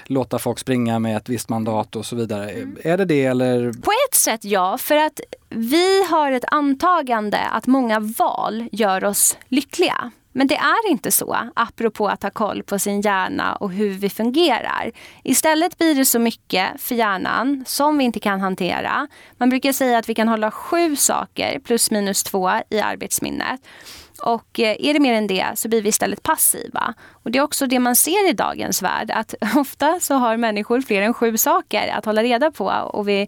låta 0.05 0.39
folk 0.39 0.59
springa 0.59 0.99
med 0.99 1.17
ett 1.17 1.29
visst 1.29 1.49
mandat 1.49 1.95
och 1.95 2.05
så 2.05 2.15
vidare. 2.15 2.49
Mm. 2.49 2.77
Är 2.83 2.97
det 2.97 3.05
det 3.05 3.25
eller? 3.25 3.73
På 3.73 3.91
ett 4.09 4.15
sätt 4.15 4.43
ja, 4.43 4.77
för 4.77 4.95
att 4.95 5.19
vi 5.49 6.03
har 6.09 6.31
ett 6.31 6.45
antagande 6.47 7.39
att 7.39 7.67
många 7.67 7.99
val 7.99 8.69
gör 8.71 9.03
oss 9.03 9.37
lyckliga. 9.47 10.11
Men 10.37 10.47
det 10.47 10.55
är 10.55 10.89
inte 10.89 11.11
så, 11.11 11.37
apropå 11.55 12.07
att 12.07 12.23
ha 12.23 12.29
koll 12.29 12.63
på 12.63 12.79
sin 12.79 13.01
hjärna 13.01 13.55
och 13.55 13.71
hur 13.71 13.89
vi 13.89 14.09
fungerar. 14.09 14.91
Istället 15.23 15.77
blir 15.77 15.95
det 15.95 16.05
så 16.05 16.19
mycket 16.19 16.81
för 16.81 16.95
hjärnan 16.95 17.63
som 17.67 17.97
vi 17.97 18.03
inte 18.03 18.19
kan 18.19 18.39
hantera. 18.39 19.07
Man 19.37 19.49
brukar 19.49 19.71
säga 19.71 19.97
att 19.97 20.09
vi 20.09 20.15
kan 20.15 20.27
hålla 20.27 20.51
sju 20.51 20.95
saker, 20.95 21.59
plus 21.59 21.91
minus 21.91 22.23
två, 22.23 22.51
i 22.69 22.79
arbetsminnet. 22.79 23.61
Och 24.19 24.59
eh, 24.59 24.75
är 24.79 24.93
det 24.93 24.99
mer 24.99 25.13
än 25.13 25.27
det 25.27 25.45
så 25.55 25.69
blir 25.69 25.81
vi 25.81 25.89
istället 25.89 26.23
passiva. 26.23 26.93
Och 27.11 27.31
det 27.31 27.39
är 27.39 27.43
också 27.43 27.67
det 27.67 27.79
man 27.79 27.95
ser 27.95 28.29
i 28.29 28.33
dagens 28.33 28.81
värld, 28.81 29.11
att 29.11 29.33
ofta 29.55 29.99
så 29.99 30.15
har 30.15 30.37
människor 30.37 30.81
fler 30.81 31.01
än 31.01 31.13
sju 31.13 31.37
saker 31.37 31.87
att 31.87 32.05
hålla 32.05 32.23
reda 32.23 32.51
på 32.51 32.65
och 32.65 33.07
vi 33.07 33.27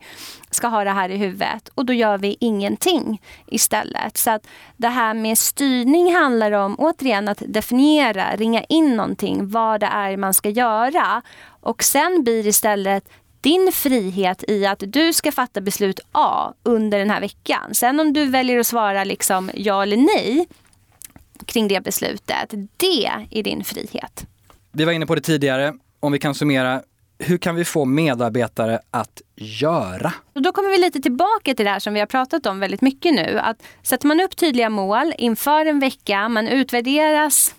ska 0.52 0.68
ha 0.68 0.84
det 0.84 0.92
här 0.92 1.10
i 1.10 1.18
huvudet 1.18 1.70
och 1.76 1.86
då 1.86 1.94
gör 1.94 2.18
vi 2.18 2.38
ingenting 2.40 3.22
istället. 3.48 4.18
Så 4.18 4.32
att 4.32 4.48
det 4.78 4.88
här 4.88 5.14
med 5.14 5.38
styrning 5.38 6.16
handlar 6.16 6.52
om 6.52 6.76
återigen 6.80 7.28
att 7.28 7.44
definiera, 7.48 8.36
ringa 8.36 8.64
in 8.64 8.96
någonting, 8.96 9.50
vad 9.50 9.80
det 9.80 9.86
är 9.86 10.18
man 10.18 10.34
ska 10.34 10.50
göra. 10.50 11.22
Och 11.62 11.84
sen 11.84 12.24
blir 12.24 12.48
istället 12.48 13.10
din 13.42 13.72
frihet 13.72 14.44
i 14.48 14.66
att 14.66 14.84
du 14.88 15.14
ska 15.14 15.32
fatta 15.32 15.62
beslut 15.62 16.00
A 16.12 16.54
under 16.64 17.00
den 17.00 17.10
här 17.10 17.22
veckan. 17.22 17.74
Sen 17.74 18.00
om 18.00 18.14
du 18.14 18.26
väljer 18.26 18.60
att 18.60 18.68
svara 18.68 19.04
liksom 19.04 19.52
ja 19.54 19.84
eller 19.84 19.98
nej 19.98 20.48
kring 21.46 21.68
det 21.68 21.84
beslutet, 21.84 22.54
det 22.78 23.06
är 23.32 23.44
din 23.44 23.64
frihet. 23.64 24.26
Vi 24.72 24.86
var 24.86 24.92
inne 24.92 25.06
på 25.06 25.16
det 25.16 25.22
tidigare, 25.22 25.74
om 26.00 26.12
vi 26.12 26.20
kan 26.20 26.36
summera, 26.36 26.82
hur 27.20 27.38
kan 27.38 27.56
vi 27.56 27.66
få 27.66 27.86
medarbetare 27.86 28.80
att 28.92 29.22
göra? 29.36 30.14
Och 30.34 30.42
då 30.42 30.52
kommer 30.52 30.70
vi 30.70 30.78
lite 30.78 31.00
tillbaka 31.00 31.54
till 31.56 31.66
det 31.66 31.72
här 31.72 31.80
som 31.80 31.94
vi 31.94 32.00
har 32.00 32.08
pratat 32.08 32.46
om 32.46 32.60
väldigt 32.60 32.82
mycket 32.82 33.14
nu. 33.14 33.40
Att 33.40 33.64
sätter 33.84 34.08
man 34.08 34.20
upp 34.20 34.36
tydliga 34.36 34.70
mål 34.70 35.14
inför 35.18 35.66
en 35.66 35.80
vecka, 35.80 36.30
man 36.30 36.48
utvärderas 36.48 37.56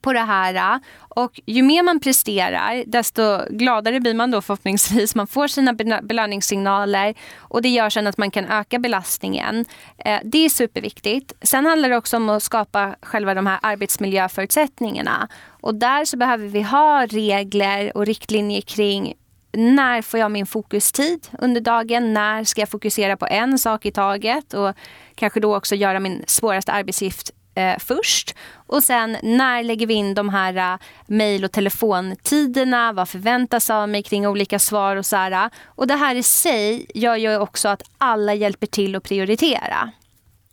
på 0.00 0.12
det 0.12 0.20
här 0.20 0.54
äh. 0.54 0.80
och 1.08 1.40
ju 1.46 1.62
mer 1.62 1.82
man 1.82 2.00
presterar 2.00 2.84
desto 2.86 3.38
gladare 3.50 4.00
blir 4.00 4.14
man 4.14 4.30
då 4.30 4.42
förhoppningsvis. 4.42 5.14
Man 5.14 5.26
får 5.26 5.48
sina 5.48 5.72
belöningssignaler 6.02 7.14
och 7.38 7.62
det 7.62 7.68
gör 7.68 7.90
sen 7.90 8.06
att 8.06 8.18
man 8.18 8.30
kan 8.30 8.44
öka 8.44 8.78
belastningen. 8.78 9.64
Äh, 9.98 10.18
det 10.24 10.44
är 10.44 10.48
superviktigt. 10.48 11.32
Sen 11.42 11.66
handlar 11.66 11.88
det 11.88 11.96
också 11.96 12.16
om 12.16 12.28
att 12.28 12.42
skapa 12.42 12.94
själva 13.02 13.34
de 13.34 13.46
här 13.46 13.58
arbetsmiljöförutsättningarna. 13.62 15.28
Och 15.60 15.74
där 15.74 16.04
så 16.04 16.16
behöver 16.16 16.48
vi 16.48 16.62
ha 16.62 17.06
regler 17.06 17.96
och 17.96 18.06
riktlinjer 18.06 18.60
kring 18.60 19.14
när 19.52 20.02
får 20.02 20.20
jag 20.20 20.30
min 20.30 20.46
fokustid 20.46 21.28
under 21.38 21.60
dagen? 21.60 22.12
När 22.12 22.44
ska 22.44 22.60
jag 22.60 22.68
fokusera 22.68 23.16
på 23.16 23.26
en 23.26 23.58
sak 23.58 23.86
i 23.86 23.92
taget? 23.92 24.54
Och 24.54 24.74
kanske 25.14 25.40
då 25.40 25.56
också 25.56 25.74
göra 25.74 26.00
min 26.00 26.24
svåraste 26.26 26.72
arbetsuppgift 26.72 27.30
eh, 27.54 27.78
först. 27.78 28.34
Och 28.66 28.82
sen 28.82 29.16
när 29.22 29.62
lägger 29.62 29.86
vi 29.86 29.94
in 29.94 30.14
de 30.14 30.28
här 30.28 30.72
eh, 30.72 30.78
mejl 31.06 31.44
och 31.44 31.52
telefontiderna? 31.52 32.92
Vad 32.92 33.08
förväntas 33.08 33.70
av 33.70 33.88
mig 33.88 34.02
kring 34.02 34.26
olika 34.26 34.58
svar 34.58 34.96
och 34.96 35.06
så 35.06 35.16
här. 35.16 35.50
Och 35.66 35.86
det 35.86 35.96
här 35.96 36.14
i 36.14 36.22
sig 36.22 36.86
gör 36.94 37.16
ju 37.16 37.38
också 37.38 37.68
att 37.68 37.82
alla 37.98 38.34
hjälper 38.34 38.66
till 38.66 38.96
att 38.96 39.02
prioritera. 39.02 39.90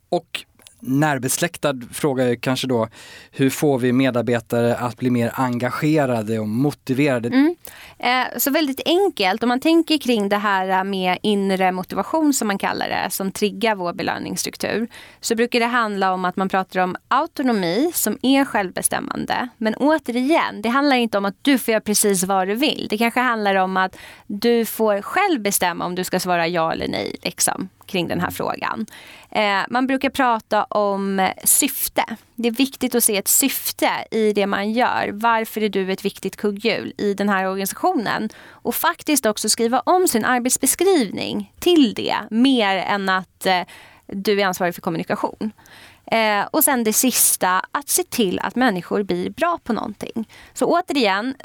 Och 0.09 0.45
närbesläktad 0.87 1.81
fråga 1.91 2.23
är 2.23 2.35
kanske 2.35 2.67
då, 2.67 2.87
hur 3.31 3.49
får 3.49 3.79
vi 3.79 3.93
medarbetare 3.93 4.75
att 4.75 4.97
bli 4.97 5.09
mer 5.09 5.31
engagerade 5.33 6.39
och 6.39 6.47
motiverade? 6.47 7.27
Mm. 7.27 7.55
Eh, 7.99 8.37
så 8.37 8.51
väldigt 8.51 8.81
enkelt, 8.85 9.43
om 9.43 9.49
man 9.49 9.59
tänker 9.59 9.97
kring 9.97 10.29
det 10.29 10.37
här 10.37 10.83
med 10.83 11.17
inre 11.21 11.71
motivation 11.71 12.33
som 12.33 12.47
man 12.47 12.57
kallar 12.57 12.89
det, 12.89 13.09
som 13.09 13.31
triggar 13.31 13.75
vår 13.75 13.93
belöningsstruktur, 13.93 14.87
så 15.21 15.35
brukar 15.35 15.59
det 15.59 15.65
handla 15.65 16.13
om 16.13 16.25
att 16.25 16.35
man 16.35 16.49
pratar 16.49 16.79
om 16.79 16.95
autonomi 17.07 17.91
som 17.93 18.17
är 18.21 18.45
självbestämmande. 18.45 19.49
Men 19.57 19.75
återigen, 19.75 20.61
det 20.61 20.69
handlar 20.69 20.95
inte 20.95 21.17
om 21.17 21.25
att 21.25 21.35
du 21.41 21.57
får 21.57 21.71
göra 21.71 21.81
precis 21.81 22.23
vad 22.23 22.47
du 22.47 22.55
vill. 22.55 22.87
Det 22.89 22.97
kanske 22.97 23.19
handlar 23.19 23.55
om 23.55 23.77
att 23.77 23.97
du 24.27 24.65
får 24.65 25.01
själv 25.01 25.41
bestämma 25.41 25.85
om 25.85 25.95
du 25.95 26.03
ska 26.03 26.19
svara 26.19 26.47
ja 26.47 26.71
eller 26.71 26.87
nej. 26.87 27.15
Liksom 27.21 27.69
kring 27.87 28.07
den 28.07 28.19
här 28.19 28.31
frågan. 28.31 28.85
Eh, 29.29 29.59
man 29.69 29.87
brukar 29.87 30.09
prata 30.09 30.63
om 30.63 31.29
syfte. 31.43 32.03
Det 32.35 32.47
är 32.47 32.51
viktigt 32.51 32.95
att 32.95 33.03
se 33.03 33.17
ett 33.17 33.27
syfte 33.27 33.89
i 34.11 34.33
det 34.33 34.47
man 34.47 34.71
gör. 34.71 35.09
Varför 35.13 35.63
är 35.63 35.69
du 35.69 35.91
ett 35.91 36.05
viktigt 36.05 36.35
kugghjul 36.35 36.93
i 36.97 37.13
den 37.13 37.29
här 37.29 37.45
organisationen? 37.45 38.29
Och 38.49 38.75
faktiskt 38.75 39.25
också 39.25 39.49
skriva 39.49 39.79
om 39.79 40.07
sin 40.07 40.25
arbetsbeskrivning 40.25 41.53
till 41.59 41.93
det, 41.93 42.15
mer 42.29 42.77
än 42.77 43.09
att 43.09 43.45
eh, 43.45 43.61
du 44.07 44.41
är 44.41 44.45
ansvarig 44.45 44.75
för 44.75 44.81
kommunikation. 44.81 45.51
Eh, 46.11 46.45
och 46.51 46.63
sen 46.63 46.83
det 46.83 46.93
sista, 46.93 47.61
att 47.71 47.89
se 47.89 48.03
till 48.03 48.39
att 48.39 48.55
människor 48.55 49.03
blir 49.03 49.29
bra 49.29 49.59
på 49.63 49.73
någonting. 49.73 50.29
Så 50.53 50.65
återigen, 50.65 51.35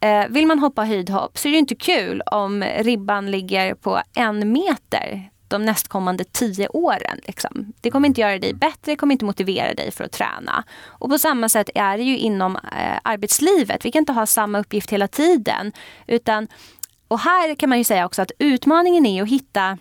eh, 0.00 0.28
vill 0.28 0.46
man 0.46 0.58
hoppa 0.58 0.84
höjdhopp 0.84 1.38
så 1.38 1.48
är 1.48 1.52
det 1.52 1.58
inte 1.58 1.74
kul 1.74 2.22
om 2.26 2.64
ribban 2.78 3.30
ligger 3.30 3.74
på 3.74 4.00
en 4.14 4.52
meter 4.52 5.30
de 5.48 5.64
nästkommande 5.64 6.24
tio 6.24 6.68
åren. 6.68 7.20
Liksom. 7.26 7.72
Det 7.80 7.90
kommer 7.90 8.08
inte 8.08 8.20
göra 8.20 8.38
dig 8.38 8.54
bättre, 8.54 8.92
det 8.92 8.96
kommer 8.96 9.12
inte 9.12 9.24
motivera 9.24 9.74
dig 9.74 9.90
för 9.90 10.04
att 10.04 10.12
träna. 10.12 10.64
Och 10.86 11.10
på 11.10 11.18
samma 11.18 11.48
sätt 11.48 11.70
är 11.74 11.98
det 11.98 12.04
ju 12.04 12.18
inom 12.18 12.56
eh, 12.56 12.98
arbetslivet. 13.02 13.84
Vi 13.84 13.92
kan 13.92 14.00
inte 14.00 14.12
ha 14.12 14.26
samma 14.26 14.58
uppgift 14.58 14.90
hela 14.90 15.08
tiden. 15.08 15.72
Utan, 16.06 16.48
och 17.08 17.20
här 17.20 17.54
kan 17.54 17.68
man 17.68 17.78
ju 17.78 17.84
säga 17.84 18.06
också 18.06 18.22
att 18.22 18.32
utmaningen 18.38 19.06
är 19.06 19.22
att 19.22 19.28
hitta 19.28 19.78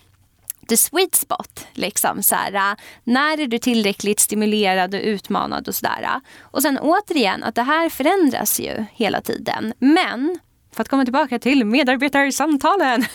the 0.70 0.78
sweet 0.78 1.16
spot. 1.16 1.68
Liksom, 1.74 2.24
så 2.24 2.36
här, 2.36 2.54
eh, 2.54 2.78
när 3.04 3.40
är 3.40 3.48
du 3.48 3.60
tillräckligt 3.60 4.20
stimulerad 4.20 4.94
och 4.94 5.02
utmanad 5.04 5.68
och 5.68 5.76
sådär. 5.76 6.02
Eh. 6.04 6.20
Och 6.42 6.62
sen 6.62 6.80
återigen 6.80 7.44
att 7.44 7.56
det 7.56 7.64
här 7.64 7.90
förändras 7.90 8.60
ju 8.60 8.86
hela 8.94 9.22
tiden. 9.22 9.74
Men 9.80 10.40
för 10.78 10.82
att 10.82 10.90
komma 10.90 11.04
tillbaka 11.04 11.40
till 11.40 11.66
medarbetarsamtalen. 11.66 13.02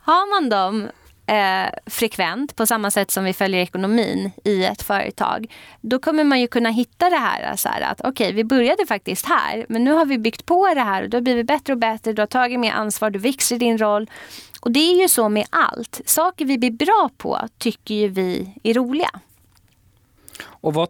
Har 0.00 0.40
man 0.40 0.48
dem 0.48 0.88
eh, 1.26 1.70
frekvent 1.86 2.56
på 2.56 2.66
samma 2.66 2.90
sätt 2.90 3.10
som 3.10 3.24
vi 3.24 3.32
följer 3.32 3.60
ekonomin 3.60 4.30
i 4.44 4.64
ett 4.64 4.82
företag. 4.82 5.52
Då 5.80 5.98
kommer 5.98 6.24
man 6.24 6.40
ju 6.40 6.46
kunna 6.46 6.70
hitta 6.70 7.10
det 7.10 7.16
här, 7.16 7.56
så 7.56 7.68
här 7.68 7.80
att 7.80 8.00
okej 8.00 8.10
okay, 8.10 8.32
vi 8.32 8.44
började 8.44 8.86
faktiskt 8.86 9.26
här 9.26 9.66
men 9.68 9.84
nu 9.84 9.92
har 9.92 10.04
vi 10.04 10.18
byggt 10.18 10.46
på 10.46 10.74
det 10.74 10.80
här 10.80 11.02
och 11.02 11.10
du 11.10 11.16
har 11.16 11.22
blivit 11.22 11.46
bättre 11.46 11.72
och 11.72 11.78
bättre, 11.78 12.12
du 12.12 12.22
har 12.22 12.26
tagit 12.26 12.60
mer 12.60 12.72
ansvar, 12.72 13.10
du 13.10 13.18
växer 13.18 13.58
din 13.58 13.78
roll. 13.78 14.10
Och 14.60 14.72
det 14.72 14.80
är 14.80 15.02
ju 15.02 15.08
så 15.08 15.28
med 15.28 15.46
allt. 15.50 16.00
Saker 16.06 16.44
vi 16.44 16.58
blir 16.58 16.70
bra 16.70 17.10
på 17.16 17.40
tycker 17.58 17.94
ju 17.94 18.08
vi 18.08 18.54
är 18.62 18.74
roliga. 18.74 19.10
Och 20.44 20.74
vad 20.74 20.88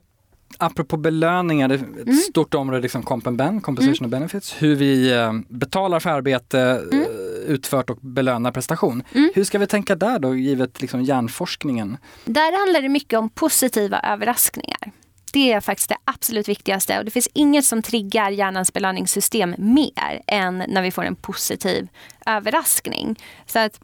apropå 0.59 0.96
belöningar, 0.96 1.68
det 1.68 1.74
är 1.74 1.78
ett 1.78 2.07
mm. 2.07 2.16
stort 2.16 2.54
område, 2.54 2.82
liksom 2.82 3.02
comp 3.02 3.26
and 3.26 3.36
ben, 3.36 3.61
compensation 3.61 3.96
mm. 3.96 4.04
and 4.04 4.11
benefits, 4.11 4.62
hur 4.62 4.74
vi 4.74 5.12
eh, 5.12 5.32
betalar 5.48 6.00
för 6.00 6.11
arbete, 6.11 6.61
mm. 6.92 7.07
utfört 7.46 7.90
och 7.90 7.96
belönar 8.00 8.52
prestation. 8.52 9.02
Mm. 9.12 9.30
Hur 9.34 9.44
ska 9.44 9.59
vi 9.59 9.66
tänka 9.66 9.94
där 9.94 10.18
då, 10.18 10.34
givet 10.34 10.80
liksom 10.80 11.02
hjärnforskningen? 11.02 11.96
Där 12.24 12.59
handlar 12.59 12.80
det 12.80 12.88
mycket 12.88 13.18
om 13.18 13.28
positiva 13.28 14.00
överraskningar. 14.00 14.92
Det 15.32 15.52
är 15.52 15.61
faktiskt 15.61 15.88
det 15.88 15.96
absolut 16.04 16.48
viktigaste 16.48 16.98
och 16.98 17.04
det 17.04 17.11
finns 17.11 17.28
inget 17.32 17.64
som 17.64 17.82
triggar 17.82 18.30
hjärnans 18.30 18.72
belöningssystem 18.72 19.54
mer 19.59 20.22
än 20.26 20.62
när 20.68 20.82
vi 20.82 20.90
får 20.90 21.04
en 21.04 21.16
positiv 21.16 21.88
överraskning. 22.26 23.16
Så 23.46 23.59
att 23.59 23.80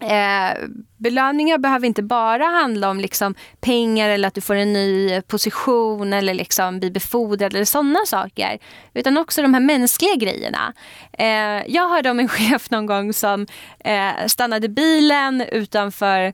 Eh, 0.00 0.68
belöningar 0.96 1.58
behöver 1.58 1.86
inte 1.86 2.02
bara 2.02 2.44
handla 2.44 2.90
om 2.90 3.00
liksom 3.00 3.34
pengar 3.60 4.08
eller 4.08 4.28
att 4.28 4.34
du 4.34 4.40
får 4.40 4.54
en 4.54 4.72
ny 4.72 5.20
position 5.22 6.12
eller 6.12 6.34
liksom 6.34 6.80
blir 6.80 6.90
befordrad 6.90 7.54
eller 7.54 7.64
sådana 7.64 7.98
saker. 8.06 8.58
Utan 8.94 9.18
också 9.18 9.42
de 9.42 9.54
här 9.54 9.60
mänskliga 9.60 10.14
grejerna. 10.14 10.72
Eh, 11.12 11.62
jag 11.66 11.88
hörde 11.88 12.10
om 12.10 12.20
en 12.20 12.28
chef 12.38 12.70
någon 12.70 12.86
gång 12.86 13.12
som 13.12 13.46
eh, 13.84 14.26
stannade 14.26 14.68
bilen 14.68 15.40
utanför 15.40 16.24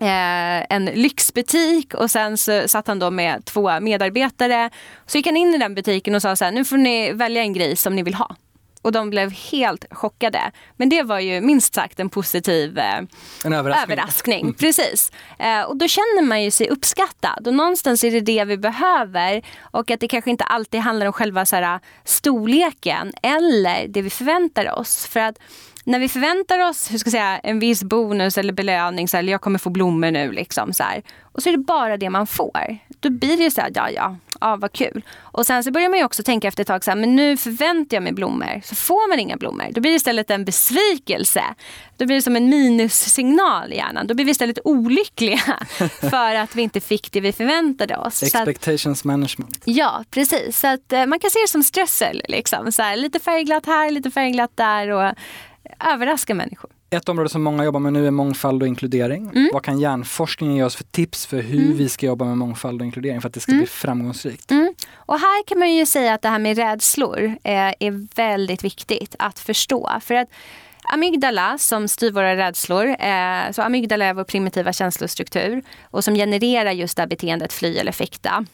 eh, 0.00 0.74
en 0.74 0.84
lyxbutik 0.84 1.94
och 1.94 2.10
sen 2.10 2.38
så 2.38 2.68
satt 2.68 2.86
han 2.86 2.98
då 2.98 3.10
med 3.10 3.44
två 3.44 3.80
medarbetare. 3.80 4.70
Så 5.06 5.18
gick 5.18 5.26
han 5.26 5.36
in 5.36 5.54
i 5.54 5.58
den 5.58 5.74
butiken 5.74 6.14
och 6.14 6.22
sa 6.22 6.36
så 6.36 6.44
här, 6.44 6.52
nu 6.52 6.64
får 6.64 6.76
ni 6.76 7.12
välja 7.12 7.42
en 7.42 7.52
grej 7.52 7.76
som 7.76 7.96
ni 7.96 8.02
vill 8.02 8.14
ha 8.14 8.36
och 8.84 8.92
de 8.92 9.10
blev 9.10 9.30
helt 9.30 9.84
chockade. 9.90 10.52
Men 10.76 10.88
det 10.88 11.02
var 11.02 11.18
ju 11.18 11.40
minst 11.40 11.74
sagt 11.74 12.00
en 12.00 12.08
positiv 12.08 12.78
eh, 12.78 12.98
en 13.44 13.52
överraskning. 13.52 13.92
överraskning. 13.92 14.40
Mm. 14.40 14.54
Precis. 14.54 15.12
Eh, 15.38 15.62
och 15.62 15.76
då 15.76 15.88
känner 15.88 16.22
man 16.22 16.42
ju 16.42 16.50
sig 16.50 16.68
uppskattad 16.68 17.46
och 17.46 17.54
någonstans 17.54 18.04
är 18.04 18.10
det 18.10 18.20
det 18.20 18.44
vi 18.44 18.56
behöver 18.56 19.42
och 19.60 19.90
att 19.90 20.00
det 20.00 20.08
kanske 20.08 20.30
inte 20.30 20.44
alltid 20.44 20.80
handlar 20.80 21.06
om 21.06 21.12
själva 21.12 21.46
så 21.46 21.56
här, 21.56 21.80
storleken 22.04 23.12
eller 23.22 23.88
det 23.88 24.02
vi 24.02 24.10
förväntar 24.10 24.78
oss. 24.78 25.06
För 25.06 25.20
att 25.20 25.38
när 25.84 25.98
vi 25.98 26.08
förväntar 26.08 26.68
oss 26.68 26.92
hur 26.92 26.98
ska 26.98 27.08
jag 27.08 27.12
säga, 27.12 27.38
en 27.38 27.58
viss 27.58 27.82
bonus 27.82 28.38
eller 28.38 28.52
belöning, 28.52 29.08
så 29.08 29.16
här, 29.16 29.22
eller 29.22 29.32
jag 29.32 29.40
kommer 29.40 29.58
få 29.58 29.70
blommor 29.70 30.10
nu, 30.10 30.32
liksom, 30.32 30.72
så 30.72 30.82
här, 30.82 31.02
och 31.34 31.42
så 31.42 31.48
är 31.48 31.52
det 31.52 31.58
bara 31.58 31.96
det 31.96 32.10
man 32.10 32.26
får. 32.26 32.78
Då 33.00 33.10
blir 33.10 33.36
det 33.36 33.50
så 33.50 33.60
här, 33.60 33.70
ja 33.74 33.90
ja, 33.90 34.16
ja 34.40 34.56
vad 34.56 34.72
kul. 34.72 35.02
Och 35.20 35.46
sen 35.46 35.64
så 35.64 35.70
börjar 35.70 35.88
man 35.88 35.98
ju 35.98 36.04
också 36.04 36.22
tänka 36.22 36.48
efter 36.48 36.62
ett 36.62 36.68
tag, 36.68 36.84
så 36.84 36.90
här, 36.90 36.98
men 36.98 37.16
nu 37.16 37.36
förväntar 37.36 37.96
jag 37.96 38.02
mig 38.02 38.12
blommor. 38.12 38.60
Så 38.64 38.74
får 38.74 39.08
man 39.08 39.18
inga 39.18 39.36
blommor. 39.36 39.66
Då 39.70 39.80
blir 39.80 39.90
det 39.90 39.96
istället 39.96 40.30
en 40.30 40.44
besvikelse. 40.44 41.44
Då 41.96 42.06
blir 42.06 42.16
det 42.16 42.22
som 42.22 42.36
en 42.36 42.48
minussignal 42.48 43.72
i 43.72 43.76
hjärnan. 43.76 44.06
Då 44.06 44.14
blir 44.14 44.24
vi 44.24 44.30
istället 44.30 44.58
olyckliga 44.64 45.66
för 46.00 46.34
att 46.34 46.56
vi 46.56 46.62
inte 46.62 46.80
fick 46.80 47.12
det 47.12 47.20
vi 47.20 47.32
förväntade 47.32 47.96
oss. 47.96 48.22
Expectations 48.22 49.00
att, 49.00 49.04
management. 49.04 49.62
Ja, 49.64 50.04
precis. 50.10 50.60
Så 50.60 50.66
att, 50.66 50.92
eh, 50.92 51.06
man 51.06 51.18
kan 51.18 51.30
se 51.30 51.38
det 51.38 51.50
som 51.50 51.62
strössel. 51.62 52.22
Liksom. 52.28 52.72
Så 52.72 52.82
här, 52.82 52.96
lite 52.96 53.20
färgglatt 53.20 53.66
här, 53.66 53.90
lite 53.90 54.10
färgglatt 54.10 54.56
där. 54.56 54.90
Och 54.90 55.14
överraska 55.80 56.34
människor. 56.34 56.70
Ett 56.90 57.08
område 57.08 57.28
som 57.28 57.42
många 57.42 57.64
jobbar 57.64 57.80
med 57.80 57.92
nu 57.92 58.06
är 58.06 58.10
mångfald 58.10 58.62
och 58.62 58.68
inkludering. 58.68 59.30
Mm. 59.34 59.50
Vad 59.52 59.62
kan 59.62 59.78
hjärnforskningen 59.80 60.56
ge 60.56 60.62
oss 60.62 60.76
för 60.76 60.84
tips 60.84 61.26
för 61.26 61.42
hur 61.42 61.64
mm. 61.64 61.76
vi 61.76 61.88
ska 61.88 62.06
jobba 62.06 62.24
med 62.24 62.38
mångfald 62.38 62.80
och 62.80 62.86
inkludering 62.86 63.20
för 63.20 63.28
att 63.28 63.34
det 63.34 63.40
ska 63.40 63.52
mm. 63.52 63.60
bli 63.60 63.66
framgångsrikt? 63.66 64.50
Mm. 64.50 64.74
Och 64.94 65.18
här 65.18 65.44
kan 65.46 65.58
man 65.58 65.74
ju 65.74 65.86
säga 65.86 66.14
att 66.14 66.22
det 66.22 66.28
här 66.28 66.38
med 66.38 66.56
rädslor 66.56 67.24
eh, 67.24 67.72
är 67.80 68.14
väldigt 68.16 68.64
viktigt 68.64 69.14
att 69.18 69.38
förstå. 69.38 69.90
För 70.00 70.14
att 70.14 70.28
Amygdala 70.92 71.58
som 71.58 71.88
styr 71.88 72.12
våra 72.12 72.36
rädslor, 72.36 72.86
eh, 72.86 73.52
så 73.52 73.62
amygdala 73.62 74.04
är 74.04 74.14
vår 74.14 74.24
primitiva 74.24 74.72
känslostruktur 74.72 75.62
och 75.82 76.04
som 76.04 76.14
genererar 76.14 76.70
just 76.72 76.96
det 76.96 77.02
här 77.02 77.08
beteendet 77.08 77.52
fly 77.52 77.76
eller 77.76 77.92
fäkta 77.92 78.46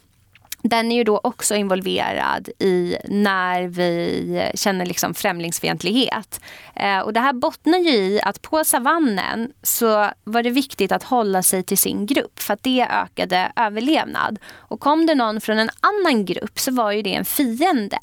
den 0.62 0.92
är 0.92 0.96
ju 0.96 1.04
då 1.04 1.20
också 1.22 1.54
involverad 1.54 2.48
i 2.58 2.96
när 3.04 3.62
vi 3.62 4.50
känner 4.54 4.86
liksom 4.86 5.14
främlingsfientlighet. 5.14 6.40
Eh, 6.76 6.98
och 6.98 7.12
det 7.12 7.20
här 7.20 7.32
bottnar 7.32 7.78
ju 7.78 7.90
i 7.90 8.20
att 8.22 8.42
på 8.42 8.64
savannen 8.64 9.52
så 9.62 10.10
var 10.24 10.42
det 10.42 10.50
viktigt 10.50 10.92
att 10.92 11.02
hålla 11.02 11.42
sig 11.42 11.62
till 11.62 11.78
sin 11.78 12.06
grupp 12.06 12.40
för 12.40 12.54
att 12.54 12.62
det 12.62 12.86
ökade 12.90 13.52
överlevnad. 13.56 14.38
Och 14.56 14.80
kom 14.80 15.06
det 15.06 15.14
någon 15.14 15.40
från 15.40 15.58
en 15.58 15.70
annan 15.80 16.24
grupp 16.24 16.58
så 16.58 16.72
var 16.72 16.92
ju 16.92 17.02
det 17.02 17.14
en 17.14 17.24
fiende. 17.24 17.98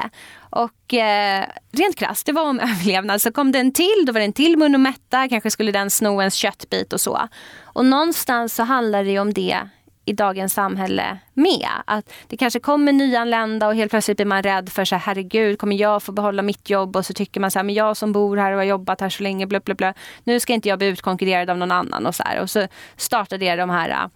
Och 0.50 0.94
eh, 0.94 1.46
rent 1.72 1.96
krasst, 1.96 2.26
det 2.26 2.32
var 2.32 2.44
om 2.44 2.60
överlevnad. 2.60 3.22
Så 3.22 3.32
kom 3.32 3.52
det 3.52 3.60
en 3.60 3.74
till, 3.74 4.04
då 4.06 4.14
var 4.14 4.20
det 4.20 4.26
en 4.26 4.34
till 4.34 4.58
mun 4.58 4.76
och 4.76 4.82
mätta. 4.82 5.30
Kanske 5.30 5.52
skulle 5.52 5.72
den 5.72 5.90
sno 5.90 6.20
ens 6.22 6.34
köttbit 6.34 6.94
och 6.94 7.02
så. 7.02 7.28
Och 7.64 7.86
någonstans 7.86 8.56
så 8.56 8.64
handlar 8.64 9.04
det 9.04 9.20
om 9.20 9.34
det 9.34 9.70
i 10.08 10.14
dagens 10.14 10.54
samhälle 10.54 11.18
med. 11.34 11.70
Att 11.86 12.14
det 12.28 12.38
kanske 12.38 12.60
kommer 12.60 12.92
nyanlända 12.94 13.68
och 13.68 13.76
helt 13.76 13.92
plötsligt 13.92 14.18
blir 14.18 14.26
man 14.26 14.44
rädd 14.44 14.70
för 14.70 14.86
så 14.86 14.96
här, 14.96 15.02
herregud, 15.02 15.60
kommer 15.60 15.76
jag 15.76 16.04
få 16.04 16.12
behålla 16.12 16.42
mitt 16.42 16.70
jobb? 16.70 16.96
Och 16.96 17.06
så 17.06 17.14
tycker 17.14 17.40
man 17.40 17.52
så 17.52 17.60
här, 17.60 17.64
men 17.64 17.76
jag 17.76 17.98
som 17.98 18.12
bor 18.12 18.38
här 18.38 18.52
och 18.52 18.58
har 18.58 18.64
jobbat 18.64 19.02
här 19.02 19.10
så 19.10 19.24
länge, 19.24 19.48
blö, 19.48 19.60
blö, 19.60 19.76
blö. 19.76 19.94
nu 20.24 20.40
ska 20.40 20.54
inte 20.54 20.70
jag 20.70 20.80
bli 20.80 20.88
utkonkurrerad 20.88 21.50
av 21.50 21.58
någon 21.58 21.72
annan 21.72 22.06
och 22.06 22.16
så 22.16 22.24
här. 22.24 22.42
Och 22.42 22.50
så 22.50 22.68
startar 22.96 23.38
det 23.38 23.56
de 23.56 23.70
här 23.70 24.10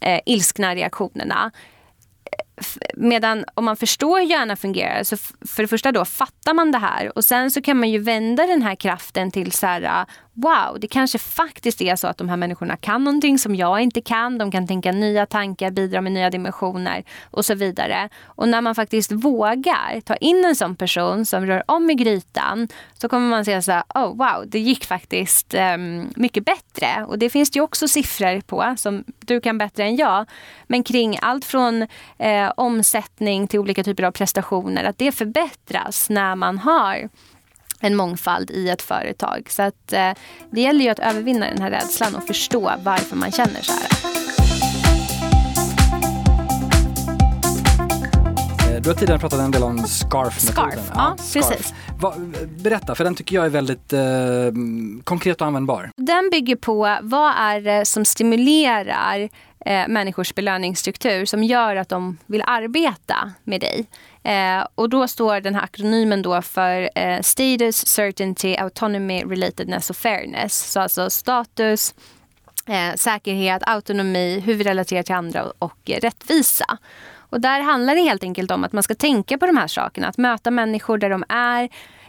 eh, 0.00 0.20
ilskna 0.26 0.74
reaktionerna. 0.74 1.50
Medan 2.94 3.44
om 3.54 3.64
man 3.64 3.76
förstår 3.76 4.18
hur 4.18 4.26
hjärnan 4.26 4.56
fungerar 4.56 5.02
så 5.02 5.16
för 5.46 5.62
det 5.62 5.68
första 5.68 5.92
då 5.92 6.04
fattar 6.04 6.54
man 6.54 6.72
det 6.72 6.78
här 6.78 7.18
och 7.18 7.24
sen 7.24 7.50
så 7.50 7.62
kan 7.62 7.78
man 7.78 7.90
ju 7.90 7.98
vända 7.98 8.46
den 8.46 8.62
här 8.62 8.74
kraften 8.74 9.30
till 9.30 9.52
så 9.52 9.66
här 9.66 10.06
wow, 10.42 10.80
det 10.80 10.86
kanske 10.86 11.18
faktiskt 11.18 11.80
är 11.80 11.96
så 11.96 12.06
att 12.06 12.18
de 12.18 12.28
här 12.28 12.36
människorna 12.36 12.76
kan 12.76 13.04
någonting 13.04 13.38
som 13.38 13.54
jag 13.54 13.80
inte 13.80 14.00
kan. 14.00 14.38
De 14.38 14.50
kan 14.50 14.66
tänka 14.66 14.92
nya 14.92 15.26
tankar, 15.26 15.70
bidra 15.70 16.00
med 16.00 16.12
nya 16.12 16.30
dimensioner 16.30 17.04
och 17.30 17.44
så 17.44 17.54
vidare. 17.54 18.08
Och 18.24 18.48
när 18.48 18.60
man 18.60 18.74
faktiskt 18.74 19.12
vågar 19.12 20.00
ta 20.00 20.16
in 20.16 20.44
en 20.44 20.56
sån 20.56 20.76
person 20.76 21.26
som 21.26 21.46
rör 21.46 21.62
om 21.66 21.90
i 21.90 21.94
grytan 21.94 22.68
så 22.94 23.08
kommer 23.08 23.28
man 23.28 23.44
säga 23.44 23.62
så 23.62 23.72
här, 23.72 23.82
oh 23.94 24.16
wow, 24.16 24.44
det 24.46 24.58
gick 24.58 24.84
faktiskt 24.84 25.54
um, 25.54 26.12
mycket 26.16 26.44
bättre. 26.44 27.04
Och 27.08 27.18
det 27.18 27.30
finns 27.30 27.50
det 27.50 27.58
ju 27.58 27.62
också 27.62 27.88
siffror 27.88 28.40
på 28.40 28.74
som 28.76 29.04
du 29.18 29.40
kan 29.40 29.58
bättre 29.58 29.84
än 29.84 29.96
jag. 29.96 30.26
Men 30.66 30.82
kring 30.82 31.18
allt 31.22 31.44
från 31.44 31.86
eh, 32.18 32.47
omsättning 32.50 33.46
till 33.46 33.60
olika 33.60 33.84
typer 33.84 34.02
av 34.02 34.10
prestationer, 34.10 34.84
att 34.84 34.98
det 34.98 35.12
förbättras 35.12 36.10
när 36.10 36.34
man 36.34 36.58
har 36.58 37.08
en 37.80 37.96
mångfald 37.96 38.50
i 38.50 38.68
ett 38.68 38.82
företag. 38.82 39.46
Så 39.50 39.62
att, 39.62 39.92
eh, 39.92 40.12
det 40.50 40.60
gäller 40.60 40.84
ju 40.84 40.90
att 40.90 40.98
övervinna 40.98 41.46
den 41.46 41.62
här 41.62 41.70
rädslan 41.70 42.14
och 42.14 42.26
förstå 42.26 42.72
varför 42.82 43.16
man 43.16 43.32
känner 43.32 43.62
så 43.62 43.72
här. 43.72 44.47
Du 48.88 48.92
har 48.92 48.98
tidigare 48.98 49.20
pratat 49.20 49.40
en 49.40 49.50
del 49.50 49.62
om 49.62 49.86
SCARF-metoden. 49.86 50.72
Scarf, 50.72 50.90
ja, 50.94 51.16
scarf. 51.18 51.48
precis. 51.48 51.74
Va, 52.00 52.14
berätta, 52.48 52.94
för 52.94 53.04
den 53.04 53.14
tycker 53.14 53.36
jag 53.36 53.44
är 53.44 53.50
väldigt 53.50 53.92
eh, 53.92 54.00
konkret 55.04 55.40
och 55.40 55.46
användbar. 55.46 55.90
Den 55.96 56.30
bygger 56.30 56.56
på 56.56 56.98
vad 57.02 57.34
är 57.36 57.60
det 57.60 57.84
som 57.84 58.04
stimulerar 58.04 59.28
eh, 59.66 59.88
människors 59.88 60.34
belöningsstruktur 60.34 61.24
som 61.24 61.44
gör 61.44 61.76
att 61.76 61.88
de 61.88 62.18
vill 62.26 62.42
arbeta 62.46 63.32
med 63.44 63.60
dig. 63.60 63.86
Eh, 64.22 64.66
och 64.74 64.88
då 64.88 65.08
står 65.08 65.40
den 65.40 65.54
här 65.54 65.62
akronymen 65.62 66.22
då 66.22 66.42
för 66.42 66.90
eh, 66.94 67.20
Status, 67.20 67.86
Certainty, 67.86 68.56
Autonomy, 68.56 69.22
Relatedness 69.22 69.90
och 69.90 69.96
Fairness. 69.96 70.72
Så 70.72 70.80
alltså 70.80 71.10
status, 71.10 71.94
eh, 72.66 72.94
säkerhet, 72.96 73.62
autonomi, 73.66 74.42
hur 74.46 74.54
vi 74.54 74.64
relaterar 74.64 75.02
till 75.02 75.14
andra 75.14 75.44
och, 75.44 75.52
och 75.58 75.90
rättvisa. 76.02 76.78
Och 77.30 77.40
där 77.40 77.60
handlar 77.60 77.94
det 77.94 78.00
helt 78.00 78.22
enkelt 78.22 78.50
om 78.50 78.64
att 78.64 78.72
man 78.72 78.82
ska 78.82 78.94
tänka 78.94 79.38
på 79.38 79.46
de 79.46 79.56
här 79.56 79.66
sakerna. 79.66 80.08
Att 80.08 80.18
möta 80.18 80.50
människor 80.50 80.98
där 80.98 81.10
de 81.10 81.24
är, 81.28 81.68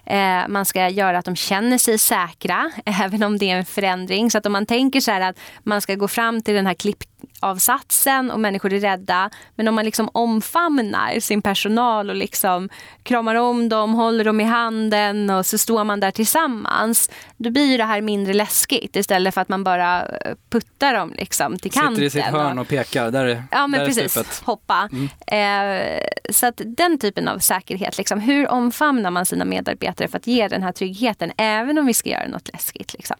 Eh, 0.09 0.47
man 0.47 0.65
ska 0.65 0.89
göra 0.89 1.17
att 1.17 1.25
de 1.25 1.35
känner 1.35 1.77
sig 1.77 1.97
säkra, 1.97 2.71
även 2.85 3.23
om 3.23 3.37
det 3.37 3.51
är 3.51 3.57
en 3.57 3.65
förändring. 3.65 4.31
Så 4.31 4.37
att 4.37 4.45
om 4.45 4.51
man 4.51 4.65
tänker 4.65 4.99
så 4.99 5.11
att 5.11 5.39
man 5.63 5.81
ska 5.81 5.95
gå 5.95 6.07
fram 6.07 6.41
till 6.41 6.53
den 6.53 6.67
här 6.67 6.73
klippavsatsen 6.73 8.31
och 8.31 8.39
människor 8.39 8.73
är 8.73 8.79
rädda. 8.79 9.29
Men 9.55 9.67
om 9.67 9.75
man 9.75 9.85
liksom 9.85 10.09
omfamnar 10.13 11.19
sin 11.19 11.41
personal 11.41 12.09
och 12.09 12.15
liksom 12.15 12.69
kramar 13.03 13.35
om 13.35 13.69
dem, 13.69 13.93
håller 13.93 14.23
dem 14.23 14.41
i 14.41 14.43
handen 14.43 15.29
och 15.29 15.45
så 15.45 15.57
står 15.57 15.83
man 15.83 15.99
där 15.99 16.11
tillsammans. 16.11 17.09
Då 17.37 17.49
blir 17.49 17.77
det 17.77 17.83
här 17.83 18.01
mindre 18.01 18.33
läskigt 18.33 18.95
istället 18.95 19.33
för 19.33 19.41
att 19.41 19.49
man 19.49 19.63
bara 19.63 20.01
eh, 20.01 20.35
puttar 20.49 20.93
dem 20.93 21.13
liksom 21.17 21.59
till 21.59 21.71
kanten. 21.71 21.95
Sitter 21.95 22.05
i 22.05 22.09
sitt 22.09 22.23
hörn 22.23 22.59
och 22.59 22.67
pekar, 22.67 23.11
där 23.11 23.25
är 23.25 23.43
Ja 23.51 23.67
men 23.67 23.79
där 23.79 23.87
precis, 23.87 24.11
stupet. 24.11 24.41
hoppa. 24.45 24.89
Mm. 24.91 25.09
Eh, 25.27 25.99
så 26.29 26.45
att 26.45 26.61
den 26.65 26.99
typen 26.99 27.27
av 27.27 27.39
säkerhet, 27.39 27.97
liksom, 27.97 28.19
hur 28.19 28.47
omfamnar 28.47 29.11
man 29.11 29.25
sina 29.25 29.45
medarbetare 29.45 29.98
bättre 29.99 30.11
för 30.11 30.17
att 30.17 30.27
ge 30.27 30.47
den 30.47 30.63
här 30.63 30.71
tryggheten 30.71 31.31
även 31.37 31.77
om 31.77 31.85
vi 31.85 31.93
ska 31.93 32.09
göra 32.09 32.27
något 32.27 32.49
läskigt. 32.53 32.93
Liksom. 32.93 33.17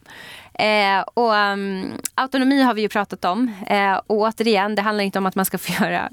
Eh, 0.53 1.01
och, 1.13 1.33
um, 1.33 1.91
autonomi 2.15 2.61
har 2.61 2.73
vi 2.73 2.81
ju 2.81 2.89
pratat 2.89 3.25
om. 3.25 3.53
Eh, 3.67 3.93
och 4.07 4.17
återigen, 4.17 4.75
det 4.75 4.81
handlar 4.81 5.03
inte 5.03 5.19
om 5.19 5.25
att 5.25 5.35
man 5.35 5.45
ska 5.45 5.57
få 5.57 5.83
göra 5.83 6.09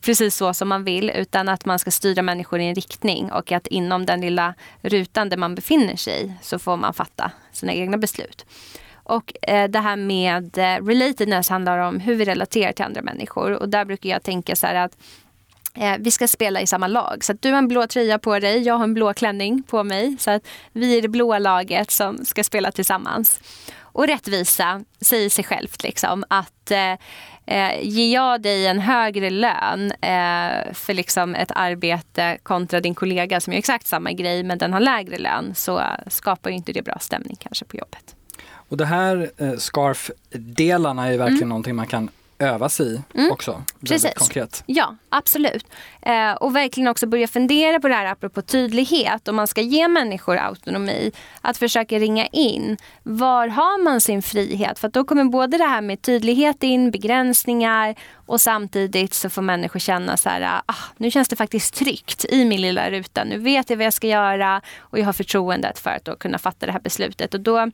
precis 0.00 0.36
så 0.36 0.54
som 0.54 0.68
man 0.68 0.84
vill 0.84 1.10
utan 1.10 1.48
att 1.48 1.64
man 1.64 1.78
ska 1.78 1.90
styra 1.90 2.22
människor 2.22 2.60
i 2.60 2.64
en 2.64 2.74
riktning 2.74 3.32
och 3.32 3.52
att 3.52 3.66
inom 3.66 4.06
den 4.06 4.20
lilla 4.20 4.54
rutan 4.82 5.28
där 5.28 5.36
man 5.36 5.54
befinner 5.54 5.96
sig 5.96 6.34
så 6.42 6.58
får 6.58 6.76
man 6.76 6.94
fatta 6.94 7.30
sina 7.52 7.72
egna 7.72 7.98
beslut. 7.98 8.46
Och 9.08 9.32
eh, 9.42 9.68
det 9.70 9.78
här 9.78 9.96
med 9.96 10.58
eh, 10.58 10.84
relatedness 10.84 11.48
handlar 11.48 11.78
om 11.78 12.00
hur 12.00 12.14
vi 12.14 12.24
relaterar 12.24 12.72
till 12.72 12.84
andra 12.84 13.02
människor 13.02 13.52
och 13.52 13.68
där 13.68 13.84
brukar 13.84 14.10
jag 14.10 14.22
tänka 14.22 14.56
så 14.56 14.66
här 14.66 14.74
att 14.74 14.96
vi 15.98 16.10
ska 16.10 16.28
spela 16.28 16.60
i 16.60 16.66
samma 16.66 16.86
lag. 16.86 17.24
Så 17.24 17.32
att 17.32 17.42
du 17.42 17.50
har 17.50 17.58
en 17.58 17.68
blå 17.68 17.86
tröja 17.86 18.18
på 18.18 18.38
dig, 18.38 18.62
jag 18.62 18.74
har 18.74 18.84
en 18.84 18.94
blå 18.94 19.14
klänning 19.14 19.62
på 19.62 19.84
mig. 19.84 20.16
Så 20.18 20.30
att 20.30 20.46
vi 20.72 20.98
är 20.98 21.02
det 21.02 21.08
blåa 21.08 21.38
laget 21.38 21.90
som 21.90 22.24
ska 22.24 22.44
spela 22.44 22.72
tillsammans. 22.72 23.40
Och 23.96 24.06
rättvisa 24.06 24.84
säger 25.00 25.30
sig 25.30 25.44
självt 25.44 25.82
liksom 25.82 26.24
att 26.28 26.70
eh, 26.70 26.92
eh, 27.46 27.82
ger 27.82 28.14
jag 28.14 28.42
dig 28.42 28.66
en 28.66 28.78
högre 28.78 29.30
lön 29.30 29.92
eh, 29.92 30.72
för 30.72 30.94
liksom 30.94 31.34
ett 31.34 31.52
arbete 31.54 32.38
kontra 32.42 32.80
din 32.80 32.94
kollega 32.94 33.40
som 33.40 33.52
gör 33.52 33.58
exakt 33.58 33.86
samma 33.86 34.12
grej 34.12 34.42
men 34.42 34.58
den 34.58 34.72
har 34.72 34.80
lägre 34.80 35.18
lön 35.18 35.54
så 35.54 35.82
skapar 36.06 36.50
inte 36.50 36.72
det 36.72 36.82
bra 36.82 36.98
stämning 37.00 37.36
kanske 37.40 37.64
på 37.64 37.76
jobbet. 37.76 38.16
Och 38.68 38.76
det 38.76 38.86
här 38.86 39.30
eh, 39.36 39.52
scarf-delarna 39.52 41.06
är 41.06 41.10
ju 41.12 41.18
verkligen 41.18 41.38
mm. 41.38 41.48
någonting 41.48 41.76
man 41.76 41.86
kan 41.86 42.08
öva 42.38 42.68
sig 42.68 42.94
i 42.94 43.18
mm. 43.18 43.32
också. 43.32 43.62
Precis. 43.88 44.14
Konkret. 44.14 44.62
Ja, 44.66 44.96
absolut. 45.08 45.66
Eh, 46.02 46.32
och 46.32 46.56
verkligen 46.56 46.88
också 46.88 47.06
börja 47.06 47.28
fundera 47.28 47.80
på 47.80 47.88
det 47.88 47.94
här 47.94 48.06
apropå 48.06 48.42
tydlighet. 48.42 49.28
Om 49.28 49.36
man 49.36 49.46
ska 49.46 49.60
ge 49.60 49.88
människor 49.88 50.36
autonomi. 50.36 51.12
Att 51.40 51.56
försöka 51.56 51.98
ringa 51.98 52.26
in. 52.26 52.76
Var 53.02 53.48
har 53.48 53.84
man 53.84 54.00
sin 54.00 54.22
frihet? 54.22 54.78
För 54.78 54.88
då 54.88 55.04
kommer 55.04 55.24
både 55.24 55.58
det 55.58 55.64
här 55.64 55.80
med 55.80 56.02
tydlighet 56.02 56.62
in, 56.62 56.90
begränsningar 56.90 57.94
och 58.26 58.40
samtidigt 58.40 59.14
så 59.14 59.30
får 59.30 59.42
människor 59.42 59.80
känna 59.80 60.16
så 60.16 60.28
här, 60.28 60.60
ah, 60.66 60.74
nu 60.96 61.10
känns 61.10 61.28
det 61.28 61.36
faktiskt 61.36 61.74
tryggt 61.74 62.24
i 62.24 62.44
min 62.44 62.60
lilla 62.60 62.90
ruta. 62.90 63.24
Nu 63.24 63.38
vet 63.38 63.70
jag 63.70 63.76
vad 63.76 63.86
jag 63.86 63.92
ska 63.92 64.06
göra 64.06 64.62
och 64.78 64.98
jag 64.98 65.04
har 65.04 65.12
förtroendet 65.12 65.78
för 65.78 65.90
att 65.90 66.04
då 66.04 66.16
kunna 66.16 66.38
fatta 66.38 66.66
det 66.66 66.72
här 66.72 66.80
beslutet. 66.80 67.34
Och 67.34 67.40
då 67.40 67.70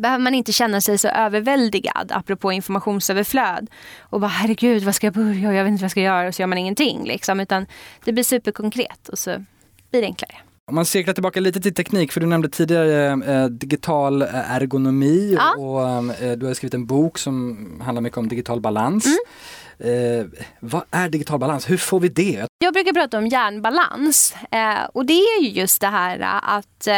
behöver 0.00 0.24
man 0.24 0.34
inte 0.34 0.52
känna 0.52 0.80
sig 0.80 0.98
så 0.98 1.08
överväldigad 1.08 2.12
apropå 2.14 2.52
informationsöverflöd. 2.52 3.70
Och 4.00 4.20
bara 4.20 4.28
herregud, 4.28 4.82
vad 4.82 4.94
ska 4.94 5.06
jag 5.06 5.14
börja? 5.14 5.54
Jag 5.54 5.64
vet 5.64 5.70
inte 5.70 5.80
vad 5.80 5.84
jag 5.84 5.90
ska 5.90 6.00
göra. 6.00 6.28
Och 6.28 6.34
så 6.34 6.42
gör 6.42 6.46
man 6.46 6.58
ingenting. 6.58 7.04
Liksom. 7.04 7.40
Utan 7.40 7.66
det 8.04 8.12
blir 8.12 8.24
superkonkret 8.24 9.08
och 9.08 9.18
så 9.18 9.44
blir 9.90 10.00
det 10.00 10.06
enklare. 10.06 10.34
Om 10.68 10.74
man 10.74 10.84
cirklar 10.84 11.14
tillbaka 11.14 11.40
lite 11.40 11.60
till 11.60 11.74
teknik, 11.74 12.12
för 12.12 12.20
du 12.20 12.26
nämnde 12.26 12.48
tidigare 12.48 13.10
eh, 13.34 13.46
digital 13.46 14.22
eh, 14.22 14.52
ergonomi 14.54 15.36
ja. 15.38 15.54
och 15.54 16.14
eh, 16.22 16.32
du 16.32 16.46
har 16.46 16.54
skrivit 16.54 16.74
en 16.74 16.86
bok 16.86 17.18
som 17.18 17.56
handlar 17.84 18.02
mycket 18.02 18.18
om 18.18 18.28
digital 18.28 18.60
balans. 18.60 19.06
Mm. 19.06 19.18
Eh, 19.78 20.26
vad 20.60 20.82
är 20.90 21.08
digital 21.08 21.38
balans? 21.38 21.70
Hur 21.70 21.76
får 21.76 22.00
vi 22.00 22.08
det? 22.08 22.46
Jag 22.58 22.72
brukar 22.72 22.92
prata 22.92 23.18
om 23.18 23.26
hjärnbalans 23.26 24.34
eh, 24.50 24.84
och 24.92 25.06
det 25.06 25.12
är 25.12 25.42
ju 25.42 25.48
just 25.48 25.80
det 25.80 25.86
här 25.86 26.40
att 26.42 26.88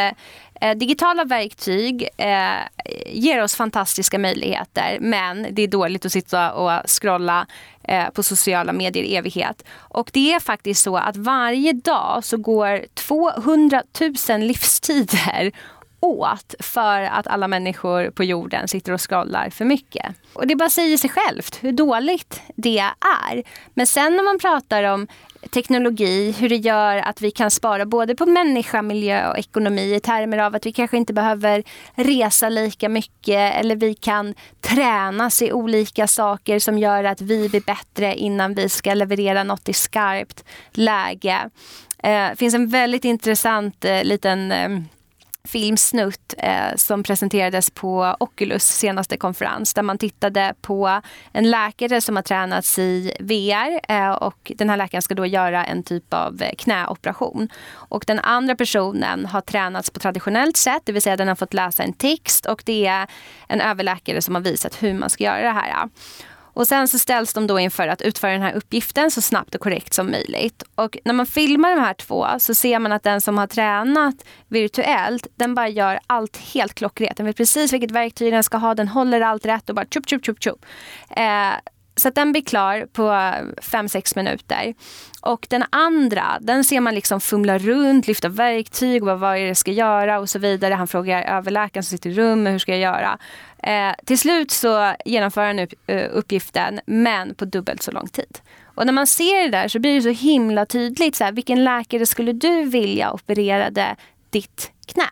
eh, 0.61 0.77
digitala 0.77 1.23
verktyg 1.23 2.09
eh, 2.17 2.57
ger 3.05 3.43
oss 3.43 3.55
fantastiska 3.55 4.19
möjligheter 4.19 4.97
men 5.01 5.47
det 5.51 5.61
är 5.61 5.67
dåligt 5.67 6.05
att 6.05 6.11
sitta 6.11 6.53
och 6.53 6.89
scrolla 6.89 7.47
eh, 7.83 8.09
på 8.09 8.23
sociala 8.23 8.73
medier 8.73 9.03
i 9.03 9.15
evighet. 9.15 9.63
Och 9.77 10.09
det 10.13 10.33
är 10.33 10.39
faktiskt 10.39 10.83
så 10.83 10.97
att 10.97 11.17
varje 11.17 11.73
dag 11.73 12.23
så 12.23 12.37
går 12.37 12.85
200 12.93 13.83
000 14.29 14.39
livstider 14.39 15.51
åt 15.99 16.55
för 16.59 17.01
att 17.01 17.27
alla 17.27 17.47
människor 17.47 18.11
på 18.11 18.23
jorden 18.23 18.67
sitter 18.67 18.93
och 18.93 19.09
scrollar 19.09 19.49
för 19.49 19.65
mycket. 19.65 20.05
Och 20.33 20.47
det 20.47 20.55
bara 20.55 20.69
säger 20.69 20.97
sig 20.97 21.09
självt 21.09 21.63
hur 21.63 21.71
dåligt 21.71 22.41
det 22.55 22.79
är. 22.79 23.43
Men 23.73 23.87
sen 23.87 24.15
när 24.15 24.23
man 24.23 24.39
pratar 24.39 24.83
om 24.83 25.07
teknologi, 25.49 26.31
hur 26.31 26.49
det 26.49 26.55
gör 26.55 26.97
att 26.97 27.21
vi 27.21 27.31
kan 27.31 27.51
spara 27.51 27.85
både 27.85 28.15
på 28.15 28.25
människa, 28.25 28.81
miljö 28.81 29.29
och 29.29 29.37
ekonomi 29.37 29.95
i 29.95 29.99
termer 29.99 30.37
av 30.37 30.55
att 30.55 30.65
vi 30.65 30.73
kanske 30.73 30.97
inte 30.97 31.13
behöver 31.13 31.63
resa 31.95 32.49
lika 32.49 32.89
mycket 32.89 33.55
eller 33.55 33.75
vi 33.75 33.93
kan 33.93 34.35
tränas 34.61 35.41
i 35.41 35.51
olika 35.51 36.07
saker 36.07 36.59
som 36.59 36.77
gör 36.77 37.03
att 37.03 37.21
vi 37.21 37.49
blir 37.49 37.61
bättre 37.61 38.15
innan 38.15 38.53
vi 38.53 38.69
ska 38.69 38.93
leverera 38.93 39.43
något 39.43 39.69
i 39.69 39.73
skarpt 39.73 40.43
läge. 40.71 41.49
Det 42.01 42.09
eh, 42.09 42.35
finns 42.35 42.53
en 42.53 42.69
väldigt 42.69 43.05
intressant 43.05 43.85
eh, 43.85 44.03
liten 44.03 44.51
eh, 44.51 44.69
filmsnutt 45.43 46.33
eh, 46.37 46.75
som 46.75 47.03
presenterades 47.03 47.69
på 47.69 48.15
Oculus 48.19 48.63
senaste 48.63 49.17
konferens 49.17 49.73
där 49.73 49.83
man 49.83 49.97
tittade 49.97 50.53
på 50.61 51.01
en 51.31 51.49
läkare 51.49 52.01
som 52.01 52.15
har 52.15 52.23
tränats 52.23 52.79
i 52.79 53.11
VR 53.19 53.79
eh, 53.87 54.11
och 54.11 54.51
den 54.55 54.69
här 54.69 54.77
läkaren 54.77 55.01
ska 55.01 55.15
då 55.15 55.25
göra 55.25 55.65
en 55.65 55.83
typ 55.83 56.13
av 56.13 56.41
eh, 56.41 56.55
knäoperation. 56.57 57.49
Och 57.71 58.03
den 58.07 58.19
andra 58.19 58.55
personen 58.55 59.25
har 59.25 59.41
tränats 59.41 59.89
på 59.89 59.99
traditionellt 59.99 60.57
sätt, 60.57 60.81
det 60.85 60.91
vill 60.91 61.01
säga 61.01 61.17
den 61.17 61.27
har 61.27 61.35
fått 61.35 61.53
läsa 61.53 61.83
en 61.83 61.93
text 61.93 62.45
och 62.45 62.63
det 62.65 62.85
är 62.85 63.07
en 63.47 63.61
överläkare 63.61 64.21
som 64.21 64.35
har 64.35 64.41
visat 64.41 64.83
hur 64.83 64.93
man 64.93 65.09
ska 65.09 65.23
göra 65.23 65.41
det 65.41 65.51
här. 65.51 65.89
Och 66.59 66.67
sen 66.67 66.87
så 66.87 66.99
ställs 66.99 67.33
de 67.33 67.47
då 67.47 67.59
inför 67.59 67.87
att 67.87 68.01
utföra 68.01 68.31
den 68.31 68.41
här 68.41 68.53
uppgiften 68.53 69.11
så 69.11 69.21
snabbt 69.21 69.55
och 69.55 69.61
korrekt 69.61 69.93
som 69.93 70.11
möjligt. 70.11 70.63
Och 70.75 70.97
när 71.05 71.13
man 71.13 71.25
filmar 71.25 71.69
de 71.69 71.81
här 71.81 71.93
två 71.93 72.27
så 72.39 72.53
ser 72.53 72.79
man 72.79 72.91
att 72.91 73.03
den 73.03 73.21
som 73.21 73.37
har 73.37 73.47
tränat 73.47 74.15
virtuellt, 74.47 75.27
den 75.35 75.55
bara 75.55 75.67
gör 75.67 75.99
allt 76.07 76.37
helt 76.37 76.73
klockrent. 76.73 77.17
Den 77.17 77.25
vet 77.25 77.37
precis 77.37 77.73
vilket 77.73 77.91
verktyg 77.91 78.33
den 78.33 78.43
ska 78.43 78.57
ha, 78.57 78.75
den 78.75 78.87
håller 78.87 79.21
allt 79.21 79.45
rätt 79.45 79.69
och 79.69 79.75
bara 79.75 79.85
tjup, 79.85 80.09
tjup, 80.09 80.25
tjup, 80.25 80.43
tjup. 80.43 80.65
Eh, 81.09 81.53
så 81.95 82.07
att 82.07 82.15
den 82.15 82.31
blir 82.31 82.41
klar 82.41 82.87
på 82.93 83.01
5-6 83.01 84.13
minuter. 84.15 84.73
Och 85.21 85.47
den 85.49 85.63
andra, 85.69 86.37
den 86.41 86.63
ser 86.63 86.79
man 86.79 86.95
liksom 86.95 87.21
fumla 87.21 87.57
runt, 87.57 88.07
lyfta 88.07 88.29
verktyg, 88.29 89.03
vad, 89.03 89.19
vad 89.19 89.37
är 89.37 89.45
det 89.45 89.55
ska 89.55 89.71
göra 89.71 90.19
och 90.19 90.29
så 90.29 90.39
vidare. 90.39 90.73
Han 90.73 90.87
frågar 90.87 91.37
överläkaren 91.37 91.83
som 91.83 91.97
sitter 91.97 92.09
i 92.09 92.13
rummet, 92.13 92.53
hur 92.53 92.59
ska 92.59 92.71
jag 92.71 92.81
göra? 92.81 93.19
Eh, 93.63 93.95
till 94.05 94.19
slut 94.19 94.51
så 94.51 94.93
genomför 95.05 95.45
han 95.45 95.59
upp, 95.59 95.73
uh, 95.91 96.03
uppgiften, 96.11 96.79
men 96.85 97.35
på 97.35 97.45
dubbelt 97.45 97.81
så 97.81 97.91
lång 97.91 98.07
tid. 98.07 98.39
Och 98.75 98.85
när 98.85 98.93
man 98.93 99.07
ser 99.07 99.43
det 99.43 99.49
där 99.49 99.67
så 99.67 99.79
blir 99.79 99.95
det 99.95 100.01
så 100.01 100.23
himla 100.23 100.65
tydligt. 100.65 101.15
Så 101.15 101.23
här, 101.23 101.31
vilken 101.31 101.63
läkare 101.63 102.05
skulle 102.05 102.33
du 102.33 102.63
vilja 102.63 103.11
opererade 103.11 103.95
ditt 104.29 104.71
knä? 104.85 105.09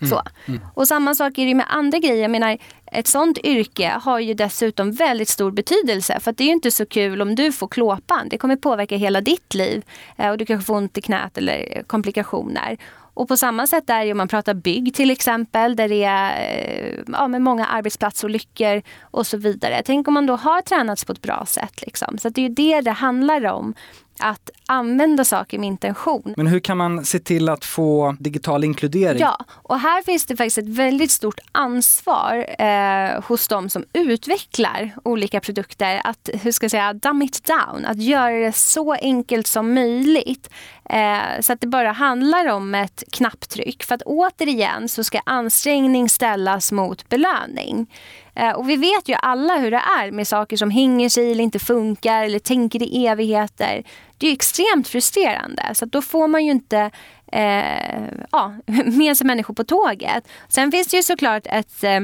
Mm. 0.00 0.10
Så. 0.10 0.22
Mm. 0.46 0.60
Och 0.74 0.88
samma 0.88 1.14
sak 1.14 1.38
är 1.38 1.46
det 1.46 1.54
med 1.54 1.66
andra 1.68 1.98
grejer. 1.98 2.22
Jag 2.22 2.30
menar, 2.30 2.58
ett 2.92 3.06
sånt 3.06 3.38
yrke 3.38 4.00
har 4.02 4.18
ju 4.18 4.34
dessutom 4.34 4.92
väldigt 4.92 5.28
stor 5.28 5.50
betydelse. 5.50 6.20
För 6.20 6.32
det 6.32 6.44
är 6.44 6.46
ju 6.46 6.52
inte 6.52 6.70
så 6.70 6.86
kul 6.86 7.22
om 7.22 7.34
du 7.34 7.52
får 7.52 7.68
klåpan. 7.68 8.28
Det 8.28 8.38
kommer 8.38 8.56
påverka 8.56 8.96
hela 8.96 9.20
ditt 9.20 9.54
liv. 9.54 9.84
Eh, 10.16 10.30
och 10.30 10.38
du 10.38 10.46
kanske 10.46 10.66
får 10.66 10.74
ont 10.74 10.98
i 10.98 11.00
knät 11.00 11.38
eller 11.38 11.76
eh, 11.76 11.82
komplikationer. 11.82 12.76
Och 13.14 13.28
på 13.28 13.36
samma 13.36 13.66
sätt 13.66 13.90
är 13.90 14.04
det 14.04 14.12
om 14.12 14.18
man 14.18 14.28
pratar 14.28 14.54
bygg 14.54 14.94
till 14.94 15.10
exempel, 15.10 15.76
där 15.76 15.88
det 15.88 16.04
är 16.04 16.58
eh, 16.58 17.02
ja, 17.06 17.28
med 17.28 17.42
många 17.42 17.66
arbetsplatsolyckor 17.66 18.82
och 19.00 19.26
så 19.26 19.36
vidare. 19.36 19.82
Tänk 19.84 20.08
om 20.08 20.14
man 20.14 20.26
då 20.26 20.36
har 20.36 20.62
tränats 20.62 21.04
på 21.04 21.12
ett 21.12 21.22
bra 21.22 21.44
sätt. 21.46 21.82
Liksom. 21.82 22.18
Så 22.18 22.28
det 22.28 22.40
är 22.40 22.48
ju 22.48 22.54
det 22.54 22.80
det 22.80 22.90
handlar 22.90 23.44
om 23.46 23.74
att 24.20 24.50
använda 24.66 25.24
saker 25.24 25.58
med 25.58 25.66
intention. 25.66 26.34
Men 26.36 26.46
hur 26.46 26.60
kan 26.60 26.76
man 26.76 27.04
se 27.04 27.18
till 27.18 27.48
att 27.48 27.64
få 27.64 28.16
digital 28.20 28.64
inkludering? 28.64 29.20
Ja, 29.20 29.38
och 29.50 29.80
här 29.80 30.02
finns 30.02 30.26
det 30.26 30.36
faktiskt 30.36 30.58
ett 30.58 30.68
väldigt 30.68 31.10
stort 31.10 31.38
ansvar 31.52 32.46
eh, 32.58 33.22
hos 33.22 33.48
de 33.48 33.68
som 33.68 33.84
utvecklar 33.92 34.92
olika 35.04 35.40
produkter 35.40 36.00
att, 36.04 36.28
hur 36.42 36.52
ska 36.52 36.64
jag 36.64 36.70
säga, 36.70 36.92
dumb 36.92 37.22
it 37.22 37.44
down, 37.44 37.84
att 37.84 38.02
göra 38.02 38.38
det 38.38 38.56
så 38.56 38.92
enkelt 38.92 39.46
som 39.46 39.74
möjligt. 39.74 40.50
Eh, 40.90 41.40
så 41.40 41.52
att 41.52 41.60
det 41.60 41.66
bara 41.66 41.92
handlar 41.92 42.46
om 42.46 42.74
ett 42.74 43.04
knapptryck. 43.12 43.82
För 43.82 43.94
att 43.94 44.02
återigen 44.02 44.88
så 44.88 45.04
ska 45.04 45.20
ansträngning 45.24 46.08
ställas 46.08 46.72
mot 46.72 47.08
belöning. 47.08 47.86
Eh, 48.34 48.50
och 48.50 48.70
vi 48.70 48.76
vet 48.76 49.08
ju 49.08 49.14
alla 49.14 49.56
hur 49.56 49.70
det 49.70 49.82
är 50.00 50.10
med 50.10 50.28
saker 50.28 50.56
som 50.56 50.70
hänger 50.70 51.08
sig 51.08 51.32
eller 51.32 51.44
inte 51.44 51.58
funkar 51.58 52.24
eller 52.24 52.38
tänker 52.38 52.82
i 52.82 53.06
evigheter. 53.06 53.84
Det 54.18 54.26
är 54.26 54.32
extremt 54.32 54.88
frustrerande. 54.88 55.62
Så 55.74 55.86
då 55.86 56.02
får 56.02 56.28
man 56.28 56.44
ju 56.44 56.50
inte 56.50 56.90
eh, 57.32 58.02
ja, 58.32 58.54
med 58.84 59.16
sig 59.16 59.26
människor 59.26 59.54
på 59.54 59.64
tåget. 59.64 60.28
Sen 60.48 60.70
finns 60.70 60.88
det 60.88 60.96
ju 60.96 61.02
såklart 61.02 61.46
ett 61.46 61.84
eh, 61.84 62.00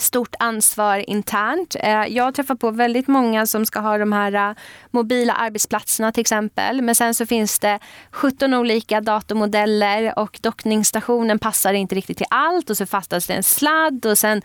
stort 0.00 0.34
ansvar 0.38 1.10
internt. 1.10 1.76
Eh, 1.80 2.04
jag 2.06 2.34
träffar 2.34 2.54
på 2.54 2.70
väldigt 2.70 3.08
många 3.08 3.46
som 3.46 3.66
ska 3.66 3.80
ha 3.80 3.98
de 3.98 4.12
här 4.12 4.50
eh, 4.50 4.56
mobila 4.90 5.32
arbetsplatserna 5.32 6.12
till 6.12 6.20
exempel. 6.20 6.82
Men 6.82 6.94
sen 6.94 7.14
så 7.14 7.26
finns 7.26 7.58
det 7.58 7.78
17 8.10 8.54
olika 8.54 9.00
datormodeller 9.00 10.18
och 10.18 10.38
dockningsstationen 10.42 11.38
passar 11.38 11.72
inte 11.72 11.94
riktigt 11.94 12.16
till 12.16 12.26
allt 12.30 12.70
och 12.70 12.76
så 12.76 12.86
fastnas 12.86 13.26
det 13.26 13.34
en 13.34 13.42
sladd 13.42 14.06
och 14.06 14.18
sen 14.18 14.42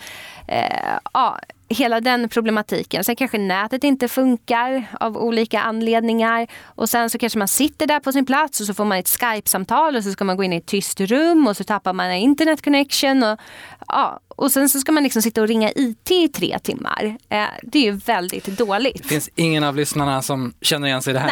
eh, 0.47 0.97
ja, 1.13 1.39
hela 1.70 2.01
den 2.01 2.30
problematiken. 2.30 3.03
Sen 3.03 3.16
kanske 3.16 3.38
nätet 3.38 3.84
inte 3.84 4.07
funkar 4.07 4.88
av 4.99 5.18
olika 5.18 5.61
anledningar. 5.61 6.47
Och 6.63 6.89
sen 6.89 7.09
så 7.09 7.18
kanske 7.18 7.39
man 7.39 7.47
sitter 7.47 7.88
där 7.88 7.99
på 7.99 8.11
sin 8.11 8.26
plats 8.26 8.59
och 8.59 8.66
så 8.66 8.74
får 8.74 8.86
man 8.86 8.97
ett 8.97 9.09
Skype-samtal 9.09 9.95
och 9.95 10.03
så 10.03 10.11
ska 10.11 10.24
man 10.24 10.38
gå 10.38 10.43
in 10.43 10.53
i 10.53 10.55
ett 10.55 10.66
tyst 10.66 11.01
rum 11.01 11.47
och 11.47 11.57
så 11.57 11.63
tappar 11.63 11.93
man 11.93 12.11
internet 12.11 12.63
connection. 12.63 13.24
Och, 13.24 13.39
ja, 13.88 14.20
och 14.28 14.51
sen 14.51 14.70
så 14.70 14.80
ska 14.80 14.91
man 14.91 15.03
liksom 15.03 15.22
sitta 15.22 15.41
och 15.41 15.47
ringa 15.47 15.72
IT 15.76 16.11
i 16.11 16.28
tre 16.28 16.59
timmar. 16.59 17.18
Eh, 17.30 17.45
det 17.63 17.80
är 17.80 17.84
ju 17.84 17.91
väldigt 17.91 18.45
dåligt. 18.45 19.03
Det 19.03 19.09
finns 19.09 19.30
ingen 19.36 19.63
av 19.63 19.76
lyssnarna 19.76 20.22
som 20.22 20.53
känner 20.61 20.88
igen 20.88 21.01
sig 21.01 21.11
i 21.11 21.13
det 21.13 21.20
här. 21.20 21.32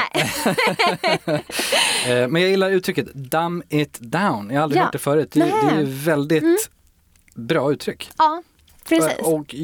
eh, 2.23 2.27
men 2.27 2.41
jag 2.41 2.51
gillar 2.51 2.69
uttrycket 2.69 3.13
dumb 3.13 3.63
it 3.69 3.97
down. 3.99 4.49
Jag 4.49 4.55
har 4.55 4.63
aldrig 4.63 4.79
ja. 4.79 4.83
hört 4.83 4.93
det 4.93 4.99
förut. 4.99 5.31
Det, 5.31 5.39
det 5.39 5.75
är 5.75 6.05
väldigt 6.05 6.43
mm. 6.43 6.57
bra 7.35 7.71
uttryck. 7.71 8.09
Ja, 8.17 8.43
Precis. 8.89 9.17
Och 9.19 9.55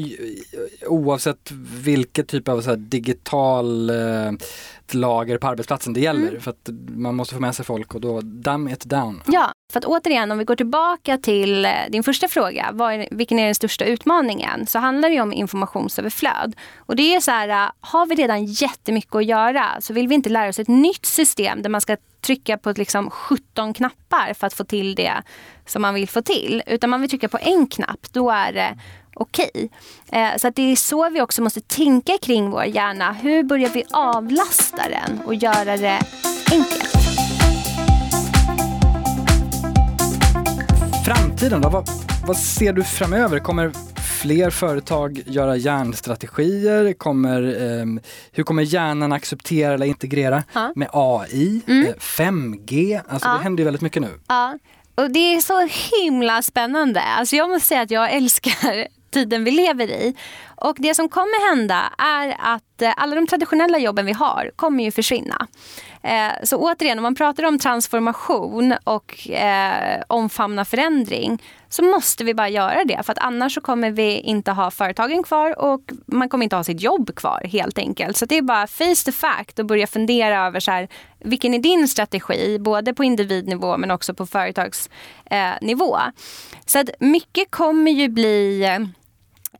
oavsett 0.86 1.50
vilket 1.84 2.28
typ 2.28 2.48
av 2.48 2.60
så 2.60 2.74
digital 2.74 3.90
eh, 3.90 4.32
restlager 4.90 5.38
på 5.38 5.46
arbetsplatsen 5.46 5.92
det 5.92 6.00
gäller. 6.00 6.28
Mm. 6.28 6.40
För 6.40 6.50
att 6.50 6.68
man 6.88 7.14
måste 7.14 7.34
få 7.34 7.40
med 7.40 7.54
sig 7.54 7.64
folk 7.64 7.94
och 7.94 8.00
då 8.00 8.20
dumb 8.20 8.68
it 8.68 8.84
down. 8.84 9.22
Ja, 9.26 9.52
för 9.72 9.78
att 9.78 9.84
återigen 9.84 10.30
om 10.30 10.38
vi 10.38 10.44
går 10.44 10.56
tillbaka 10.56 11.18
till 11.18 11.64
eh, 11.64 11.72
din 11.90 12.02
första 12.02 12.28
fråga, 12.28 12.64
är, 12.64 13.14
vilken 13.14 13.38
är 13.38 13.44
den 13.44 13.54
största 13.54 13.84
utmaningen? 13.84 14.66
Så 14.66 14.78
handlar 14.78 15.10
det 15.10 15.20
om 15.20 15.32
informationsöverflöd. 15.32 16.56
Och 16.78 16.96
det 16.96 17.14
är 17.14 17.20
så 17.20 17.30
här, 17.30 17.48
eh, 17.48 17.70
har 17.80 18.06
vi 18.06 18.14
redan 18.14 18.44
jättemycket 18.44 19.14
att 19.14 19.24
göra 19.24 19.80
så 19.80 19.92
vill 19.92 20.08
vi 20.08 20.14
inte 20.14 20.30
lära 20.30 20.48
oss 20.48 20.58
ett 20.58 20.68
nytt 20.68 21.06
system 21.06 21.62
där 21.62 21.70
man 21.70 21.80
ska 21.80 21.96
trycka 22.20 22.58
på 22.58 22.72
liksom 22.76 23.10
17 23.10 23.74
knappar 23.74 24.34
för 24.34 24.46
att 24.46 24.54
få 24.54 24.64
till 24.64 24.94
det 24.94 25.22
som 25.66 25.82
man 25.82 25.94
vill 25.94 26.08
få 26.08 26.22
till. 26.22 26.62
Utan 26.66 26.90
man 26.90 27.00
vill 27.00 27.10
trycka 27.10 27.28
på 27.28 27.38
en 27.42 27.66
knapp, 27.66 28.06
då 28.12 28.30
är 28.30 28.52
det 28.52 28.78
okej. 29.14 29.50
Okay. 29.54 30.20
Eh, 30.20 30.36
så 30.36 30.48
att 30.48 30.56
det 30.56 30.72
är 30.72 30.76
så 30.76 31.10
vi 31.10 31.20
också 31.20 31.42
måste 31.42 31.60
tänka 31.60 32.12
kring 32.22 32.50
vår 32.50 32.64
hjärna. 32.64 33.12
Hur 33.12 33.42
börjar 33.42 33.70
vi 33.70 33.84
avlasta 33.90 34.82
den 34.88 35.20
och 35.26 35.34
göra 35.34 35.76
det 35.76 36.00
enkelt? 36.52 36.90
Framtiden 41.04 41.60
då? 41.60 41.68
Vad, 41.68 41.88
vad 42.26 42.36
ser 42.36 42.72
du 42.72 42.84
framöver? 42.84 43.38
Kommer 43.38 43.72
fler 44.20 44.50
företag 44.50 45.22
göra 45.26 45.56
hjärnstrategier? 45.56 46.92
Kommer, 46.92 47.42
eh, 47.42 47.86
hur 48.32 48.42
kommer 48.42 48.62
hjärnan 48.62 49.12
acceptera 49.12 49.74
eller 49.74 49.86
integrera 49.86 50.42
ja. 50.52 50.72
med 50.76 50.88
AI, 50.92 51.60
mm. 51.66 51.92
5G? 51.98 52.94
Eh, 52.94 53.02
alltså 53.08 53.28
ja. 53.28 53.34
det 53.34 53.42
händer 53.42 53.60
ju 53.60 53.64
väldigt 53.64 53.82
mycket 53.82 54.02
nu. 54.02 54.20
Ja. 54.28 54.58
Och 54.94 55.10
det 55.10 55.34
är 55.34 55.40
så 55.40 55.68
himla 56.00 56.42
spännande. 56.42 57.00
Alltså 57.00 57.36
jag 57.36 57.50
måste 57.50 57.68
säga 57.68 57.80
att 57.80 57.90
jag 57.90 58.12
älskar 58.12 58.99
tiden 59.10 59.44
vi 59.44 59.50
lever 59.50 59.90
i. 59.90 60.14
Och 60.56 60.76
det 60.78 60.94
som 60.94 61.08
kommer 61.08 61.50
hända 61.50 61.92
är 61.98 62.36
att 62.38 62.82
eh, 62.82 62.92
alla 62.96 63.14
de 63.14 63.26
traditionella 63.26 63.78
jobben 63.78 64.06
vi 64.06 64.12
har 64.12 64.50
kommer 64.56 64.84
ju 64.84 64.90
försvinna. 64.90 65.46
Eh, 66.02 66.32
så 66.42 66.56
återigen, 66.56 66.98
om 66.98 67.02
man 67.02 67.14
pratar 67.14 67.44
om 67.44 67.58
transformation 67.58 68.74
och 68.84 69.30
eh, 69.30 70.02
omfamna 70.08 70.64
förändring 70.64 71.42
så 71.68 71.82
måste 71.82 72.24
vi 72.24 72.34
bara 72.34 72.48
göra 72.48 72.84
det. 72.84 73.02
För 73.02 73.12
att 73.12 73.18
annars 73.18 73.54
så 73.54 73.60
kommer 73.60 73.90
vi 73.90 74.20
inte 74.20 74.50
ha 74.50 74.70
företagen 74.70 75.22
kvar 75.22 75.58
och 75.58 75.80
man 76.06 76.28
kommer 76.28 76.44
inte 76.44 76.56
ha 76.56 76.64
sitt 76.64 76.80
jobb 76.80 77.14
kvar 77.16 77.42
helt 77.44 77.78
enkelt. 77.78 78.16
Så 78.16 78.26
det 78.26 78.38
är 78.38 78.42
bara 78.42 78.66
face 78.66 79.04
the 79.04 79.12
fact 79.12 79.58
och 79.58 79.66
börja 79.66 79.86
fundera 79.86 80.46
över 80.46 80.60
så 80.60 80.70
här, 80.70 80.88
vilken 81.18 81.54
är 81.54 81.58
din 81.58 81.88
strategi? 81.88 82.58
Både 82.58 82.94
på 82.94 83.04
individnivå 83.04 83.76
men 83.76 83.90
också 83.90 84.14
på 84.14 84.26
företagsnivå. 84.26 85.96
Eh, 85.96 86.02
så 86.66 86.78
att 86.78 86.90
mycket 87.00 87.50
kommer 87.50 87.90
ju 87.90 88.08
bli 88.08 88.64
eh, 88.64 88.99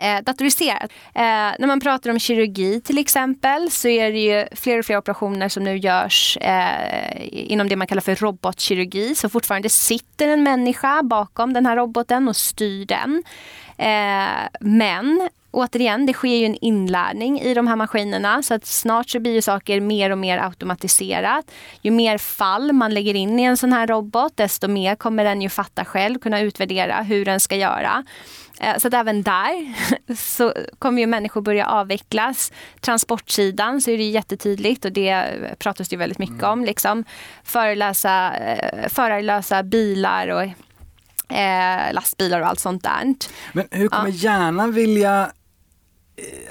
eh, 0.01 0.21
datoriserat. 0.23 0.91
Eh, 1.15 1.23
när 1.59 1.67
man 1.67 1.81
pratar 1.81 2.11
om 2.11 2.19
kirurgi 2.19 2.81
till 2.81 2.99
exempel 2.99 3.71
så 3.71 3.89
är 3.89 4.13
det 4.13 4.19
ju 4.19 4.47
fler 4.53 4.79
och 4.79 4.85
fler 4.85 4.97
operationer 4.97 5.49
som 5.49 5.65
nu 5.65 5.77
görs 5.77 6.39
eh, 6.41 7.29
inom 7.31 7.69
det 7.69 7.77
man 7.77 7.87
kallar 7.87 8.03
för 8.03 8.15
robotkirurgi. 8.15 9.15
Så 9.15 9.29
fortfarande 9.29 9.69
sitter 9.69 10.29
en 10.29 10.43
människa 10.43 11.03
bakom 11.03 11.53
den 11.53 11.67
här 11.67 11.77
roboten 11.77 12.29
och 12.29 12.37
styr 12.37 12.87
den. 12.87 13.23
Eh, 13.79 14.49
men 14.61 15.29
återigen, 15.51 16.07
det 16.07 16.13
sker 16.13 16.37
ju 16.37 16.47
en 16.47 16.57
inlärning 16.61 17.41
i 17.41 17.55
de 17.55 17.67
här 17.67 17.77
maskinerna 17.77 18.43
så 18.43 18.55
att 18.55 18.67
snart 18.67 19.11
så 19.11 19.21
blir 19.21 19.33
ju 19.33 19.43
saker 19.43 19.81
mer 19.81 20.11
och 20.11 20.19
mer 20.19 20.39
automatiserat. 20.39 21.51
Ju 21.83 21.91
mer 21.91 22.19
fall 22.19 22.73
man 22.73 22.95
lägger 22.95 23.15
in 23.15 23.41
i 23.41 23.43
en 23.43 23.57
sån 23.57 23.73
här 23.73 23.87
robot 23.87 24.37
desto 24.37 24.69
mer 24.69 24.95
kommer 24.95 25.25
den 25.25 25.43
ju 25.43 25.49
fatta 25.49 25.85
själv, 25.85 26.19
kunna 26.19 26.41
utvärdera 26.41 27.03
hur 27.03 27.25
den 27.25 27.41
ska 27.41 27.57
göra. 27.57 28.05
Eh, 28.61 28.79
så 28.79 28.89
att 28.89 28.95
även 28.95 29.23
där 29.23 29.75
så 30.15 30.55
kommer 30.79 31.01
ju 31.01 31.07
människor 31.07 31.41
börja 31.41 31.67
avvecklas. 31.67 32.53
Transportsidan 32.81 33.81
så 33.81 33.91
är 33.91 33.99
det 33.99 34.05
jättetydligt 34.05 34.85
och 34.85 34.93
det 34.93 35.27
pratas 35.59 35.89
det 35.89 35.97
väldigt 35.97 36.19
mycket 36.19 36.43
om. 36.43 36.65
Liksom. 36.65 37.05
Förelösa, 37.45 38.37
eh, 38.37 38.89
förarlösa 38.89 39.63
bilar 39.63 40.29
och 40.29 40.43
eh, 41.37 41.93
lastbilar 41.93 42.41
och 42.41 42.47
allt 42.47 42.61
sånt 42.61 42.83
där. 42.83 43.15
Men 43.53 43.69
hur 43.71 43.89
kommer 43.89 44.09
ja. 44.09 44.15
hjärnan 44.15 44.73
vilja 44.73 45.33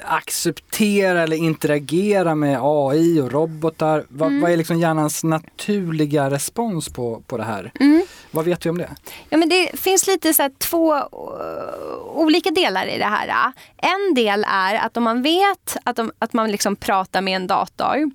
acceptera 0.04 1.24
eller 1.24 1.38
interagera 1.38 2.36
med 2.36 2.60
AI 2.62 3.22
och 3.22 3.32
robotar? 3.32 4.06
Va, 4.10 4.26
mm. 4.26 4.42
Vad 4.42 4.52
är 4.52 4.58
liksom 4.58 4.80
hjärnans 4.80 5.24
naturliga 5.24 6.30
respons 6.30 6.90
på, 6.90 7.24
på 7.28 7.38
det 7.38 7.44
här? 7.44 7.72
Mm. 7.80 8.02
Vad 8.32 8.46
vet 8.46 8.66
vi 8.66 8.70
om 8.70 8.78
det? 8.78 8.90
Ja, 9.30 9.38
men 9.38 9.50
det 9.50 9.80
finns 9.80 10.08
lite 10.08 10.34
så 10.34 10.50
två 10.58 10.96
uh, 10.96 11.04
olika 12.06 12.52
delar 12.52 12.86
i 12.86 12.98
det 12.98 13.06
här. 13.06 13.54
En 13.78 14.14
del 14.16 14.46
är 14.50 14.76
att 14.76 14.98
om 14.98 15.04
man 15.04 15.22
vet 15.22 15.78
att, 15.84 15.96
de, 15.96 16.12
att 16.20 16.34
man 16.34 16.52
liksom 16.52 16.76
pratar 16.76 17.22
med 17.22 17.36
en 17.36 17.48
dator 17.48 18.12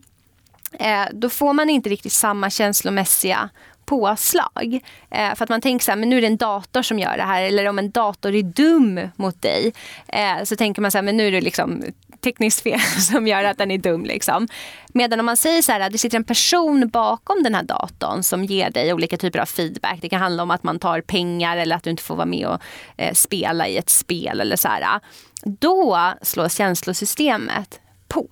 eh, 0.79 1.05
då 1.13 1.29
får 1.29 1.53
man 1.53 1.71
inte 1.71 1.89
riktigt 1.89 2.13
samma 2.13 2.51
känslomässiga 2.51 3.51
påslag. 3.87 4.81
Eh, 5.11 5.35
för 5.35 5.45
att 5.45 5.49
man 5.49 5.61
tänker 5.61 5.85
så 5.85 5.91
här, 5.91 5.97
men 5.97 6.09
nu 6.09 6.17
är 6.17 6.21
det 6.21 6.27
en 6.27 6.37
dator 6.37 6.83
som 6.83 6.99
gör 6.99 7.17
det 7.17 7.23
här. 7.23 7.43
Eller 7.43 7.69
om 7.69 7.79
en 7.79 7.91
dator 7.91 8.35
är 8.35 8.43
dum 8.43 9.01
mot 9.17 9.43
dig. 9.43 9.73
Eh, 10.09 10.45
så 10.45 10.57
tänker 10.57 10.83
man 10.83 10.91
så 10.91 10.99
här, 10.99 11.03
men 11.03 11.17
nu 11.17 11.27
är 11.27 11.33
det 11.33 11.41
liksom 11.41 11.83
tekniskt 12.21 12.63
fel 12.63 12.81
som 13.01 13.27
gör 13.27 13.45
att 13.45 13.59
den 13.59 13.71
är 13.71 13.79
dum. 13.79 14.05
Liksom. 14.05 14.49
Medan 14.89 15.21
om 15.21 15.27
man 15.27 15.37
säger 15.37 15.63
så 15.63 15.73
här, 15.73 15.81
att 15.81 15.93
det 15.93 15.99
sitter 15.99 16.17
en 16.17 16.25
person 16.25 16.89
bakom 16.89 17.43
den 17.43 17.55
här 17.55 17.63
datorn 17.63 18.23
som 18.23 18.45
ger 18.45 18.71
dig 18.71 18.93
olika 18.93 19.17
typer 19.17 19.39
av 19.39 19.47
feedback. 19.47 19.99
Det 20.01 20.09
kan 20.09 20.21
handla 20.21 20.43
om 20.43 20.51
att 20.51 20.63
man 20.63 20.79
tar 20.79 21.01
pengar 21.01 21.57
eller 21.57 21.77
att 21.77 21.85
du 21.85 21.91
inte 21.91 22.03
får 22.03 22.17
vara 22.17 22.27
med 22.27 22.47
och 22.47 22.61
eh, 22.97 23.13
spela 23.13 23.69
i 23.69 23.77
ett 23.77 23.91
spel 23.91 24.41
eller 24.41 24.57
så 24.57 24.69
här. 24.69 25.01
Då 25.45 26.13
slås 26.23 26.57
känslosystemet 26.57 27.81
på. 28.09 28.29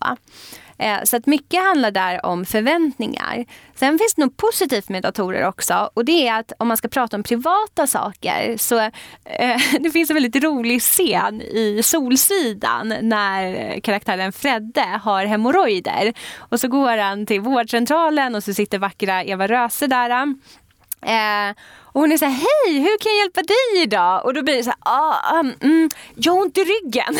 Eh, 0.78 1.02
så 1.04 1.16
att 1.16 1.26
mycket 1.26 1.60
handlar 1.62 1.90
där 1.90 2.26
om 2.26 2.44
förväntningar. 2.44 3.44
Sen 3.74 3.98
finns 3.98 4.14
det 4.14 4.24
något 4.24 4.36
positivt 4.36 4.88
med 4.88 5.02
datorer 5.02 5.46
också 5.46 5.90
och 5.94 6.04
det 6.04 6.28
är 6.28 6.38
att 6.38 6.52
om 6.58 6.68
man 6.68 6.76
ska 6.76 6.88
prata 6.88 7.16
om 7.16 7.22
privata 7.22 7.86
saker 7.86 8.56
så 8.56 8.78
eh, 8.78 9.60
det 9.80 9.90
finns 9.90 10.10
en 10.10 10.14
väldigt 10.14 10.44
rolig 10.44 10.82
scen 10.82 11.42
i 11.42 11.80
Solsidan 11.84 12.94
när 13.00 13.54
eh, 13.54 13.80
karaktären 13.80 14.32
Fredde 14.32 15.00
har 15.02 15.24
hemorrojder 15.24 16.12
och 16.38 16.60
så 16.60 16.68
går 16.68 16.96
han 16.96 17.26
till 17.26 17.40
vårdcentralen 17.40 18.34
och 18.34 18.44
så 18.44 18.54
sitter 18.54 18.78
vackra 18.78 19.24
Eva 19.24 19.46
Röse 19.46 19.86
där. 19.86 20.34
Eh, 21.06 21.56
och 21.92 22.00
hon 22.00 22.12
är 22.12 22.16
så 22.16 22.24
här, 22.24 22.32
hej 22.32 22.80
hur 22.80 22.98
kan 22.98 23.12
jag 23.12 23.18
hjälpa 23.18 23.42
dig 23.42 23.82
idag? 23.82 24.24
Och 24.24 24.34
då 24.34 24.42
blir 24.42 24.56
det 24.56 24.62
så 24.62 24.70
här, 24.70 24.78
ah, 24.80 25.40
um, 25.40 25.54
mm, 25.60 25.90
jag 26.14 26.32
har 26.32 26.40
ont 26.40 26.58
i 26.58 26.60
ryggen. 26.60 27.14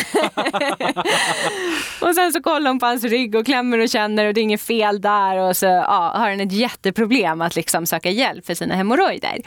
och 2.01 2.15
sen 2.15 2.33
så 2.33 2.41
kollar 2.41 2.69
hon 2.69 2.79
på 2.79 2.85
hans 2.85 3.03
rygg 3.03 3.35
och 3.35 3.45
klämmer 3.45 3.79
och 3.79 3.89
känner 3.89 4.25
och 4.25 4.33
det 4.33 4.41
är 4.41 4.43
inget 4.43 4.61
fel 4.61 5.01
där. 5.01 5.37
Och 5.37 5.57
så 5.57 5.67
ah, 5.67 6.17
har 6.17 6.29
han 6.29 6.39
ett 6.39 6.51
jätteproblem 6.51 7.41
att 7.41 7.55
liksom 7.55 7.85
söka 7.85 8.09
hjälp 8.09 8.45
för 8.45 8.53
sina 8.53 8.75
hemorrojder. 8.75 9.41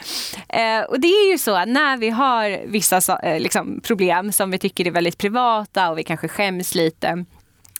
Eh, 0.49 0.81
och 0.81 0.99
det 0.99 1.07
är 1.07 1.31
ju 1.31 1.37
så 1.37 1.55
att 1.55 1.67
när 1.67 1.97
vi 1.97 2.09
har 2.09 2.67
vissa 2.67 3.19
eh, 3.23 3.39
liksom, 3.39 3.81
problem 3.83 4.31
som 4.31 4.51
vi 4.51 4.59
tycker 4.59 4.87
är 4.87 4.91
väldigt 4.91 5.17
privata 5.17 5.89
och 5.89 5.97
vi 5.97 6.03
kanske 6.03 6.27
skäms 6.27 6.75
lite 6.75 7.25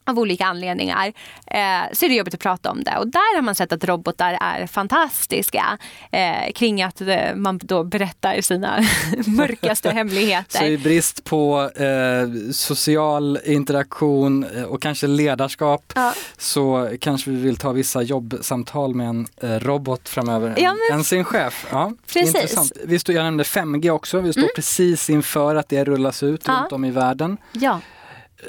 av 0.08 0.20
olika 0.20 0.45
anledningar 0.45 1.14
eh, 1.47 1.93
så 1.93 2.05
är 2.05 2.10
det 2.10 2.16
jobbigt 2.16 2.34
att 2.34 2.39
prata 2.39 2.72
om 2.72 2.84
det. 2.84 2.97
Och 2.97 3.08
där 3.08 3.36
har 3.36 3.41
man 3.41 3.55
sett 3.55 3.72
att 3.72 3.84
robotar 3.84 4.38
är 4.41 4.68
fantastiska 4.68 5.78
eh, 6.12 6.51
kring 6.55 6.84
att 6.84 7.01
eh, 7.01 7.36
man 7.36 7.60
då 7.64 7.84
berättar 7.84 8.41
sina 8.41 8.80
mörkaste 9.28 9.89
hemligheter. 9.89 10.60
Så 10.60 10.66
i 10.66 10.78
brist 10.78 11.24
på 11.24 11.72
eh, 11.76 12.51
social 12.51 13.39
interaktion 13.45 14.43
eh, 14.43 14.64
och 14.64 14.82
kanske 14.82 15.08
ledarskap 15.08 15.93
ja. 15.95 16.14
så 16.38 16.89
kanske 17.01 17.32
vi 17.32 17.38
vill 17.38 17.58
ta 17.58 17.72
vissa 17.72 18.01
jobbsamtal 18.01 18.95
med 18.95 19.10
en 19.10 19.28
eh, 19.41 19.49
robot 19.49 20.10
framöver 20.10 20.55
ja, 20.58 20.76
men... 20.89 20.97
än 20.97 21.03
sin 21.03 21.24
chef. 21.24 21.68
Ja, 21.72 21.93
precis. 22.14 22.36
Intressant. 22.36 22.72
Vi 22.86 22.99
stod, 22.99 23.16
jag 23.16 23.24
nämnde 23.24 23.43
5G 23.43 23.89
också, 23.89 24.20
vi 24.20 24.32
står 24.34 24.41
mm. 24.41 24.51
precis 24.55 25.10
inför 25.10 25.55
att 25.55 25.70
det 25.70 25.84
rullas 25.84 26.24
ut 26.24 26.41
ja. 26.45 26.53
runt 26.53 26.72
om 26.72 26.86
i 26.86 26.91
världen. 26.91 27.38
Ja 27.51 27.82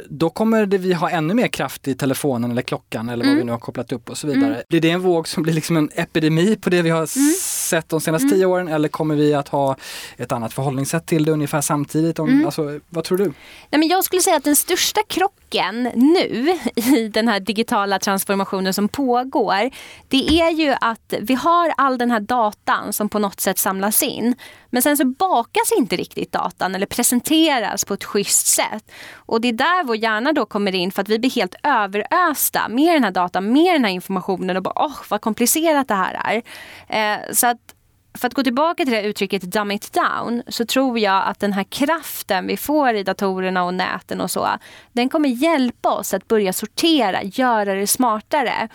då 0.08 0.30
kommer 0.30 0.66
det 0.66 0.78
vi 0.78 0.92
ha 0.92 1.10
ännu 1.10 1.34
mer 1.34 1.48
kraft 1.48 1.88
i 1.88 1.94
telefonen 1.94 2.50
eller 2.50 2.62
klockan 2.62 3.08
eller 3.08 3.24
vad 3.24 3.32
mm. 3.32 3.38
vi 3.38 3.44
nu 3.44 3.52
har 3.52 3.58
kopplat 3.58 3.92
upp 3.92 4.10
och 4.10 4.18
så 4.18 4.26
vidare. 4.26 4.46
Mm. 4.46 4.62
Blir 4.68 4.80
det 4.80 4.90
en 4.90 5.00
våg 5.00 5.28
som 5.28 5.42
blir 5.42 5.54
liksom 5.54 5.76
en 5.76 5.90
epidemi 5.94 6.56
på 6.56 6.70
det 6.70 6.82
vi 6.82 6.90
har 6.90 7.16
mm. 7.16 7.32
sett 7.42 7.88
de 7.88 8.00
senaste 8.00 8.26
mm. 8.26 8.36
tio 8.36 8.46
åren 8.46 8.68
eller 8.68 8.88
kommer 8.88 9.14
vi 9.14 9.34
att 9.34 9.48
ha 9.48 9.76
ett 10.16 10.32
annat 10.32 10.52
förhållningssätt 10.52 11.06
till 11.06 11.24
det 11.24 11.32
ungefär 11.32 11.60
samtidigt? 11.60 12.18
Om, 12.18 12.28
mm. 12.28 12.46
alltså, 12.46 12.80
vad 12.88 13.04
tror 13.04 13.18
du? 13.18 13.24
Nej, 13.70 13.78
men 13.78 13.88
jag 13.88 14.04
skulle 14.04 14.22
säga 14.22 14.36
att 14.36 14.44
den 14.44 14.56
största 14.56 15.00
krocken 15.08 15.82
nu 15.94 16.58
i 16.76 17.08
den 17.08 17.28
här 17.28 17.40
digitala 17.40 17.98
transformationen 17.98 18.74
som 18.74 18.88
pågår 18.88 19.70
det 20.08 20.40
är 20.40 20.50
ju 20.50 20.74
att 20.80 21.14
vi 21.20 21.34
har 21.34 21.72
all 21.76 21.98
den 21.98 22.10
här 22.10 22.20
datan 22.20 22.92
som 22.92 23.08
på 23.08 23.18
något 23.18 23.40
sätt 23.40 23.58
samlas 23.58 24.02
in. 24.02 24.34
Men 24.70 24.82
sen 24.82 24.96
så 24.96 25.04
bakas 25.04 25.72
inte 25.78 25.96
riktigt 25.96 26.32
datan 26.32 26.74
eller 26.74 26.86
presenteras 26.86 27.84
på 27.84 27.94
ett 27.94 28.04
schysst 28.04 28.46
sätt. 28.46 28.90
Och 29.14 29.40
det 29.40 29.48
är 29.48 29.52
där 29.52 29.84
vår 29.84 29.96
hjärna 29.96 30.32
då 30.32 30.46
kommer 30.46 30.74
in 30.74 30.92
för 30.92 31.02
att 31.02 31.08
vi 31.08 31.18
blir 31.18 31.30
helt 31.30 31.54
överösta 31.62 32.68
med 32.68 32.94
den 32.94 33.04
här 33.04 33.10
datan, 33.10 33.52
med 33.52 33.74
den 33.74 33.84
här 33.84 33.92
informationen 33.92 34.56
och 34.56 34.62
bara 34.62 34.84
åh 34.84 34.96
vad 35.08 35.20
komplicerat 35.20 35.88
det 35.88 35.94
här 35.94 36.20
är. 36.24 36.42
Eh, 36.88 37.32
så 37.32 37.46
att 37.46 37.74
för 38.18 38.26
att 38.26 38.34
gå 38.34 38.42
tillbaka 38.42 38.84
till 38.84 38.92
det 38.92 39.02
uttrycket 39.02 39.42
dumb 39.42 39.72
it 39.72 39.92
down 39.92 40.42
så 40.48 40.64
tror 40.66 40.98
jag 40.98 41.26
att 41.26 41.40
den 41.40 41.52
här 41.52 41.64
kraften 41.64 42.46
vi 42.46 42.56
får 42.56 42.94
i 42.94 43.02
datorerna 43.02 43.64
och 43.64 43.74
näten 43.74 44.20
och 44.20 44.30
så, 44.30 44.48
den 44.92 45.08
kommer 45.08 45.28
hjälpa 45.28 45.88
oss 45.88 46.14
att 46.14 46.28
börja 46.28 46.52
sortera, 46.52 47.22
göra 47.22 47.74
det 47.74 47.86
smartare. 47.86 48.68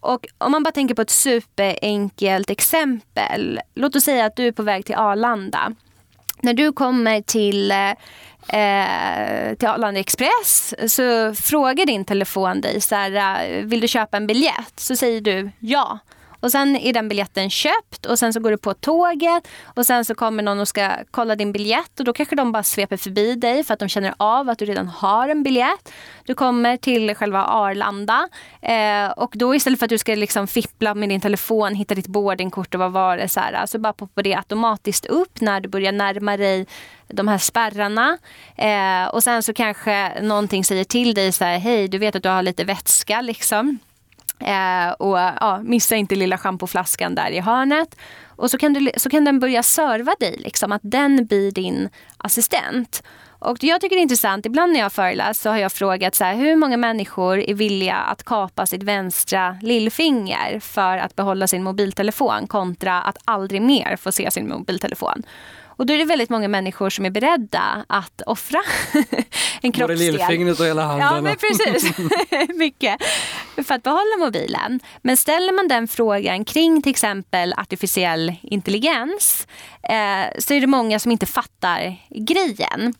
Och 0.00 0.26
om 0.38 0.52
man 0.52 0.62
bara 0.62 0.72
tänker 0.72 0.94
på 0.94 1.02
ett 1.02 1.10
superenkelt 1.10 2.50
exempel. 2.50 3.60
Låt 3.74 3.96
oss 3.96 4.04
säga 4.04 4.24
att 4.24 4.36
du 4.36 4.46
är 4.46 4.52
på 4.52 4.62
väg 4.62 4.84
till 4.84 4.94
Arlanda. 4.94 5.72
När 6.42 6.54
du 6.54 6.72
kommer 6.72 7.20
till 7.20 7.70
eh, 7.70 7.94
till 9.58 9.68
Arlanda 9.68 10.00
Express 10.00 10.74
så 10.88 11.34
frågar 11.34 11.86
din 11.86 12.04
telefon 12.04 12.60
dig 12.60 12.80
så 12.80 12.94
här, 12.94 13.62
vill 13.62 13.80
du 13.80 13.88
köpa 13.88 14.16
en 14.16 14.26
biljett? 14.26 14.72
Så 14.76 14.96
säger 14.96 15.20
du 15.20 15.50
ja. 15.58 15.98
Och 16.40 16.50
sen 16.50 16.76
är 16.76 16.92
den 16.92 17.08
biljetten 17.08 17.50
köpt 17.50 18.06
och 18.06 18.18
sen 18.18 18.32
så 18.32 18.40
går 18.40 18.50
du 18.50 18.56
på 18.56 18.74
tåget 18.74 19.48
och 19.64 19.86
sen 19.86 20.04
så 20.04 20.14
kommer 20.14 20.42
någon 20.42 20.60
och 20.60 20.68
ska 20.68 20.90
kolla 21.10 21.36
din 21.36 21.52
biljett 21.52 21.98
och 21.98 22.04
då 22.04 22.12
kanske 22.12 22.36
de 22.36 22.52
bara 22.52 22.62
sveper 22.62 22.96
förbi 22.96 23.34
dig 23.34 23.64
för 23.64 23.74
att 23.74 23.80
de 23.80 23.88
känner 23.88 24.14
av 24.16 24.48
att 24.48 24.58
du 24.58 24.64
redan 24.64 24.88
har 24.88 25.28
en 25.28 25.42
biljett. 25.42 25.92
Du 26.24 26.34
kommer 26.34 26.76
till 26.76 27.14
själva 27.14 27.44
Arlanda 27.44 28.28
eh, 28.62 29.10
och 29.10 29.32
då 29.34 29.54
istället 29.54 29.78
för 29.78 29.86
att 29.86 29.90
du 29.90 29.98
ska 29.98 30.14
liksom 30.14 30.46
fippla 30.46 30.94
med 30.94 31.08
din 31.08 31.20
telefon, 31.20 31.74
hitta 31.74 31.94
ditt 31.94 32.06
boardingkort 32.06 32.74
och 32.74 32.80
vad 32.80 32.92
var 32.92 33.16
det 33.16 33.28
så 33.28 33.40
här, 33.40 33.66
så 33.66 33.78
bara 33.78 33.92
poppar 33.92 34.22
det 34.22 34.34
automatiskt 34.34 35.06
upp 35.06 35.40
när 35.40 35.60
du 35.60 35.68
börjar 35.68 35.92
närma 35.92 36.36
dig 36.36 36.66
de 37.08 37.28
här 37.28 37.38
spärrarna. 37.38 38.18
Eh, 38.56 39.14
och 39.14 39.22
sen 39.22 39.42
så 39.42 39.52
kanske 39.52 40.22
någonting 40.22 40.64
säger 40.64 40.84
till 40.84 41.14
dig 41.14 41.32
så 41.32 41.44
här, 41.44 41.58
hej 41.58 41.88
du 41.88 41.98
vet 41.98 42.16
att 42.16 42.22
du 42.22 42.28
har 42.28 42.42
lite 42.42 42.64
vätska 42.64 43.20
liksom. 43.20 43.78
Eh, 44.40 44.92
och 44.92 45.18
ja, 45.18 45.60
missa 45.64 45.96
inte 45.96 46.14
lilla 46.14 46.38
schampoflaskan 46.38 47.14
där 47.14 47.30
i 47.30 47.40
hörnet. 47.40 47.96
Och 48.36 48.50
så 48.50 48.58
kan, 48.58 48.72
du, 48.72 48.90
så 48.96 49.10
kan 49.10 49.24
den 49.24 49.40
börja 49.40 49.62
serva 49.62 50.14
dig, 50.20 50.36
liksom, 50.38 50.72
att 50.72 50.80
den 50.84 51.26
blir 51.26 51.52
din 51.52 51.88
assistent. 52.16 53.02
Och 53.40 53.64
jag 53.64 53.80
tycker 53.80 53.96
det 53.96 54.00
är 54.00 54.02
intressant, 54.02 54.46
ibland 54.46 54.72
när 54.72 54.80
jag 54.80 54.92
föreläst 54.92 55.42
så 55.42 55.50
har 55.50 55.56
jag 55.56 55.72
frågat 55.72 56.14
så 56.14 56.24
här, 56.24 56.34
hur 56.34 56.56
många 56.56 56.76
människor 56.76 57.38
är 57.38 57.54
villiga 57.54 57.96
att 57.96 58.24
kapa 58.24 58.66
sitt 58.66 58.82
vänstra 58.82 59.56
lillfinger 59.62 60.60
för 60.60 60.98
att 60.98 61.16
behålla 61.16 61.46
sin 61.46 61.62
mobiltelefon 61.62 62.46
kontra 62.46 63.02
att 63.02 63.18
aldrig 63.24 63.62
mer 63.62 63.96
få 63.96 64.12
se 64.12 64.30
sin 64.30 64.48
mobiltelefon. 64.48 65.22
Och 65.80 65.86
då 65.86 65.94
är 65.94 65.98
det 65.98 66.04
väldigt 66.04 66.30
många 66.30 66.48
människor 66.48 66.90
som 66.90 67.04
är 67.04 67.10
beredda 67.10 67.84
att 67.88 68.22
offra 68.26 68.60
en 69.60 69.72
kroppsdel. 69.72 69.86
Både 69.88 69.94
lillfingret 69.94 70.60
och 70.60 70.66
hela 70.66 70.82
handen. 70.82 71.08
Ja, 71.08 71.20
men 71.20 71.36
precis. 71.36 71.98
Mycket. 72.54 73.02
För 73.66 73.74
att 73.74 73.82
behålla 73.82 74.16
mobilen. 74.18 74.80
Men 75.02 75.16
ställer 75.16 75.52
man 75.52 75.68
den 75.68 75.88
frågan 75.88 76.44
kring 76.44 76.82
till 76.82 76.90
exempel 76.90 77.54
artificiell 77.56 78.34
intelligens 78.42 79.46
eh, 79.82 80.38
så 80.38 80.54
är 80.54 80.60
det 80.60 80.66
många 80.66 80.98
som 80.98 81.12
inte 81.12 81.26
fattar 81.26 81.96
grejen. 82.10 82.94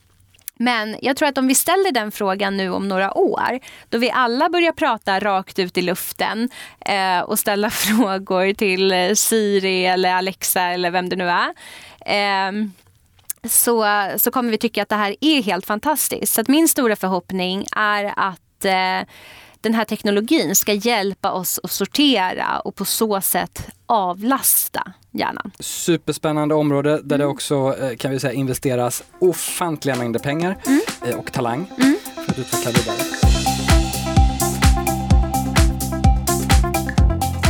Men 0.63 0.97
jag 1.03 1.17
tror 1.17 1.29
att 1.29 1.39
om 1.39 1.49
vi 1.49 1.55
ställer 1.55 1.93
den 1.93 2.13
frågan 2.13 2.57
nu 2.57 2.71
om 2.71 2.89
några 2.89 3.19
år, 3.19 3.59
då 3.89 3.99
vi 3.99 4.11
alla 4.11 4.49
börjar 4.49 4.73
prata 4.73 5.21
rakt 5.21 5.59
ut 5.59 5.79
i 5.79 5.83
luften 5.83 6.49
eh, 6.81 7.21
och 7.21 7.39
ställa 7.39 7.71
frågor 7.71 8.53
till 8.53 8.93
eh, 8.93 9.13
Siri 9.15 9.87
eller 9.87 10.15
Alexa 10.15 10.63
eller 10.63 10.91
vem 10.91 11.09
det 11.09 11.17
nu 11.17 11.29
är. 11.29 11.55
Eh, 12.07 12.53
så, 13.45 13.87
så 14.17 14.31
kommer 14.31 14.51
vi 14.51 14.59
tycka 14.59 14.83
att 14.83 14.89
det 14.89 14.97
här 14.97 15.17
är 15.21 15.43
helt 15.43 15.67
fantastiskt. 15.67 16.33
Så 16.33 16.43
min 16.49 16.69
stora 16.69 16.97
förhoppning 16.97 17.67
är 17.77 18.13
att 18.17 18.65
eh, 18.65 19.09
den 19.61 19.75
här 19.75 19.85
teknologin 19.85 20.57
ska 20.57 20.73
hjälpa 20.73 21.33
oss 21.33 21.61
att 21.63 21.71
sortera 21.71 22.61
och 22.61 22.75
på 22.75 22.85
så 22.85 23.21
sätt 23.21 23.69
avlasta 23.87 24.93
hjärnan. 25.11 25.51
Superspännande 25.61 26.55
område 26.55 26.91
där 26.91 27.17
mm. 27.17 27.19
det 27.19 27.27
också 27.27 27.77
eh, 27.81 27.97
kan 27.97 28.11
vi 28.11 28.21
säga 28.21 28.33
investeras 28.33 29.03
ofantliga 29.19 29.97
mängder 29.97 30.21
pengar 30.21 30.59
mm. 30.67 30.81
Eh, 31.07 31.19
och 31.19 31.33
talang 31.33 31.67
mm. 31.79 31.97
för 32.15 32.33
att 32.33 32.39
utveckla 32.39 32.71
vidare. 32.71 32.97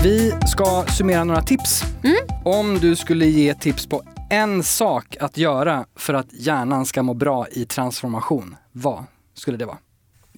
Vi 0.03 0.33
ska 0.47 0.85
summera 0.89 1.25
några 1.25 1.43
tips. 1.43 1.83
Mm. 2.05 2.17
Om 2.45 2.79
du 2.79 2.97
skulle 2.97 3.27
ge 3.27 3.55
tips 3.55 3.87
på 3.87 4.03
en 4.31 4.63
sak 4.63 5.17
att 5.21 5.37
göra 5.37 5.85
för 5.97 6.15
att 6.15 6.27
hjärnan 6.33 6.87
ska 6.87 7.03
må 7.03 7.15
bra 7.15 7.47
i 7.49 7.65
transformation, 7.65 8.57
vad 8.73 9.05
skulle 9.35 9.57
det 9.57 9.67
vara? 9.67 9.79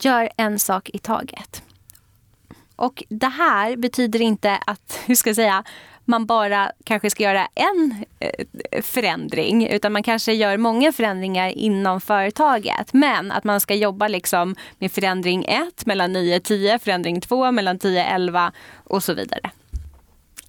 Gör 0.04 0.28
en 0.36 0.58
sak 0.58 0.90
i 0.92 0.98
taget. 0.98 1.62
Och 2.76 3.02
det 3.08 3.26
här 3.26 3.76
betyder 3.76 4.22
inte 4.22 4.56
att, 4.66 5.00
hur 5.06 5.14
ska 5.14 5.28
jag 5.30 5.36
säga, 5.36 5.64
man 6.04 6.26
bara 6.26 6.72
kanske 6.84 7.10
ska 7.10 7.22
göra 7.22 7.48
en 7.54 8.04
eh, 8.18 8.82
förändring 8.82 9.66
utan 9.66 9.92
man 9.92 10.02
kanske 10.02 10.32
gör 10.32 10.56
många 10.56 10.92
förändringar 10.92 11.48
inom 11.48 12.00
företaget. 12.00 12.92
Men 12.92 13.32
att 13.32 13.44
man 13.44 13.60
ska 13.60 13.74
jobba 13.74 14.08
liksom 14.08 14.56
med 14.78 14.92
förändring 14.92 15.44
1 15.44 15.86
mellan 15.86 16.12
9 16.12 16.36
och 16.36 16.42
10, 16.42 16.78
förändring 16.78 17.20
2 17.20 17.52
mellan 17.52 17.78
10 17.78 18.04
och 18.04 18.10
11 18.10 18.52
och 18.84 19.02
så 19.02 19.14
vidare. 19.14 19.50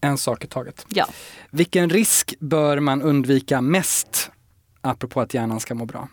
En 0.02 0.18
sak 0.18 0.44
i 0.44 0.48
taget. 0.48 0.86
Ja. 0.90 1.08
Vilken 1.50 1.90
risk 1.90 2.34
bör 2.40 2.80
man 2.80 3.02
undvika 3.02 3.62
mest 3.62 4.32
apropå 4.82 5.22
att 5.22 5.34
hjärnan 5.34 5.60
ska 5.60 5.76
må 5.76 5.86
bra? 5.86 6.08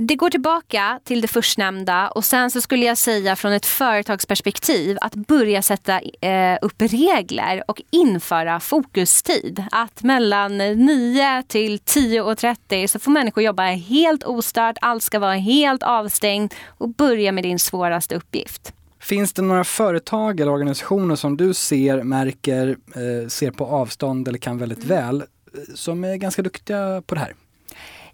Det 0.00 0.14
går 0.14 0.30
tillbaka 0.30 1.00
till 1.04 1.20
det 1.20 1.28
förstnämnda 1.28 2.08
och 2.08 2.24
sen 2.24 2.50
så 2.50 2.60
skulle 2.60 2.86
jag 2.86 2.98
säga 2.98 3.36
från 3.36 3.52
ett 3.52 3.66
företagsperspektiv 3.66 4.98
att 5.00 5.14
börja 5.14 5.62
sätta 5.62 6.00
eh, 6.00 6.58
upp 6.62 6.82
regler 6.82 7.62
och 7.68 7.82
införa 7.90 8.60
fokustid. 8.60 9.64
Att 9.70 10.02
mellan 10.02 10.58
9 10.58 11.42
till 11.48 11.78
10.30 11.78 12.86
så 12.86 12.98
får 12.98 13.10
människor 13.10 13.42
jobba 13.42 13.62
helt 13.62 14.24
ostört, 14.24 14.76
allt 14.80 15.02
ska 15.02 15.18
vara 15.18 15.34
helt 15.34 15.82
avstängt 15.82 16.54
och 16.66 16.88
börja 16.88 17.32
med 17.32 17.44
din 17.44 17.58
svåraste 17.58 18.14
uppgift. 18.14 18.72
Finns 19.00 19.32
det 19.32 19.42
några 19.42 19.64
företag 19.64 20.40
eller 20.40 20.52
organisationer 20.52 21.16
som 21.16 21.36
du 21.36 21.54
ser, 21.54 22.02
märker, 22.02 22.76
eh, 22.94 23.28
ser 23.28 23.50
på 23.50 23.66
avstånd 23.66 24.28
eller 24.28 24.38
kan 24.38 24.58
väldigt 24.58 24.84
mm. 24.84 24.88
väl, 24.88 25.20
eh, 25.20 25.74
som 25.74 26.04
är 26.04 26.16
ganska 26.16 26.42
duktiga 26.42 27.02
på 27.06 27.14
det 27.14 27.20
här? 27.20 27.34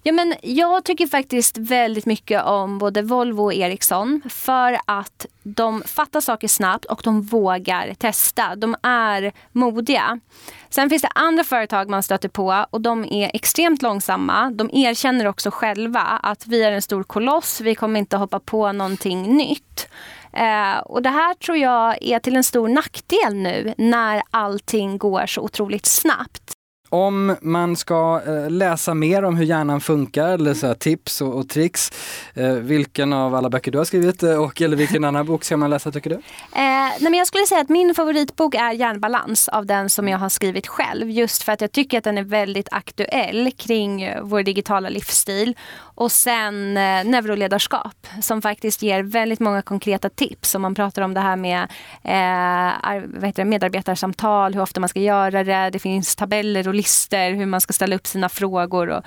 Ja, 0.06 0.12
men 0.12 0.34
jag 0.42 0.84
tycker 0.84 1.06
faktiskt 1.06 1.58
väldigt 1.58 2.06
mycket 2.06 2.44
om 2.44 2.78
både 2.78 3.02
Volvo 3.02 3.42
och 3.42 3.54
Ericsson 3.54 4.22
för 4.28 4.78
att 4.84 5.26
de 5.42 5.82
fattar 5.86 6.20
saker 6.20 6.48
snabbt 6.48 6.84
och 6.84 7.00
de 7.04 7.22
vågar 7.22 7.94
testa. 7.94 8.56
De 8.56 8.76
är 8.82 9.32
modiga. 9.52 10.20
Sen 10.68 10.90
finns 10.90 11.02
det 11.02 11.08
andra 11.14 11.44
företag 11.44 11.88
man 11.90 12.02
stöter 12.02 12.28
på 12.28 12.66
och 12.70 12.80
de 12.80 13.04
är 13.04 13.30
extremt 13.34 13.82
långsamma. 13.82 14.50
De 14.50 14.70
erkänner 14.72 15.26
också 15.26 15.50
själva 15.50 16.00
att 16.00 16.46
vi 16.46 16.62
är 16.62 16.72
en 16.72 16.82
stor 16.82 17.02
koloss, 17.02 17.60
vi 17.60 17.74
kommer 17.74 18.00
inte 18.00 18.16
hoppa 18.16 18.40
på 18.40 18.72
någonting 18.72 19.36
nytt. 19.36 19.88
Eh, 20.32 20.78
och 20.78 21.02
det 21.02 21.10
här 21.10 21.34
tror 21.34 21.58
jag 21.58 22.02
är 22.02 22.18
till 22.18 22.36
en 22.36 22.44
stor 22.44 22.68
nackdel 22.68 23.34
nu 23.34 23.74
när 23.78 24.22
allting 24.30 24.98
går 24.98 25.26
så 25.26 25.40
otroligt 25.40 25.86
snabbt. 25.86 26.54
Om 26.94 27.36
man 27.40 27.76
ska 27.76 28.22
eh, 28.26 28.50
läsa 28.50 28.94
mer 28.94 29.24
om 29.24 29.36
hur 29.36 29.44
hjärnan 29.44 29.80
funkar 29.80 30.28
eller 30.28 30.54
så 30.54 30.74
tips 30.74 31.20
och, 31.20 31.34
och 31.34 31.48
tricks, 31.48 31.92
eh, 32.34 32.52
vilken 32.52 33.12
av 33.12 33.34
alla 33.34 33.50
böcker 33.50 33.72
du 33.72 33.78
har 33.78 33.84
skrivit 33.84 34.22
eh, 34.22 34.42
och 34.42 34.62
eller 34.62 34.76
vilken 34.76 35.04
annan 35.04 35.26
bok 35.26 35.44
ska 35.44 35.56
man 35.56 35.70
läsa 35.70 35.90
tycker 35.90 36.10
du? 36.10 36.16
Eh, 36.16 36.20
nej 36.52 37.00
men 37.00 37.14
jag 37.14 37.26
skulle 37.26 37.46
säga 37.46 37.60
att 37.60 37.68
min 37.68 37.94
favoritbok 37.94 38.54
är 38.54 38.72
Hjärnbalans 38.72 39.48
av 39.48 39.66
den 39.66 39.90
som 39.90 40.08
jag 40.08 40.18
har 40.18 40.28
skrivit 40.28 40.66
själv. 40.66 41.10
Just 41.10 41.42
för 41.42 41.52
att 41.52 41.60
jag 41.60 41.72
tycker 41.72 41.98
att 41.98 42.04
den 42.04 42.18
är 42.18 42.24
väldigt 42.24 42.68
aktuell 42.70 43.50
kring 43.56 44.08
vår 44.22 44.42
digitala 44.42 44.88
livsstil. 44.88 45.56
Och 45.94 46.12
sen 46.12 46.76
eh, 46.76 47.04
neuroledarskap 47.04 48.06
som 48.20 48.42
faktiskt 48.42 48.82
ger 48.82 49.02
väldigt 49.02 49.40
många 49.40 49.62
konkreta 49.62 50.08
tips. 50.08 50.54
Om 50.54 50.62
man 50.62 50.74
pratar 50.74 51.02
om 51.02 51.14
det 51.14 51.20
här 51.20 51.36
med 51.36 51.62
eh, 52.02 53.32
det, 53.34 53.44
medarbetarsamtal, 53.44 54.54
hur 54.54 54.60
ofta 54.60 54.80
man 54.80 54.88
ska 54.88 55.00
göra 55.00 55.44
det. 55.44 55.70
Det 55.70 55.78
finns 55.78 56.16
tabeller 56.16 56.68
och 56.68 56.74
listor, 56.74 57.34
hur 57.34 57.46
man 57.46 57.60
ska 57.60 57.72
ställa 57.72 57.96
upp 57.96 58.06
sina 58.06 58.28
frågor 58.28 58.88
och 58.88 59.02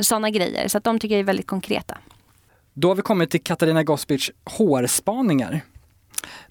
sådana 0.00 0.30
grejer. 0.30 0.68
Så 0.68 0.78
att 0.78 0.84
de 0.84 0.98
tycker 0.98 1.14
jag 1.14 1.20
är 1.20 1.24
väldigt 1.24 1.46
konkreta. 1.46 1.98
Då 2.74 2.88
har 2.88 2.94
vi 2.94 3.02
kommit 3.02 3.30
till 3.30 3.42
Katarina 3.42 3.82
Gospic 3.82 4.30
hårspaningar. 4.44 5.60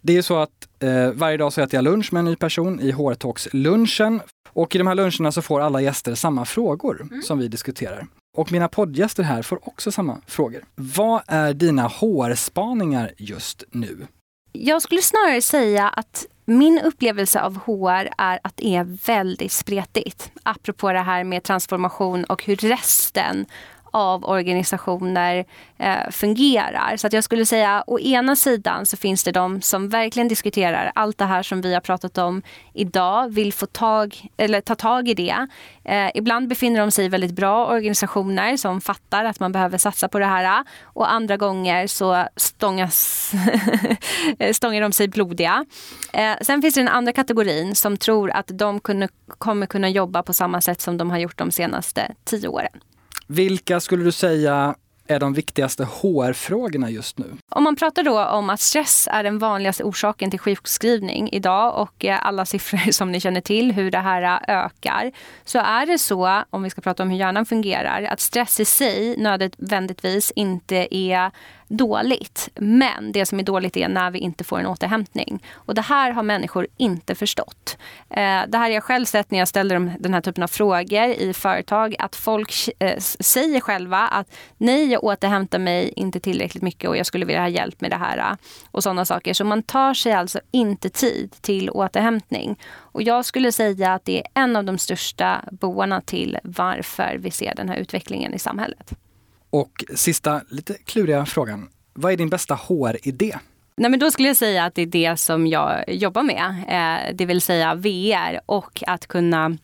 Det 0.02 0.18
är 0.18 0.22
så 0.22 0.38
att 0.38 0.50
eh, 0.80 1.12
varje 1.12 1.38
dag 1.38 1.54
så 1.54 1.62
äter 1.62 1.76
jag 1.76 1.84
lunch 1.84 2.14
med 2.14 2.20
en 2.20 2.26
ny 2.26 2.36
person 2.36 2.80
i 2.80 2.92
Hårtalks-lunchen. 2.92 4.22
Och 4.50 4.76
i 4.76 4.78
de 4.78 4.88
här 4.88 4.96
luncherna 4.96 5.32
så 5.32 5.42
får 5.42 5.62
alla 5.62 5.82
gäster 5.82 6.16
samma 6.16 6.46
frågor 6.46 7.02
mm. 7.02 7.22
som 7.22 7.40
vi 7.40 7.48
diskuterar. 7.48 8.08
Och 8.38 8.52
mina 8.52 8.68
poddgäster 8.68 9.24
här 9.24 9.42
får 9.42 9.68
också 9.68 9.92
samma 9.92 10.18
frågor. 10.28 10.64
Vad 10.76 11.22
är 11.28 11.54
dina 11.54 11.88
hårspaningar 11.88 13.12
just 13.18 13.64
nu? 13.72 14.08
Jag 14.52 14.82
skulle 14.82 15.02
snarare 15.02 15.42
säga 15.42 15.88
att 15.90 16.26
min 16.46 16.80
upplevelse 16.80 17.42
av 17.42 17.58
HR 17.58 18.10
är 18.18 18.40
att 18.44 18.58
det 18.58 18.76
är 18.76 18.84
väldigt 18.84 19.52
spretigt. 19.52 20.32
Apropå 20.44 20.92
det 20.92 21.00
här 21.00 21.24
med 21.24 21.44
transformation 21.44 22.24
och 22.24 22.44
hur 22.44 22.56
resten 22.56 23.46
av 23.98 24.26
organisationer 24.26 25.46
eh, 25.78 26.10
fungerar. 26.12 26.98
Så 26.98 27.08
att 27.08 27.14
jag 27.14 27.24
skulle 27.24 27.46
säga 27.46 27.84
å 27.88 28.00
ena 28.00 28.36
sidan 28.36 28.86
så 28.86 28.98
finns 28.98 29.24
det 29.24 29.32
de 29.32 29.62
som 29.62 29.90
verkligen 29.90 30.28
diskuterar 30.28 30.92
allt 30.96 31.18
det 31.18 31.26
här 31.26 31.44
som 31.44 31.62
vi 31.62 31.74
har 31.74 31.82
pratat 31.82 32.18
om 32.18 32.42
idag, 32.74 33.34
vill 33.34 33.54
få 33.54 33.66
tag, 33.66 34.30
eller 34.38 34.62
ta 34.62 34.76
tag 34.76 35.10
i 35.10 35.14
det. 35.14 35.48
Eh, 35.84 36.12
ibland 36.14 36.48
befinner 36.48 36.80
de 36.80 36.92
sig 36.92 37.06
i 37.06 37.10
väldigt 37.10 37.32
bra 37.32 37.68
organisationer 37.68 38.58
som 38.58 38.82
fattar 38.82 39.26
att 39.26 39.40
man 39.40 39.52
behöver 39.52 39.78
satsa 39.78 40.08
på 40.08 40.20
det 40.20 40.26
här 40.26 40.64
och 40.84 41.12
andra 41.12 41.38
gånger 41.38 41.88
så 41.88 42.28
stångas, 42.36 43.32
stångar 44.52 44.82
de 44.82 44.92
sig 44.92 45.08
blodiga. 45.08 45.66
Eh, 46.14 46.36
sen 46.42 46.62
finns 46.62 46.76
det 46.76 46.82
den 46.82 46.88
andra 46.88 47.14
kategorin 47.14 47.76
som 47.76 47.98
tror 47.98 48.32
att 48.32 48.48
de 48.48 48.80
kunde, 48.80 49.08
kommer 49.38 49.66
kunna 49.66 49.90
jobba 49.90 50.24
på 50.24 50.34
samma 50.34 50.62
sätt 50.62 50.82
som 50.82 50.98
de 50.98 51.10
har 51.10 51.18
gjort 51.18 51.38
de 51.38 51.52
senaste 51.52 52.16
tio 52.26 52.48
åren. 52.48 52.82
Vilka 53.28 53.80
skulle 53.80 54.04
du 54.04 54.12
säga 54.12 54.76
är 55.08 55.20
de 55.20 55.34
viktigaste 55.34 55.84
HR-frågorna 55.84 56.90
just 56.90 57.18
nu? 57.18 57.26
Om 57.50 57.64
man 57.64 57.76
pratar 57.76 58.04
då 58.04 58.26
om 58.26 58.50
att 58.50 58.60
stress 58.60 59.08
är 59.12 59.24
den 59.24 59.40
vanligaste 59.40 59.84
orsaken 59.84 60.32
till 60.32 60.40
sjukskrivning 60.40 61.30
idag 61.32 61.82
och 61.82 62.06
eh, 62.06 62.26
alla 62.26 62.46
siffror 62.46 62.92
som 62.92 63.12
ni 63.12 63.20
känner 63.20 63.42
till 63.42 63.72
hur 63.72 63.92
det 63.92 63.98
här 63.98 64.22
eh, 64.22 64.56
ökar. 64.66 65.12
Så 65.46 65.60
är 65.60 65.86
det 65.86 65.98
så, 65.98 66.44
om 66.50 66.64
vi 66.64 66.70
ska 66.70 66.82
prata 66.82 67.04
om 67.04 67.10
hur 67.10 67.18
hjärnan 67.18 67.46
fungerar, 67.46 68.04
att 68.04 68.20
stress 68.20 68.60
i 68.60 68.66
sig 68.66 69.18
nödvändigtvis 69.18 70.32
inte 70.36 70.96
är 70.96 71.32
dåligt. 71.68 72.50
Men 72.56 73.12
det 73.12 73.26
som 73.26 73.40
är 73.40 73.44
dåligt 73.44 73.78
är 73.78 73.88
när 73.88 74.12
vi 74.12 74.20
inte 74.20 74.44
får 74.44 74.60
en 74.60 74.66
återhämtning. 74.66 75.44
Och 75.54 75.76
det 75.76 75.82
här 75.82 76.12
har 76.12 76.24
människor 76.24 76.68
inte 76.78 77.16
förstått. 77.16 77.78
Eh, 78.10 78.42
det 78.48 78.58
här 78.58 78.60
har 78.60 78.68
jag 78.68 78.84
själv 78.84 79.06
sett 79.06 79.32
när 79.32 79.40
jag 79.40 79.48
ställer 79.48 79.96
den 80.00 80.14
här 80.14 80.22
typen 80.22 80.44
av 80.44 80.48
frågor 80.48 81.06
i 81.08 81.34
företag. 81.34 81.96
Att 82.00 82.16
folk 82.16 82.70
eh, 82.80 82.98
säger 83.00 83.60
själva 83.60 83.98
att 83.98 84.36
nej, 84.58 84.92
jag 84.92 85.04
återhämtar 85.04 85.60
mig 85.60 85.94
inte 85.96 86.20
tillräckligt 86.20 86.64
mycket 86.64 86.90
och 86.90 86.98
jag 86.98 87.06
skulle 87.06 87.26
vilja 87.26 87.42
ha 87.42 87.50
hjälp 87.50 87.82
med 87.82 87.92
det 87.92 87.98
här. 87.98 88.18
Eh, 88.18 88.38
och 88.72 88.84
sådana 88.84 89.06
saker. 89.06 89.34
Så 89.34 89.46
man 89.46 89.64
tar 89.64 89.94
sig 89.94 90.14
alltså 90.14 90.40
inte 90.52 90.90
tid 90.90 91.36
till 91.42 91.70
återhämtning. 91.70 92.60
Och 92.98 93.04
jag 93.04 93.26
skulle 93.26 93.52
säga 93.52 93.94
att 93.94 94.06
det 94.06 94.20
är 94.20 94.28
en 94.34 94.56
av 94.56 94.64
de 94.64 94.78
största 94.78 95.46
boarna 95.52 96.02
till 96.02 96.38
varför 96.44 97.18
vi 97.20 97.32
ser 97.32 97.56
den 97.56 97.70
här 97.70 97.76
utvecklingen 97.76 98.34
i 98.34 98.40
samhället. 98.40 98.94
Och 99.50 99.84
sista, 99.96 100.42
lite 100.50 100.74
kluriga 100.74 101.26
frågan. 101.26 101.70
Vad 101.94 102.12
är 102.14 102.18
din 102.18 102.30
bästa 102.30 102.56
HR-idé? 102.56 103.36
Nej, 103.78 103.92
men 103.92 104.00
då 104.00 104.12
skulle 104.12 104.28
jag 104.28 104.38
säga 104.38 104.66
att 104.66 104.76
det 104.76 104.82
är 104.82 104.86
det 104.86 105.18
som 105.18 105.48
jag 105.48 105.84
jobbar 105.88 106.24
med, 106.24 106.46
eh, 106.68 107.16
det 107.16 107.26
vill 107.26 107.42
säga 107.42 107.76
VR 107.76 108.40
och 108.46 108.84
att 108.88 109.08
kunna 109.08 109.58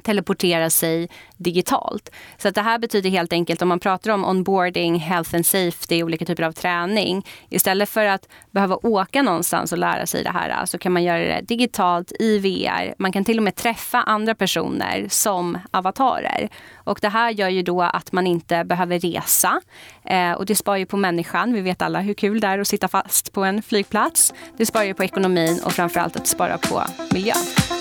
teleportera 0.00 0.70
sig 0.70 1.08
digitalt. 1.36 2.10
Så 2.38 2.48
att 2.48 2.54
det 2.54 2.62
här 2.62 2.78
betyder 2.78 3.10
helt 3.10 3.32
enkelt 3.32 3.62
om 3.62 3.68
man 3.68 3.80
pratar 3.80 4.10
om 4.10 4.24
onboarding, 4.24 4.98
health 4.98 5.34
and 5.34 5.46
safety, 5.46 6.02
olika 6.02 6.24
typer 6.24 6.42
av 6.42 6.52
träning. 6.52 7.26
Istället 7.48 7.88
för 7.88 8.04
att 8.04 8.28
behöva 8.50 8.76
åka 8.82 9.22
någonstans 9.22 9.72
och 9.72 9.78
lära 9.78 10.06
sig 10.06 10.24
det 10.24 10.30
här 10.30 10.66
så 10.66 10.78
kan 10.78 10.92
man 10.92 11.04
göra 11.04 11.18
det 11.18 11.40
digitalt 11.40 12.12
i 12.20 12.38
VR. 12.38 12.94
Man 12.98 13.12
kan 13.12 13.24
till 13.24 13.38
och 13.38 13.42
med 13.42 13.54
träffa 13.54 14.02
andra 14.02 14.34
personer 14.34 15.06
som 15.08 15.58
avatarer. 15.70 16.48
Och 16.74 16.98
det 17.02 17.08
här 17.08 17.30
gör 17.30 17.48
ju 17.48 17.62
då 17.62 17.82
att 17.82 18.12
man 18.12 18.26
inte 18.26 18.64
behöver 18.64 18.98
resa. 18.98 19.60
Eh, 20.04 20.32
och 20.32 20.46
det 20.46 20.54
sparar 20.54 20.76
ju 20.76 20.86
på 20.86 20.96
människan. 20.96 21.52
Vi 21.52 21.60
vet 21.60 21.82
alla 21.82 22.00
hur 22.00 22.14
kul 22.14 22.40
det 22.40 22.46
är 22.46 22.58
att 22.58 22.68
sitta 22.68 22.88
fast 22.88 23.32
på 23.32 23.44
en 23.44 23.62
flygplats. 23.62 24.34
Det 24.56 24.66
sparar 24.66 24.84
ju 24.84 24.94
på 24.94 25.04
ekonomin 25.04 25.60
och 25.64 25.72
framförallt 25.72 26.16
att 26.16 26.26
spara 26.26 26.58
på 26.58 26.82
miljön. 27.14 27.79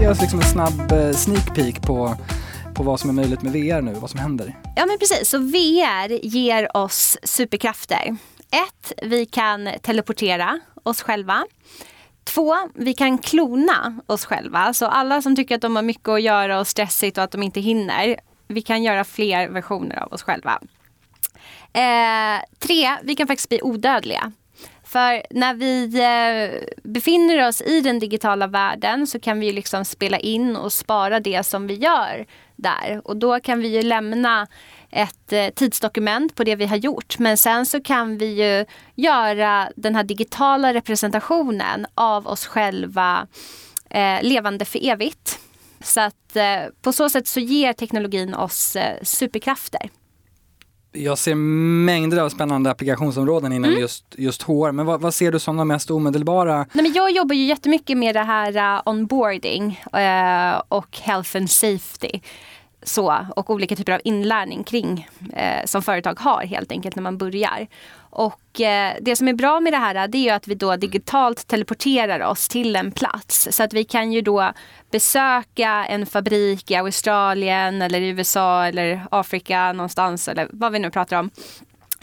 Ge 0.00 0.08
oss 0.08 0.20
liksom 0.20 0.40
en 0.40 0.46
snabb 0.46 0.92
eh, 0.92 1.12
sneak 1.12 1.54
peek 1.54 1.82
på, 1.82 2.16
på 2.74 2.82
vad 2.82 3.00
som 3.00 3.10
är 3.10 3.14
möjligt 3.14 3.42
med 3.42 3.52
VR 3.52 3.82
nu, 3.82 3.94
vad 3.94 4.10
som 4.10 4.20
händer. 4.20 4.56
Ja 4.76 4.86
men 4.86 4.98
precis, 4.98 5.30
så 5.30 5.38
VR 5.38 6.26
ger 6.26 6.76
oss 6.76 7.18
superkrafter. 7.22 8.16
Ett, 8.50 8.92
vi 9.02 9.26
kan 9.26 9.68
teleportera 9.82 10.60
oss 10.82 11.02
själva. 11.02 11.44
Två, 12.24 12.54
vi 12.74 12.94
kan 12.94 13.18
klona 13.18 14.00
oss 14.06 14.24
själva. 14.24 14.72
Så 14.72 14.86
alla 14.86 15.22
som 15.22 15.36
tycker 15.36 15.54
att 15.54 15.60
de 15.60 15.76
har 15.76 15.82
mycket 15.82 16.08
att 16.08 16.22
göra 16.22 16.60
och 16.60 16.66
stressigt 16.66 17.18
och 17.18 17.24
att 17.24 17.30
de 17.30 17.42
inte 17.42 17.60
hinner, 17.60 18.16
vi 18.48 18.62
kan 18.62 18.82
göra 18.82 19.04
fler 19.04 19.48
versioner 19.48 20.02
av 20.02 20.12
oss 20.12 20.22
själva. 20.22 20.60
Eh, 21.72 22.44
tre, 22.58 22.96
vi 23.02 23.16
kan 23.16 23.26
faktiskt 23.26 23.48
bli 23.48 23.62
odödliga. 23.62 24.32
För 24.96 25.22
när 25.30 25.54
vi 25.54 25.84
eh, 25.84 26.68
befinner 26.82 27.48
oss 27.48 27.62
i 27.62 27.80
den 27.80 27.98
digitala 27.98 28.46
världen 28.46 29.06
så 29.06 29.20
kan 29.20 29.40
vi 29.40 29.52
liksom 29.52 29.84
spela 29.84 30.18
in 30.18 30.56
och 30.56 30.72
spara 30.72 31.20
det 31.20 31.42
som 31.42 31.66
vi 31.66 31.74
gör 31.74 32.26
där. 32.56 33.00
Och 33.04 33.16
då 33.16 33.40
kan 33.40 33.60
vi 33.60 33.68
ju 33.68 33.82
lämna 33.82 34.46
ett 34.90 35.32
eh, 35.32 35.48
tidsdokument 35.48 36.34
på 36.34 36.44
det 36.44 36.56
vi 36.56 36.66
har 36.66 36.76
gjort. 36.76 37.18
Men 37.18 37.36
sen 37.36 37.66
så 37.66 37.82
kan 37.82 38.18
vi 38.18 38.26
ju 38.26 38.64
göra 38.94 39.70
den 39.76 39.94
här 39.94 40.04
digitala 40.04 40.74
representationen 40.74 41.86
av 41.94 42.26
oss 42.26 42.46
själva 42.46 43.26
eh, 43.90 44.22
levande 44.22 44.64
för 44.64 44.88
evigt. 44.88 45.38
Så 45.80 46.00
att 46.00 46.36
eh, 46.36 46.62
på 46.82 46.92
så 46.92 47.08
sätt 47.08 47.28
så 47.28 47.40
ger 47.40 47.72
teknologin 47.72 48.34
oss 48.34 48.76
eh, 48.76 49.02
superkrafter 49.02 49.90
jag 50.96 51.18
ser 51.18 51.34
mängder 51.34 52.18
av 52.18 52.28
spännande 52.28 52.70
applikationsområden 52.70 53.52
inom 53.52 53.70
mm. 53.70 53.80
just, 53.80 54.04
just 54.18 54.42
HR. 54.42 54.72
Men 54.72 54.86
vad, 54.86 55.00
vad, 55.00 55.14
ser 55.14 55.32
du 55.32 55.38
som 55.38 55.56
de 55.56 55.68
mest 55.68 55.90
omedelbara? 55.90 56.56
Nej, 56.56 56.82
men 56.82 56.92
jag 56.92 57.10
jobbar 57.10 57.34
ju 57.34 57.44
jättemycket 57.44 57.98
med 57.98 58.14
det 58.14 58.22
här 58.22 58.76
uh, 58.76 58.82
onboarding 58.84 59.80
uh, 59.96 60.62
och 60.68 60.98
health 60.98 61.36
and 61.36 61.50
safety. 61.50 62.20
Så, 62.82 63.16
och 63.36 63.50
olika 63.50 63.76
typer 63.76 63.92
av 63.92 64.00
inlärning 64.04 64.64
kring 64.64 65.08
uh, 65.22 65.64
som 65.64 65.82
företag 65.82 66.20
har 66.20 66.46
helt 66.46 66.72
enkelt 66.72 66.96
när 66.96 67.02
man 67.02 67.18
börjar. 67.18 67.66
Och 68.16 68.60
eh, 68.60 68.96
det 69.00 69.16
som 69.16 69.28
är 69.28 69.32
bra 69.32 69.60
med 69.60 69.72
det 69.72 69.76
här 69.76 70.08
det 70.08 70.28
är 70.28 70.34
att 70.34 70.48
vi 70.48 70.54
då 70.54 70.76
digitalt 70.76 71.46
teleporterar 71.46 72.20
oss 72.20 72.48
till 72.48 72.76
en 72.76 72.92
plats. 72.92 73.48
Så 73.50 73.62
att 73.62 73.72
vi 73.72 73.84
kan 73.84 74.12
ju 74.12 74.20
då 74.20 74.52
besöka 74.90 75.86
en 75.88 76.06
fabrik 76.06 76.70
i 76.70 76.74
Australien 76.74 77.82
eller 77.82 78.00
i 78.00 78.08
USA 78.08 78.66
eller 78.66 79.06
Afrika 79.10 79.72
någonstans 79.72 80.28
eller 80.28 80.48
vad 80.52 80.72
vi 80.72 80.78
nu 80.78 80.90
pratar 80.90 81.18
om. 81.18 81.30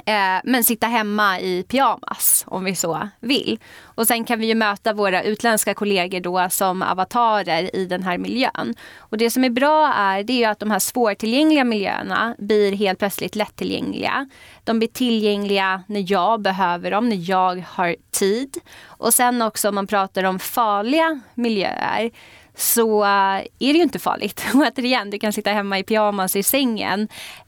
Eh, 0.06 0.42
men 0.44 0.64
sitta 0.64 0.88
hemma 0.88 1.40
i 1.40 1.64
pyjamas 1.64 2.44
om 2.48 2.64
vi 2.64 2.76
så 2.76 3.10
vill. 3.20 3.60
Och 3.84 4.08
sen 4.08 4.24
kan 4.24 4.40
vi 4.40 4.46
ju 4.46 4.56
möta 4.56 4.94
våra 4.94 5.24
utländska 5.24 5.74
kollegor 5.74 6.20
då 6.20 6.48
som 6.50 6.82
avatarer 6.82 7.76
i 7.76 7.86
den 7.86 8.04
här 8.04 8.18
miljön. 8.18 8.76
Och 8.98 9.18
det 9.18 9.30
som 9.30 9.44
är 9.44 9.50
bra 9.50 9.94
är 9.94 10.24
det 10.24 10.44
är 10.44 10.50
att 10.50 10.60
de 10.60 10.72
här 10.72 10.80
svårtillgängliga 10.80 11.64
miljöerna 11.64 12.36
blir 12.38 12.76
helt 12.76 13.00
plötsligt 13.00 13.36
lättillgängliga. 13.36 14.30
De 14.64 14.80
blir 14.80 14.90
tillgängliga 14.90 15.84
när 15.88 16.12
jag 16.12 16.42
behöver 16.42 16.92
dem, 16.92 17.10
när 17.10 17.30
jag 17.30 17.64
har 17.68 17.96
tid. 18.12 18.58
Och 18.86 19.14
sen 19.14 19.42
också 19.42 19.70
om 19.70 19.76
man 19.76 19.88
pratar 19.88 20.24
om 20.24 20.40
farliga 20.40 21.22
miljöer 21.36 22.12
så 22.56 23.04
eh, 23.04 23.10
är 23.10 23.46
det 23.60 23.74
ju 23.74 23.82
inte 23.82 24.00
farligt. 24.00 24.46
återigen, 24.54 25.10
du 25.10 25.20
kan 25.20 25.34
sitta 25.34 25.52
hemma 25.52 25.80
i 25.80 25.84
pyjamas 25.84 26.36
i 26.36 26.44
sängen 26.44 27.08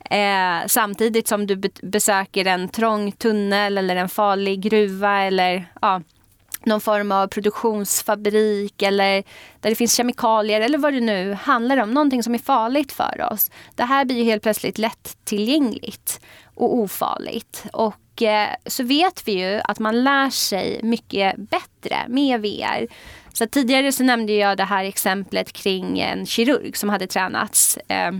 eh, 0.09 0.67
samtidigt 0.67 1.27
som 1.27 1.47
du 1.47 1.61
besöker 1.81 2.45
en 2.45 2.69
trång 2.69 3.11
tunnel 3.11 3.77
eller 3.77 3.95
en 3.95 4.09
farlig 4.09 4.61
gruva 4.61 5.21
eller 5.21 5.65
ja, 5.81 6.01
någon 6.65 6.81
form 6.81 7.11
av 7.11 7.27
produktionsfabrik 7.27 8.81
eller 8.81 9.23
där 9.59 9.69
det 9.69 9.75
finns 9.75 9.95
kemikalier 9.95 10.61
eller 10.61 10.77
vad 10.77 10.93
det 10.93 10.99
nu 10.99 11.33
handlar 11.33 11.77
om. 11.77 11.91
Någonting 11.91 12.23
som 12.23 12.35
är 12.35 12.39
farligt 12.39 12.91
för 12.91 13.31
oss. 13.31 13.51
Det 13.75 13.83
här 13.83 14.05
blir 14.05 14.17
ju 14.17 14.23
helt 14.23 14.43
plötsligt 14.43 14.77
lättillgängligt 14.77 16.21
och 16.55 16.75
ofarligt. 16.75 17.65
Och 17.73 18.21
eh, 18.21 18.49
så 18.65 18.83
vet 18.83 19.27
vi 19.27 19.31
ju 19.31 19.61
att 19.63 19.79
man 19.79 20.03
lär 20.03 20.29
sig 20.29 20.79
mycket 20.83 21.35
bättre 21.37 21.97
med 22.07 22.41
VR. 22.41 22.87
Så 23.37 23.47
tidigare 23.47 23.91
så 23.91 24.03
nämnde 24.03 24.33
jag 24.33 24.57
det 24.57 24.63
här 24.63 24.83
exemplet 24.83 25.53
kring 25.53 25.99
en 25.99 26.25
kirurg 26.25 26.77
som 26.77 26.89
hade 26.89 27.07
tränats 27.07 27.77
eh, 27.87 28.11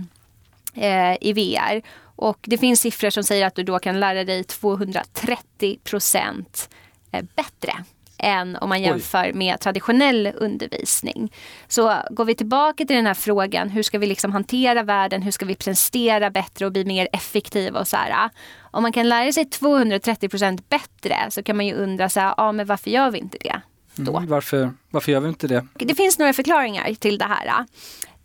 eh, 0.74 1.16
i 1.20 1.32
VR. 1.32 1.82
Och 2.16 2.38
det 2.42 2.58
finns 2.58 2.80
siffror 2.80 3.10
som 3.10 3.24
säger 3.24 3.46
att 3.46 3.54
du 3.54 3.62
då 3.62 3.78
kan 3.78 4.00
lära 4.00 4.24
dig 4.24 4.44
230 4.44 5.78
procent 5.84 6.68
eh, 7.12 7.24
bättre 7.36 7.72
än 8.18 8.56
om 8.56 8.68
man 8.68 8.82
jämför 8.82 9.24
Oj. 9.24 9.32
med 9.32 9.60
traditionell 9.60 10.32
undervisning. 10.36 11.32
Så 11.68 11.94
går 12.10 12.24
vi 12.24 12.34
tillbaka 12.34 12.84
till 12.84 12.96
den 12.96 13.06
här 13.06 13.14
frågan, 13.14 13.68
hur 13.68 13.82
ska 13.82 13.98
vi 13.98 14.06
liksom 14.06 14.32
hantera 14.32 14.82
världen, 14.82 15.22
hur 15.22 15.30
ska 15.30 15.46
vi 15.46 15.54
prestera 15.54 16.30
bättre 16.30 16.66
och 16.66 16.72
bli 16.72 16.84
mer 16.84 17.08
effektiva 17.12 17.80
och 17.80 17.88
så 17.88 17.96
här. 17.96 18.30
Om 18.60 18.82
man 18.82 18.92
kan 18.92 19.08
lära 19.08 19.32
sig 19.32 19.44
230 19.44 20.28
procent 20.28 20.68
bättre 20.68 21.16
så 21.30 21.42
kan 21.42 21.56
man 21.56 21.66
ju 21.66 21.74
undra 21.74 22.08
så 22.08 22.20
här, 22.20 22.34
ja 22.36 22.52
men 22.52 22.66
varför 22.66 22.90
gör 22.90 23.10
vi 23.10 23.18
inte 23.18 23.38
det? 23.40 23.60
Då? 23.96 24.16
Mm, 24.16 24.28
varför, 24.28 24.70
varför 24.90 25.12
gör 25.12 25.20
vi 25.20 25.28
inte 25.28 25.46
det? 25.46 25.66
Det 25.74 25.94
finns 25.94 26.18
några 26.18 26.32
förklaringar 26.32 26.94
till 26.94 27.18
det 27.18 27.24
här. 27.24 27.66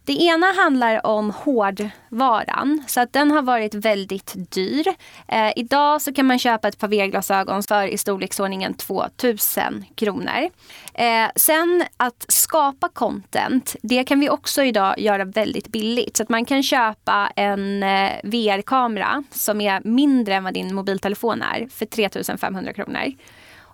Det 0.06 0.14
ena 0.14 0.52
handlar 0.52 1.06
om 1.06 1.32
hårdvaran, 1.32 2.84
så 2.88 3.02
att 3.02 3.14
den 3.14 3.32
har 3.32 3.42
varit 3.42 3.74
väldigt 3.74 4.34
dyr. 4.36 4.88
Eh, 5.28 5.52
idag 5.56 6.02
så 6.02 6.14
kan 6.14 6.26
man 6.26 6.40
köpa 6.40 6.68
ett 6.68 6.80
par 6.80 6.88
VR-glasögon 6.88 7.64
för 7.64 7.88
i 7.88 7.98
storleksordningen 7.98 8.74
2000 8.74 9.86
kronor. 9.96 10.50
Eh, 10.94 11.28
sen 11.36 11.84
att 11.98 12.26
skapa 12.28 12.90
content, 12.90 13.76
det 13.82 14.04
kan 14.04 14.20
vi 14.20 14.30
också 14.30 14.64
idag 14.64 15.00
göra 15.00 15.26
väldigt 15.26 15.68
billigt. 15.68 16.18
Så 16.18 16.24
att 16.24 16.30
man 16.30 16.46
kan 16.46 16.64
köpa 16.64 17.32
en 17.36 17.84
eh, 17.84 18.12
VR-kamera 18.24 19.24
som 19.32 19.62
är 19.62 19.82
mindre 19.84 20.36
än 20.36 20.44
vad 20.44 20.54
din 20.54 20.76
mobiltelefon 20.76 21.42
är 21.42 21.68
för 21.72 21.86
3500 21.86 22.74
kronor. 22.74 23.14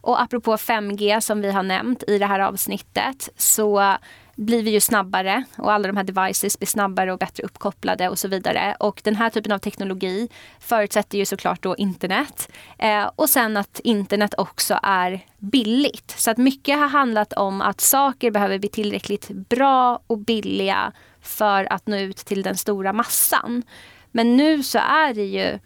Och 0.08 0.22
apropå 0.22 0.56
5G 0.56 1.20
som 1.20 1.42
vi 1.42 1.52
har 1.52 1.64
nämnt 1.64 2.04
i 2.08 2.18
det 2.18 2.26
här 2.26 2.40
avsnittet 2.40 3.30
så 3.38 3.98
blir 4.36 4.64
vi 4.64 4.72
ju 4.72 4.80
snabbare 4.80 5.44
och 5.58 5.72
alla 5.72 5.88
de 5.88 5.98
här 5.98 6.04
devices 6.04 6.60
blir 6.60 6.68
snabbare 6.68 7.14
och 7.14 7.20
bättre 7.20 7.44
uppkopplade 7.44 8.10
och 8.10 8.20
så 8.20 8.28
vidare. 8.28 8.76
Och 8.80 9.02
den 9.04 9.16
här 9.16 9.30
typen 9.30 9.52
av 9.52 9.60
teknologi 9.60 10.30
förutsätter 10.60 11.18
ju 11.18 11.26
såklart 11.26 11.64
då 11.64 11.76
internet. 11.76 12.52
Eh, 12.78 13.10
och 13.16 13.30
sen 13.30 13.58
att 13.58 13.80
internet 13.84 14.34
också 14.38 14.80
är 14.84 15.26
billigt. 15.38 16.16
Så 16.18 16.32
att 16.32 16.38
mycket 16.38 16.78
har 16.78 16.88
handlat 16.88 17.34
om 17.34 17.62
att 17.62 17.82
saker 17.82 18.32
behöver 18.32 18.60
bli 18.60 18.70
tillräckligt 18.70 19.30
bra 19.30 20.00
och 20.08 20.18
billiga 20.18 20.92
för 21.22 21.74
att 21.74 21.88
nå 21.88 21.98
ut 21.98 22.18
till 22.18 22.42
den 22.42 22.58
stora 22.58 22.94
massan. 22.94 23.64
Men 24.12 24.38
nu 24.38 24.64
så 24.64 24.78
är 24.78 25.14
det 25.14 25.26
ju 25.26 25.60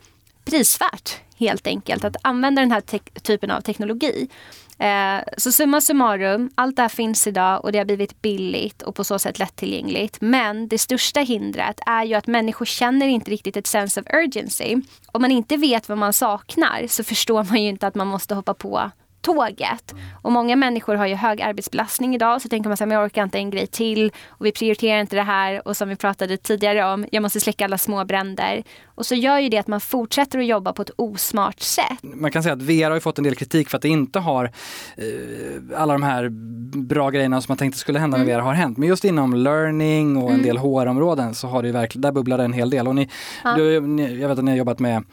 prisvärt 0.45 1.19
helt 1.37 1.67
enkelt 1.67 2.05
att 2.05 2.15
använda 2.21 2.61
den 2.61 2.71
här 2.71 2.81
typen 3.19 3.51
av 3.51 3.61
teknologi. 3.61 4.27
Eh, 4.79 5.23
så 5.37 5.51
summa 5.51 5.81
summarum, 5.81 6.49
allt 6.55 6.75
det 6.75 6.81
här 6.81 6.89
finns 6.89 7.27
idag 7.27 7.65
och 7.65 7.71
det 7.71 7.77
har 7.77 7.85
blivit 7.85 8.21
billigt 8.21 8.81
och 8.81 8.95
på 8.95 9.03
så 9.03 9.19
sätt 9.19 9.39
lättillgängligt. 9.39 10.21
Men 10.21 10.67
det 10.67 10.77
största 10.77 11.19
hindret 11.19 11.79
är 11.85 12.03
ju 12.03 12.13
att 12.13 12.27
människor 12.27 12.65
känner 12.65 13.07
inte 13.07 13.31
riktigt 13.31 13.57
ett 13.57 13.67
sense 13.67 14.01
of 14.01 14.07
urgency. 14.13 14.81
Om 15.05 15.21
man 15.21 15.31
inte 15.31 15.57
vet 15.57 15.89
vad 15.89 15.97
man 15.97 16.13
saknar 16.13 16.87
så 16.87 17.03
förstår 17.03 17.43
man 17.43 17.63
ju 17.63 17.69
inte 17.69 17.87
att 17.87 17.95
man 17.95 18.07
måste 18.07 18.35
hoppa 18.35 18.53
på 18.53 18.91
tåget. 19.21 19.95
Och 20.21 20.31
många 20.31 20.55
människor 20.55 20.95
har 20.95 21.07
ju 21.07 21.15
hög 21.15 21.41
arbetsbelastning 21.41 22.15
idag 22.15 22.41
så 22.41 22.49
tänker 22.49 22.69
man 22.69 22.77
så 22.77 22.85
här, 22.85 22.91
jag 22.91 23.05
orkar 23.05 23.23
inte 23.23 23.37
en 23.37 23.49
grej 23.49 23.67
till 23.67 24.11
och 24.27 24.45
vi 24.45 24.51
prioriterar 24.51 24.99
inte 24.99 25.15
det 25.15 25.23
här 25.23 25.67
och 25.67 25.77
som 25.77 25.89
vi 25.89 25.95
pratade 25.95 26.37
tidigare 26.37 26.93
om, 26.93 27.05
jag 27.11 27.21
måste 27.21 27.39
släcka 27.39 27.65
alla 27.65 27.77
små 27.77 28.05
bränder. 28.05 28.63
Och 28.85 29.05
så 29.05 29.15
gör 29.15 29.39
ju 29.39 29.49
det 29.49 29.57
att 29.57 29.67
man 29.67 29.81
fortsätter 29.81 30.39
att 30.39 30.45
jobba 30.45 30.73
på 30.73 30.81
ett 30.81 30.91
osmart 30.95 31.59
sätt. 31.59 31.99
Man 32.01 32.31
kan 32.31 32.43
säga 32.43 32.53
att 32.53 32.61
VR 32.61 32.91
har 32.91 32.99
fått 32.99 33.17
en 33.17 33.23
del 33.23 33.35
kritik 33.35 33.69
för 33.69 33.77
att 33.77 33.81
det 33.81 33.89
inte 33.89 34.19
har 34.19 34.45
eh, 34.97 35.81
alla 35.81 35.93
de 35.93 36.03
här 36.03 36.29
bra 36.79 37.09
grejerna 37.09 37.41
som 37.41 37.51
man 37.51 37.57
tänkte 37.57 37.79
skulle 37.79 37.99
hända 37.99 38.17
med 38.17 38.27
mm. 38.27 38.37
VR 38.37 38.43
har 38.43 38.53
hänt. 38.53 38.77
Men 38.77 38.89
just 38.89 39.05
inom 39.05 39.33
learning 39.33 40.17
och 40.17 40.29
en 40.29 40.35
mm. 40.35 40.45
del 40.45 40.57
HR-områden 40.57 41.35
så 41.35 41.47
har 41.47 41.61
det 41.61 41.67
ju 41.67 41.73
verkligen, 41.73 42.01
där 42.01 42.11
bubblar 42.11 42.37
det 42.37 42.43
en 42.43 42.53
hel 42.53 42.69
del. 42.69 42.87
Och 42.87 42.95
ni, 42.95 43.09
ja. 43.43 43.55
du, 43.55 43.73
jag 44.19 44.29
vet 44.29 44.37
att 44.37 44.43
ni 44.43 44.51
har 44.51 44.57
jobbat 44.57 44.79
med 44.79 45.03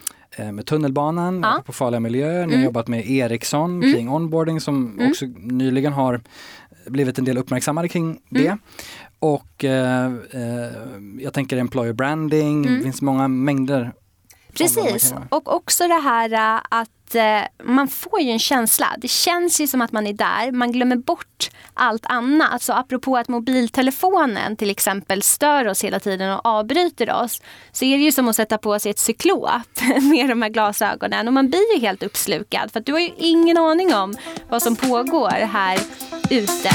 med 0.53 0.66
tunnelbanan, 0.66 1.41
ja. 1.43 1.62
på 1.66 1.72
farliga 1.72 2.01
miljöer. 2.01 2.47
Ni 2.47 2.53
har 2.53 2.59
mm. 2.59 2.64
jobbat 2.64 2.89
med 2.89 3.11
Ericsson 3.11 3.83
mm. 3.83 3.95
kring 3.95 4.09
onboarding 4.09 4.61
som 4.61 4.93
mm. 4.93 5.11
också 5.11 5.26
nyligen 5.37 5.93
har 5.93 6.20
blivit 6.87 7.18
en 7.18 7.24
del 7.24 7.39
uppmärksammade 7.39 7.89
kring 7.89 8.05
mm. 8.05 8.20
det. 8.31 8.59
Och 9.18 9.64
eh, 9.64 10.07
eh, 10.31 10.72
jag 11.20 11.33
tänker 11.33 11.57
employer 11.57 11.93
branding, 11.93 12.62
det 12.76 12.83
finns 12.83 13.03
många 13.03 13.29
mängder 13.29 13.93
Precis, 14.59 15.14
och 15.29 15.55
också 15.55 15.89
det 15.89 16.01
här 16.01 16.33
äh, 16.33 16.85
att 17.09 17.14
eh, 17.14 17.66
man 17.66 17.88
får 17.88 18.20
ju 18.20 18.30
en 18.30 18.38
känsla. 18.38 18.96
Det 18.98 19.09
känns 19.09 19.61
ju 19.61 19.66
som 19.66 19.80
att 19.80 19.92
man 19.92 20.06
är 20.06 20.12
där, 20.12 20.52
man 20.52 20.72
glömmer 20.72 20.96
bort 20.96 21.50
allt 21.74 22.06
annat. 22.06 22.62
Så 22.62 22.72
apropå 22.72 23.16
att 23.16 23.28
mobiltelefonen 23.28 24.56
till 24.56 24.70
exempel 24.70 25.22
stör 25.22 25.68
oss 25.68 25.84
hela 25.84 26.00
tiden 26.00 26.32
och 26.32 26.46
avbryter 26.46 27.12
oss. 27.12 27.42
Så 27.72 27.84
är 27.84 27.98
det 27.98 28.04
ju 28.04 28.12
som 28.12 28.28
att 28.28 28.36
sätta 28.36 28.59
på 28.59 28.78
sig 28.78 28.90
ett 28.90 28.98
cyklop 28.98 29.80
med 30.00 30.28
de 30.28 30.42
här 30.42 30.48
glasögonen. 30.48 31.28
Och 31.28 31.34
man 31.34 31.50
blir 31.50 31.74
ju 31.74 31.80
helt 31.80 32.02
uppslukad 32.02 32.72
för 32.72 32.80
att 32.80 32.86
du 32.86 32.92
har 32.92 33.00
ju 33.00 33.11
ingen 33.16 33.59
aning 33.59 33.94
om 33.94 34.16
vad 34.48 34.62
som 34.62 34.76
pågår 34.76 35.30
här 35.30 35.78
ute. 36.30 36.70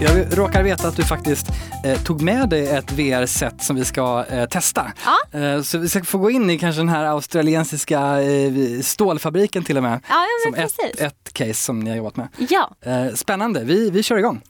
Jag 0.00 0.38
råkar 0.38 0.62
veta 0.62 0.88
att 0.88 0.96
du 0.96 1.04
faktiskt 1.04 1.46
eh, 1.84 2.02
tog 2.02 2.22
med 2.22 2.48
dig 2.48 2.68
ett 2.68 2.92
VR-set 2.92 3.62
som 3.62 3.76
vi 3.76 3.84
ska 3.84 4.24
eh, 4.30 4.48
testa. 4.48 4.92
Ja. 5.04 5.38
Eh, 5.40 5.62
så 5.62 5.78
vi 5.78 5.88
ska 5.88 6.04
få 6.04 6.18
gå 6.18 6.30
in 6.30 6.50
i 6.50 6.58
kanske 6.58 6.80
den 6.80 6.88
här 6.88 7.04
australiensiska 7.04 8.22
eh, 8.22 8.80
stålfabriken 8.82 9.64
till 9.64 9.76
och 9.76 9.82
med. 9.82 10.00
Ja, 10.08 10.24
som 10.44 10.54
ett, 10.54 11.00
ett, 11.00 11.32
case 11.32 11.54
som 11.54 11.80
ni 11.80 11.90
har 11.90 11.96
jobbat 11.96 12.16
med. 12.16 12.28
Ja. 12.36 12.70
Eh, 12.80 13.14
spännande, 13.14 13.64
vi, 13.64 13.90
vi 13.90 14.02
kör 14.02 14.16
igång. 14.18 14.40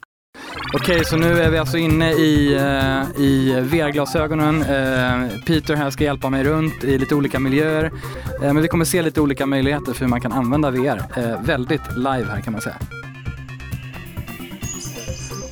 Okej, 0.73 1.05
så 1.05 1.17
nu 1.17 1.41
är 1.41 1.49
vi 1.49 1.57
alltså 1.57 1.77
inne 1.77 2.11
i, 2.11 2.55
uh, 2.55 3.21
i 3.21 3.59
VR-glasögonen. 3.61 4.55
Uh, 4.55 5.43
Peter 5.45 5.75
här 5.75 5.89
ska 5.89 6.03
hjälpa 6.03 6.29
mig 6.29 6.43
runt 6.43 6.83
i 6.83 6.97
lite 6.97 7.15
olika 7.15 7.39
miljöer. 7.39 7.85
Uh, 7.85 8.53
men 8.53 8.61
vi 8.61 8.67
kommer 8.67 8.85
se 8.85 9.01
lite 9.01 9.21
olika 9.21 9.45
möjligheter 9.45 9.93
för 9.93 9.99
hur 9.99 10.07
man 10.07 10.21
kan 10.21 10.31
använda 10.31 10.71
VR. 10.71 11.43
väldigt 11.45 11.97
live 11.97 12.25
här 12.29 12.41
kan 12.41 12.53
man 12.53 12.61
säga. 12.61 12.75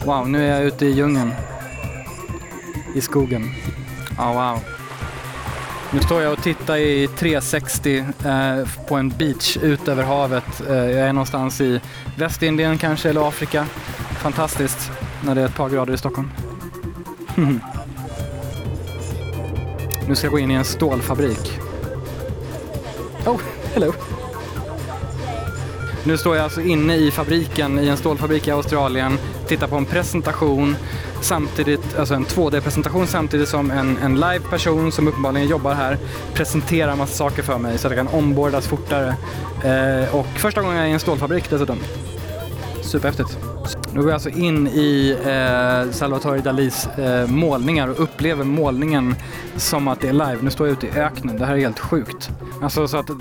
Wow, 0.05 0.29
nu 0.29 0.47
är 0.47 0.55
jag 0.55 0.63
ute 0.65 0.85
i 0.85 0.91
djungeln. 0.91 1.33
I 2.95 3.01
skogen. 3.01 3.51
Ja, 4.17 4.31
oh, 4.31 4.51
wow. 4.51 4.59
Nu 5.93 5.99
står 5.99 6.21
jag 6.21 6.33
och 6.33 6.43
tittar 6.43 6.77
i 6.77 7.07
360 7.07 7.97
eh, 7.97 8.05
på 8.87 8.95
en 8.95 9.09
beach 9.09 9.57
ut 9.57 9.87
över 9.87 10.03
havet. 10.03 10.61
Eh, 10.69 10.75
jag 10.75 11.09
är 11.09 11.13
någonstans 11.13 11.61
i 11.61 11.81
Västindien 12.17 12.77
kanske, 12.77 13.09
eller 13.09 13.27
Afrika. 13.27 13.65
Fantastiskt 14.19 14.91
när 15.25 15.35
det 15.35 15.41
är 15.41 15.45
ett 15.45 15.55
par 15.55 15.69
grader 15.69 15.93
i 15.93 15.97
Stockholm. 15.97 16.31
nu 20.07 20.15
ska 20.15 20.25
jag 20.25 20.31
gå 20.31 20.39
in 20.39 20.51
i 20.51 20.53
en 20.53 20.65
stålfabrik. 20.65 21.59
Oh, 23.25 23.41
hello! 23.73 23.93
Nu 26.07 26.17
står 26.17 26.35
jag 26.35 26.43
alltså 26.43 26.61
inne 26.61 26.95
i 26.95 27.11
fabriken, 27.11 27.79
i 27.79 27.87
en 27.87 27.97
stålfabrik 27.97 28.47
i 28.47 28.51
Australien, 28.51 29.17
tittar 29.47 29.67
på 29.67 29.75
en 29.75 29.85
presentation 29.85 30.75
samtidigt, 31.21 31.97
alltså 31.99 32.13
en 32.13 32.25
2D-presentation 32.25 33.07
samtidigt 33.07 33.49
som 33.49 33.71
en, 33.71 33.97
en 33.97 34.15
live-person 34.15 34.91
som 34.91 35.07
uppenbarligen 35.07 35.47
jobbar 35.47 35.73
här 35.73 35.97
presenterar 36.33 36.95
massa 36.95 37.13
saker 37.13 37.43
för 37.43 37.57
mig 37.57 37.77
så 37.77 37.87
att 37.87 37.97
jag 37.97 38.07
kan 38.07 38.19
ombordas 38.19 38.67
fortare. 38.67 39.15
Eh, 39.63 40.15
och 40.15 40.27
första 40.35 40.61
gången 40.61 40.77
jag 40.77 40.85
är 40.85 40.89
i 40.89 40.93
en 40.93 40.99
stålfabrik 40.99 41.49
dessutom. 41.49 41.77
Superhäftigt. 42.81 43.37
Nu 43.95 44.01
går 44.01 44.09
jag 44.09 44.13
alltså 44.13 44.29
in 44.29 44.67
i 44.67 45.17
eh, 45.25 45.91
Salvatore 45.91 46.39
Dalis 46.39 46.87
eh, 46.87 47.27
målningar 47.27 47.87
och 47.87 47.99
upplever 47.99 48.43
målningen 48.43 49.15
som 49.55 49.87
att 49.87 50.01
det 50.01 50.07
är 50.07 50.13
live. 50.13 50.37
Nu 50.41 50.49
står 50.49 50.67
jag 50.67 50.73
ute 50.73 50.87
i 50.87 50.99
öknen, 50.99 51.37
det 51.37 51.45
här 51.45 51.53
är 51.53 51.59
helt 51.59 51.79
sjukt. 51.79 52.29
Alltså 52.61 52.87
så 52.87 52.97
att 52.97 53.09
eh, 53.09 53.15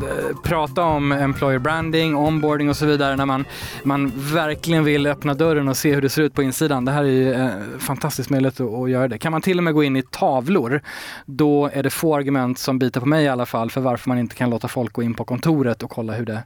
prata 0.44 0.82
om 0.82 1.12
employer 1.12 1.58
branding, 1.58 2.16
onboarding 2.16 2.68
och 2.68 2.76
så 2.76 2.86
vidare 2.86 3.16
när 3.16 3.26
man, 3.26 3.44
man 3.82 4.12
verkligen 4.16 4.84
vill 4.84 5.06
öppna 5.06 5.34
dörren 5.34 5.68
och 5.68 5.76
se 5.76 5.94
hur 5.94 6.02
det 6.02 6.08
ser 6.08 6.22
ut 6.22 6.34
på 6.34 6.42
insidan. 6.42 6.84
Det 6.84 6.92
här 6.92 7.04
är 7.04 7.08
ju 7.08 7.32
eh, 7.32 7.50
fantastisk 7.78 8.30
möjlighet 8.30 8.60
att, 8.60 8.74
att 8.74 8.90
göra 8.90 9.08
det. 9.08 9.18
Kan 9.18 9.32
man 9.32 9.42
till 9.42 9.58
och 9.58 9.64
med 9.64 9.74
gå 9.74 9.84
in 9.84 9.96
i 9.96 10.02
tavlor, 10.02 10.80
då 11.26 11.70
är 11.72 11.82
det 11.82 11.90
få 11.90 12.16
argument 12.16 12.58
som 12.58 12.78
biter 12.78 13.00
på 13.00 13.06
mig 13.06 13.24
i 13.24 13.28
alla 13.28 13.46
fall 13.46 13.70
för 13.70 13.80
varför 13.80 14.08
man 14.08 14.18
inte 14.18 14.34
kan 14.34 14.50
låta 14.50 14.68
folk 14.68 14.92
gå 14.92 15.02
in 15.02 15.14
på 15.14 15.24
kontoret 15.24 15.82
och 15.82 15.90
kolla 15.90 16.12
hur 16.12 16.26
det 16.26 16.42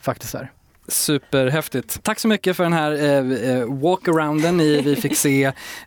faktiskt 0.00 0.34
är. 0.34 0.50
Superhäftigt. 0.90 2.02
Tack 2.02 2.18
så 2.18 2.28
mycket 2.28 2.56
för 2.56 2.64
den 2.64 2.72
här 2.72 2.92
eh, 2.92 3.50
eh 3.50 3.64
walkarounden. 3.66 4.58
Vi 4.58 4.96
fick 4.96 5.16
se 5.16 5.44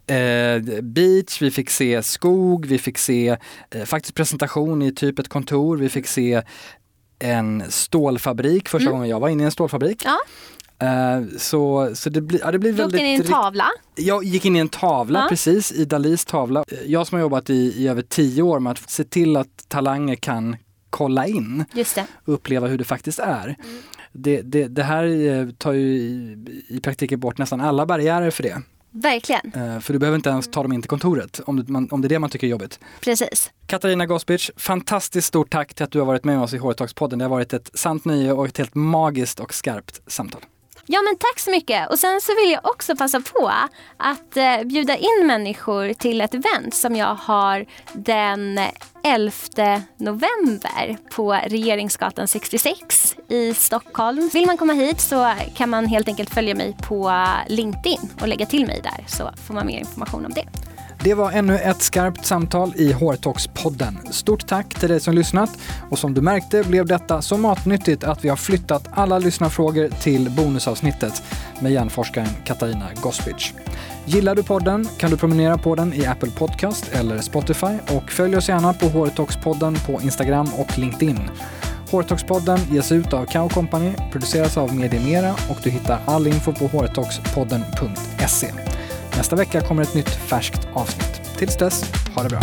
eh, 0.08 0.62
beach, 0.82 1.42
vi 1.42 1.52
fick 1.52 1.70
se 1.70 2.04
skog, 2.04 2.66
vi 2.66 2.78
fick 2.78 2.98
se 2.98 3.38
eh, 3.70 3.86
faktiskt 3.86 4.16
presentation 4.16 4.82
i 4.82 4.94
typ 4.94 5.20
ett 5.20 5.30
kontor, 5.30 5.78
vi 5.78 5.90
fick 5.90 6.08
se 6.08 6.42
en 7.20 7.64
stålfabrik 7.70 8.70
första 8.70 8.90
mm. 8.90 8.94
gången 8.94 9.10
jag 9.10 9.20
var 9.20 9.30
inne 9.30 9.44
i 9.44 9.46
en 9.46 9.52
stålfabrik. 9.52 10.06
Ja. 10.06 10.18
Uh, 10.84 11.28
så, 11.38 11.92
så 11.96 12.10
det, 12.10 12.22
blir, 12.22 12.40
ja, 12.40 12.52
det 12.52 12.60
blir 12.60 12.72
du 12.72 12.78
väldigt... 12.78 13.02
Du 13.02 13.08
gick 13.08 13.20
in 13.20 13.24
i 13.24 13.28
en 13.28 13.34
tavla? 13.34 13.66
Jag 13.96 14.24
gick 14.24 14.46
in 14.46 14.56
i 14.56 14.60
en 14.60 14.70
tavla, 14.70 15.20
ja. 15.20 15.30
precis, 15.30 15.72
i 15.72 15.86
Dalis 15.86 16.26
tavla. 16.26 16.64
Jag 16.86 17.08
som 17.08 17.16
har 17.16 17.22
jobbat 17.22 17.50
i, 17.50 17.54
i 17.54 17.88
över 17.88 18.02
tio 18.02 18.44
år 18.44 18.60
med 18.60 18.72
att 18.72 18.90
se 18.90 19.04
till 19.04 19.38
att 19.38 19.70
talanger 19.70 20.16
kan 20.16 20.58
kolla 20.90 21.28
in 21.28 21.66
och 22.26 22.34
uppleva 22.34 22.68
hur 22.68 22.78
det 22.78 22.84
faktiskt 22.84 23.20
är. 23.20 23.56
Mm 23.64 23.82
det, 24.14 24.42
det, 24.42 24.68
det 24.68 24.84
här 24.84 25.06
eh, 25.06 25.50
tar 25.50 25.74
ju 25.74 25.88
i, 25.88 26.38
i 26.68 26.80
praktiken 26.80 27.20
bort 27.20 27.38
nästan 27.38 27.62
alla 27.62 27.86
barriärer 27.86 28.32
för 28.32 28.44
det. 28.44 28.62
Verkligen. 28.96 29.54
Uh, 29.58 29.80
för 29.80 29.94
du 29.94 30.00
behöver 30.00 30.16
inte 30.16 30.30
ens 30.30 30.48
ta 30.48 30.64
dem 30.64 30.74
in 30.74 30.82
till 30.82 30.90
kontoret 30.90 31.40
om 31.46 31.56
det, 31.56 31.72
man, 31.72 31.88
om 31.92 32.02
det 32.02 32.08
är 32.08 32.10
det 32.10 32.20
man 32.20 32.30
tycker 32.30 32.48
är 32.48 32.52
jobbigt. 32.52 32.80
Precis. 33.02 33.52
Katarina 33.66 34.06
Gospic, 34.06 34.52
fantastiskt 34.58 35.28
stort 35.28 35.52
tack 35.52 35.74
till 35.74 35.84
att 35.84 35.92
du 35.92 36.00
har 36.00 36.06
varit 36.06 36.24
med 36.24 36.40
oss 36.40 36.54
i 36.54 36.60
HR-talks-podden. 36.60 37.18
Det 37.18 37.26
har 37.26 37.30
varit 37.30 37.54
ett 37.54 37.72
sant 37.74 38.06
nöje 38.06 38.32
och 38.32 38.46
ett 38.46 38.58
helt 38.58 38.76
magiskt 38.76 39.40
och 39.40 39.54
skarpt 39.54 40.02
samtal. 40.08 40.42
Ja 40.86 41.02
men 41.02 41.16
tack 41.16 41.40
så 41.40 41.52
mycket. 41.52 41.90
Och 41.90 42.00
sen 42.00 42.22
så 42.22 42.32
vill 42.36 42.52
jag 42.52 42.66
också 42.66 42.96
passa 42.96 43.22
på 43.22 43.52
att 43.98 44.38
eh, 44.38 44.64
bjuda 44.64 44.98
in 44.98 45.28
människor 45.28 45.94
till 45.94 46.22
ett 46.22 46.34
event 46.34 46.76
som 46.76 46.96
jag 46.96 47.16
har 47.16 47.66
den 47.94 48.60
11 49.04 49.82
november 49.98 50.98
på 51.16 51.34
Regeringsgatan 51.34 52.28
66 52.28 53.16
i 53.28 53.54
Stockholm. 53.54 54.30
Vill 54.34 54.46
man 54.46 54.58
komma 54.58 54.74
hit 54.74 55.02
så 55.02 55.34
kan 55.56 55.70
man 55.70 55.86
helt 55.86 56.08
enkelt 56.08 56.30
följa 56.34 56.56
mig 56.56 56.78
på 56.88 57.10
eh, 57.10 57.54
LinkedIn 57.54 58.10
och 58.22 58.28
lägga 58.28 58.46
till 58.46 58.66
mig 58.68 58.82
där 58.84 59.06
så 59.08 59.32
får 59.48 59.54
man 59.54 59.66
mer 59.66 59.80
information 59.80 60.26
om 60.26 60.34
det. 60.34 60.73
Det 61.04 61.14
var 61.14 61.32
ännu 61.32 61.58
ett 61.58 61.82
skarpt 61.82 62.26
samtal 62.26 62.74
i 62.76 62.94
Hårtalks-podden. 62.94 64.12
Stort 64.12 64.48
tack 64.48 64.80
till 64.80 64.90
dig 64.90 65.00
som 65.00 65.14
lyssnat 65.14 65.50
och 65.90 66.00
som 66.00 66.14
du 66.14 66.22
märkte 66.22 66.64
blev 66.64 66.86
detta 66.86 67.22
så 67.22 67.38
matnyttigt 67.38 68.04
att 68.04 68.26
vi 68.26 68.30
har 68.30 68.36
flyttat 68.36 68.88
alla 68.92 69.20
lyssnarfrågor 69.20 69.90
till 70.02 70.30
bonusavsnittet 70.30 71.24
med 71.60 71.72
hjärnforskaren 71.72 72.28
Katarina 72.46 72.90
Gospic. 73.02 73.54
Gillar 74.06 74.36
du 74.36 74.44
podden 74.44 74.88
kan 74.98 75.12
du 75.12 75.18
promenera 75.18 75.58
på 75.58 75.76
den 75.76 75.94
i 75.94 76.06
Apple 76.06 76.32
Podcast 76.32 76.92
eller 76.94 77.22
Spotify 77.22 77.78
och 77.90 78.12
följ 78.12 78.38
oss 78.38 78.50
gärna 78.50 78.74
på 78.74 78.86
Hårtalks-podden 78.86 79.86
på 79.86 80.02
Instagram 80.02 80.48
och 80.58 80.80
LinkedIn. 80.80 81.20
Hårtalkspodden 81.92 82.60
ges 82.72 82.92
ut 82.92 83.14
av 83.14 83.26
Kao 83.26 83.50
Company, 83.50 83.94
produceras 84.12 84.58
av 84.58 84.76
Mediemera 84.76 85.36
och 85.50 85.58
du 85.64 85.70
hittar 85.70 86.00
all 86.06 86.28
info 86.28 86.54
på 86.54 86.68
hårtalkspodden.se. 86.68 88.73
Nästa 89.18 89.36
vecka 89.36 89.62
kommer 89.62 89.84
ett 89.84 89.96
nytt 89.96 90.10
färskt 90.10 90.68
avsnitt. 90.74 91.22
Tills 91.38 91.58
dess, 91.58 91.84
ha 92.16 92.24
det 92.24 92.30
bra. 92.30 92.40